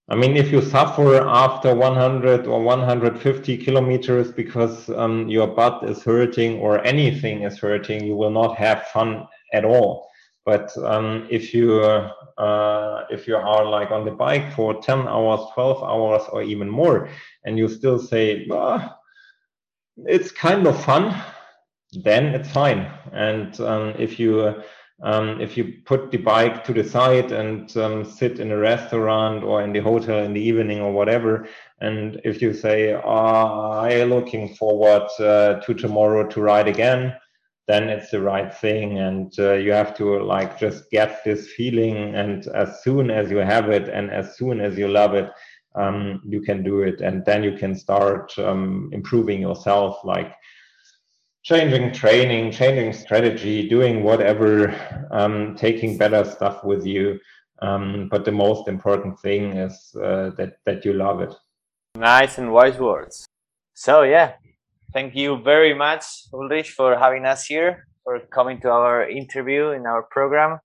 I 0.08 0.16
mean, 0.16 0.36
if 0.36 0.50
you 0.50 0.60
suffer 0.60 1.26
after 1.26 1.74
100 1.74 2.46
or 2.46 2.62
150 2.62 3.56
kilometers 3.58 4.32
because 4.32 4.90
um, 4.90 5.28
your 5.28 5.46
butt 5.46 5.88
is 5.88 6.02
hurting 6.02 6.58
or 6.58 6.84
anything 6.84 7.42
is 7.42 7.58
hurting, 7.58 8.04
you 8.04 8.16
will 8.16 8.30
not 8.30 8.56
have 8.56 8.88
fun 8.88 9.26
at 9.52 9.64
all. 9.64 10.08
But 10.44 10.76
um, 10.78 11.28
if 11.30 11.54
you 11.54 11.80
uh, 11.82 13.04
if 13.10 13.28
you 13.28 13.36
are 13.36 13.64
like 13.64 13.92
on 13.92 14.04
the 14.04 14.10
bike 14.10 14.52
for 14.52 14.82
10 14.82 15.06
hours, 15.06 15.40
12 15.54 15.84
hours, 15.84 16.22
or 16.32 16.42
even 16.42 16.68
more, 16.68 17.08
and 17.44 17.56
you 17.56 17.68
still 17.68 17.98
say, 17.98 18.46
well, 18.48 18.98
it's 19.98 20.32
kind 20.32 20.66
of 20.66 20.82
fun, 20.84 21.14
then 22.02 22.34
it's 22.34 22.50
fine. 22.50 22.90
And 23.12 23.60
um, 23.60 23.94
if 23.98 24.18
you 24.18 24.62
um, 25.02 25.40
if 25.40 25.56
you 25.56 25.74
put 25.84 26.10
the 26.12 26.18
bike 26.18 26.62
to 26.64 26.72
the 26.72 26.84
side 26.84 27.32
and 27.32 27.76
um, 27.76 28.04
sit 28.04 28.38
in 28.38 28.52
a 28.52 28.56
restaurant 28.56 29.42
or 29.42 29.60
in 29.62 29.72
the 29.72 29.80
hotel 29.80 30.18
in 30.18 30.32
the 30.32 30.40
evening 30.40 30.80
or 30.80 30.92
whatever, 30.92 31.48
and 31.80 32.20
if 32.24 32.40
you 32.40 32.54
say, 32.54 32.94
oh, 32.94 33.80
I'm 33.80 34.10
looking 34.10 34.54
forward 34.54 35.08
uh, 35.18 35.60
to 35.60 35.74
tomorrow 35.74 36.28
to 36.28 36.40
ride 36.40 36.68
again, 36.68 37.14
then 37.66 37.88
it's 37.88 38.10
the 38.10 38.20
right 38.20 38.54
thing. 38.54 38.98
And 38.98 39.32
uh, 39.38 39.54
you 39.54 39.72
have 39.72 39.96
to 39.96 40.22
like 40.22 40.58
just 40.58 40.88
get 40.90 41.24
this 41.24 41.50
feeling. 41.52 42.14
And 42.14 42.46
as 42.48 42.82
soon 42.84 43.10
as 43.10 43.30
you 43.30 43.38
have 43.38 43.70
it 43.70 43.88
and 43.88 44.10
as 44.10 44.36
soon 44.36 44.60
as 44.60 44.78
you 44.78 44.86
love 44.86 45.14
it, 45.14 45.30
um, 45.74 46.20
you 46.24 46.40
can 46.42 46.62
do 46.62 46.82
it. 46.82 47.00
And 47.00 47.24
then 47.24 47.42
you 47.42 47.56
can 47.56 47.74
start 47.74 48.38
um, 48.38 48.90
improving 48.92 49.40
yourself. 49.40 50.04
Like, 50.04 50.32
changing 51.42 51.92
training, 51.92 52.52
changing 52.52 52.92
strategy, 52.92 53.68
doing 53.68 54.02
whatever, 54.02 54.74
um, 55.10 55.54
taking 55.56 55.98
better 55.98 56.24
stuff 56.24 56.64
with 56.64 56.86
you. 56.86 57.18
Um, 57.60 58.08
but 58.10 58.24
the 58.24 58.32
most 58.32 58.68
important 58.68 59.18
thing 59.20 59.56
is 59.56 59.94
uh, 59.96 60.30
that 60.36 60.56
that 60.66 60.84
you 60.84 60.92
love 60.94 61.20
it. 61.20 61.34
Nice 61.96 62.38
and 62.38 62.52
wise 62.52 62.78
words. 62.78 63.26
So 63.74 64.02
yeah, 64.02 64.32
thank 64.92 65.14
you 65.14 65.40
very 65.42 65.74
much, 65.74 66.04
Ulrich, 66.32 66.70
for 66.70 66.98
having 66.98 67.24
us 67.24 67.46
here, 67.46 67.86
for 68.04 68.18
coming 68.18 68.60
to 68.62 68.70
our 68.70 69.08
interview 69.08 69.70
in 69.70 69.86
our 69.86 70.02
program. 70.02 70.58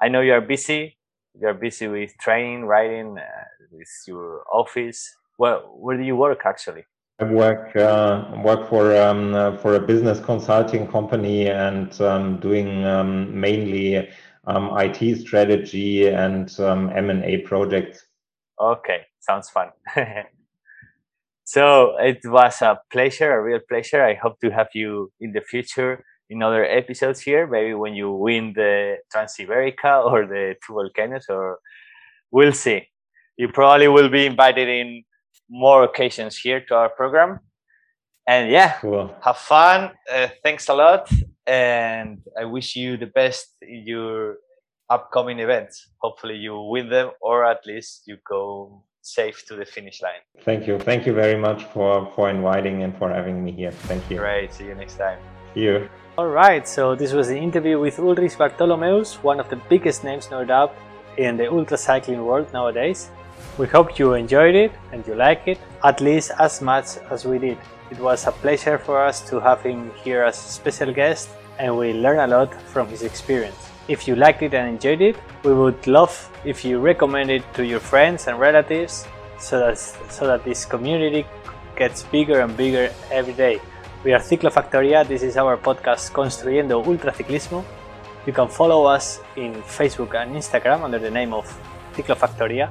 I 0.00 0.08
know 0.08 0.20
you 0.20 0.32
are 0.32 0.40
busy. 0.40 0.96
You 1.40 1.48
are 1.48 1.54
busy 1.54 1.88
with 1.88 2.16
training, 2.20 2.66
writing, 2.66 3.18
uh, 3.18 3.44
with 3.72 3.88
your 4.06 4.44
office. 4.52 5.16
Well, 5.38 5.74
where 5.76 5.96
do 5.96 6.04
you 6.04 6.16
work 6.16 6.42
actually? 6.44 6.84
I 7.20 7.24
work 7.24 7.74
uh, 7.74 8.30
work 8.44 8.68
for 8.68 8.96
um, 8.96 9.34
uh, 9.34 9.56
for 9.56 9.74
a 9.74 9.80
business 9.80 10.20
consulting 10.20 10.86
company 10.86 11.48
and 11.48 12.00
um, 12.00 12.38
doing 12.38 12.84
um, 12.84 13.38
mainly 13.38 14.08
um, 14.46 14.70
IT 14.78 15.18
strategy 15.18 16.06
and 16.06 16.48
um, 16.60 16.90
M 16.94 17.10
and 17.10 17.24
A 17.24 17.38
projects. 17.38 18.06
Okay, 18.60 19.00
sounds 19.18 19.50
fun. 19.50 19.70
so 21.44 21.96
it 21.98 22.20
was 22.24 22.62
a 22.62 22.78
pleasure, 22.92 23.32
a 23.32 23.42
real 23.42 23.60
pleasure. 23.68 24.04
I 24.04 24.14
hope 24.14 24.38
to 24.40 24.50
have 24.50 24.68
you 24.72 25.10
in 25.20 25.32
the 25.32 25.40
future 25.40 26.04
in 26.30 26.40
other 26.40 26.64
episodes 26.64 27.20
here. 27.20 27.48
Maybe 27.48 27.74
when 27.74 27.94
you 27.94 28.12
win 28.12 28.52
the 28.54 28.98
Trans-Iberica 29.10 30.02
or 30.06 30.26
the 30.26 30.54
two 30.64 30.74
volcanoes, 30.74 31.26
or 31.28 31.58
we'll 32.30 32.52
see. 32.52 32.86
You 33.36 33.48
probably 33.48 33.88
will 33.88 34.08
be 34.08 34.26
invited 34.26 34.68
in 34.68 35.04
more 35.48 35.84
occasions 35.84 36.36
here 36.36 36.60
to 36.68 36.74
our 36.74 36.88
program. 36.88 37.40
And 38.26 38.50
yeah, 38.50 38.72
cool. 38.80 39.14
have 39.22 39.38
fun. 39.38 39.92
Uh, 40.12 40.28
thanks 40.42 40.68
a 40.68 40.74
lot. 40.74 41.10
And 41.46 42.20
I 42.38 42.44
wish 42.44 42.76
you 42.76 42.96
the 42.98 43.06
best 43.06 43.56
in 43.62 43.84
your 43.86 44.36
upcoming 44.90 45.38
events. 45.40 45.88
Hopefully, 45.98 46.36
you 46.36 46.60
win 46.60 46.90
them 46.90 47.10
or 47.20 47.44
at 47.44 47.64
least 47.64 48.02
you 48.06 48.18
go 48.28 48.84
safe 49.00 49.46
to 49.46 49.56
the 49.56 49.64
finish 49.64 50.02
line. 50.02 50.20
Thank 50.42 50.66
you. 50.66 50.78
Thank 50.78 51.06
you 51.06 51.14
very 51.14 51.38
much 51.40 51.64
for, 51.72 52.12
for 52.14 52.28
inviting 52.28 52.82
and 52.82 52.96
for 52.98 53.08
having 53.08 53.42
me 53.42 53.52
here. 53.52 53.70
Thank 53.70 54.10
you. 54.10 54.18
Great. 54.18 54.52
See 54.52 54.66
you 54.66 54.74
next 54.74 54.96
time. 54.96 55.18
See 55.54 55.62
you. 55.62 55.88
All 56.18 56.26
right, 56.26 56.66
so 56.66 56.96
this 56.96 57.12
was 57.12 57.28
the 57.28 57.38
interview 57.38 57.78
with 57.78 58.00
Ulrich 58.00 58.32
Bartholmös, 58.32 59.22
one 59.22 59.38
of 59.38 59.48
the 59.50 59.56
biggest 59.68 60.02
names, 60.02 60.32
no 60.32 60.44
doubt, 60.44 60.74
in 61.16 61.36
the 61.36 61.48
ultra 61.48 61.76
cycling 61.78 62.24
world 62.24 62.52
nowadays. 62.52 63.10
We 63.58 63.66
hope 63.66 63.98
you 63.98 64.14
enjoyed 64.14 64.54
it 64.54 64.70
and 64.92 65.04
you 65.04 65.16
like 65.16 65.48
it, 65.48 65.58
at 65.82 66.00
least 66.00 66.30
as 66.38 66.62
much 66.62 66.96
as 67.10 67.24
we 67.24 67.40
did. 67.40 67.58
It 67.90 67.98
was 67.98 68.24
a 68.28 68.30
pleasure 68.30 68.78
for 68.78 69.02
us 69.02 69.20
to 69.30 69.40
have 69.40 69.62
him 69.62 69.90
here 70.04 70.22
as 70.22 70.36
a 70.38 70.48
special 70.48 70.92
guest, 70.94 71.28
and 71.58 71.76
we 71.76 71.92
learned 71.92 72.20
a 72.20 72.26
lot 72.28 72.54
from 72.70 72.86
his 72.86 73.02
experience. 73.02 73.58
If 73.88 74.06
you 74.06 74.14
liked 74.14 74.42
it 74.42 74.54
and 74.54 74.68
enjoyed 74.68 75.00
it, 75.00 75.16
we 75.42 75.52
would 75.52 75.88
love 75.88 76.14
if 76.44 76.64
you 76.64 76.78
recommend 76.78 77.32
it 77.32 77.42
to 77.54 77.66
your 77.66 77.80
friends 77.80 78.28
and 78.28 78.38
relatives 78.38 79.08
so 79.40 79.58
that, 79.58 79.76
so 79.76 80.28
that 80.28 80.44
this 80.44 80.64
community 80.64 81.26
gets 81.74 82.04
bigger 82.04 82.38
and 82.38 82.56
bigger 82.56 82.92
every 83.10 83.32
day. 83.32 83.60
We 84.04 84.12
are 84.12 84.20
Ciclofactoria. 84.20 85.04
This 85.04 85.24
is 85.24 85.36
our 85.36 85.56
podcast 85.56 86.12
Construyendo 86.12 86.84
Ultraciclismo. 86.84 87.64
You 88.24 88.32
can 88.32 88.46
follow 88.46 88.84
us 88.84 89.18
in 89.34 89.54
Facebook 89.62 90.14
and 90.14 90.36
Instagram 90.36 90.84
under 90.84 91.00
the 91.00 91.10
name 91.10 91.34
of 91.34 91.44
Ciclofactoria 91.94 92.70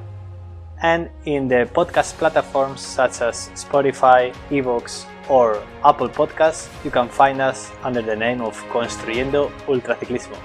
and 0.82 1.10
in 1.24 1.48
the 1.48 1.68
podcast 1.74 2.14
platforms 2.18 2.80
such 2.80 3.20
as 3.20 3.50
Spotify, 3.54 4.32
iVoox, 4.50 5.04
or 5.28 5.62
Apple 5.84 6.08
Podcasts, 6.08 6.68
you 6.84 6.90
can 6.90 7.08
find 7.08 7.40
us 7.40 7.70
under 7.82 8.02
the 8.02 8.16
name 8.16 8.40
of 8.40 8.56
Construyendo 8.70 9.50
Ultraciclismo. 9.66 10.38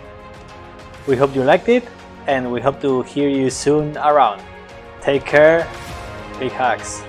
We 1.07 1.15
hope 1.15 1.35
you 1.35 1.43
liked 1.43 1.69
it 1.69 1.87
and 2.27 2.51
we 2.51 2.61
hope 2.61 2.81
to 2.81 3.03
hear 3.03 3.29
you 3.29 3.49
soon 3.49 3.97
around. 3.97 4.41
Take 5.01 5.25
care, 5.25 5.67
big 6.39 6.51
hugs. 6.51 7.03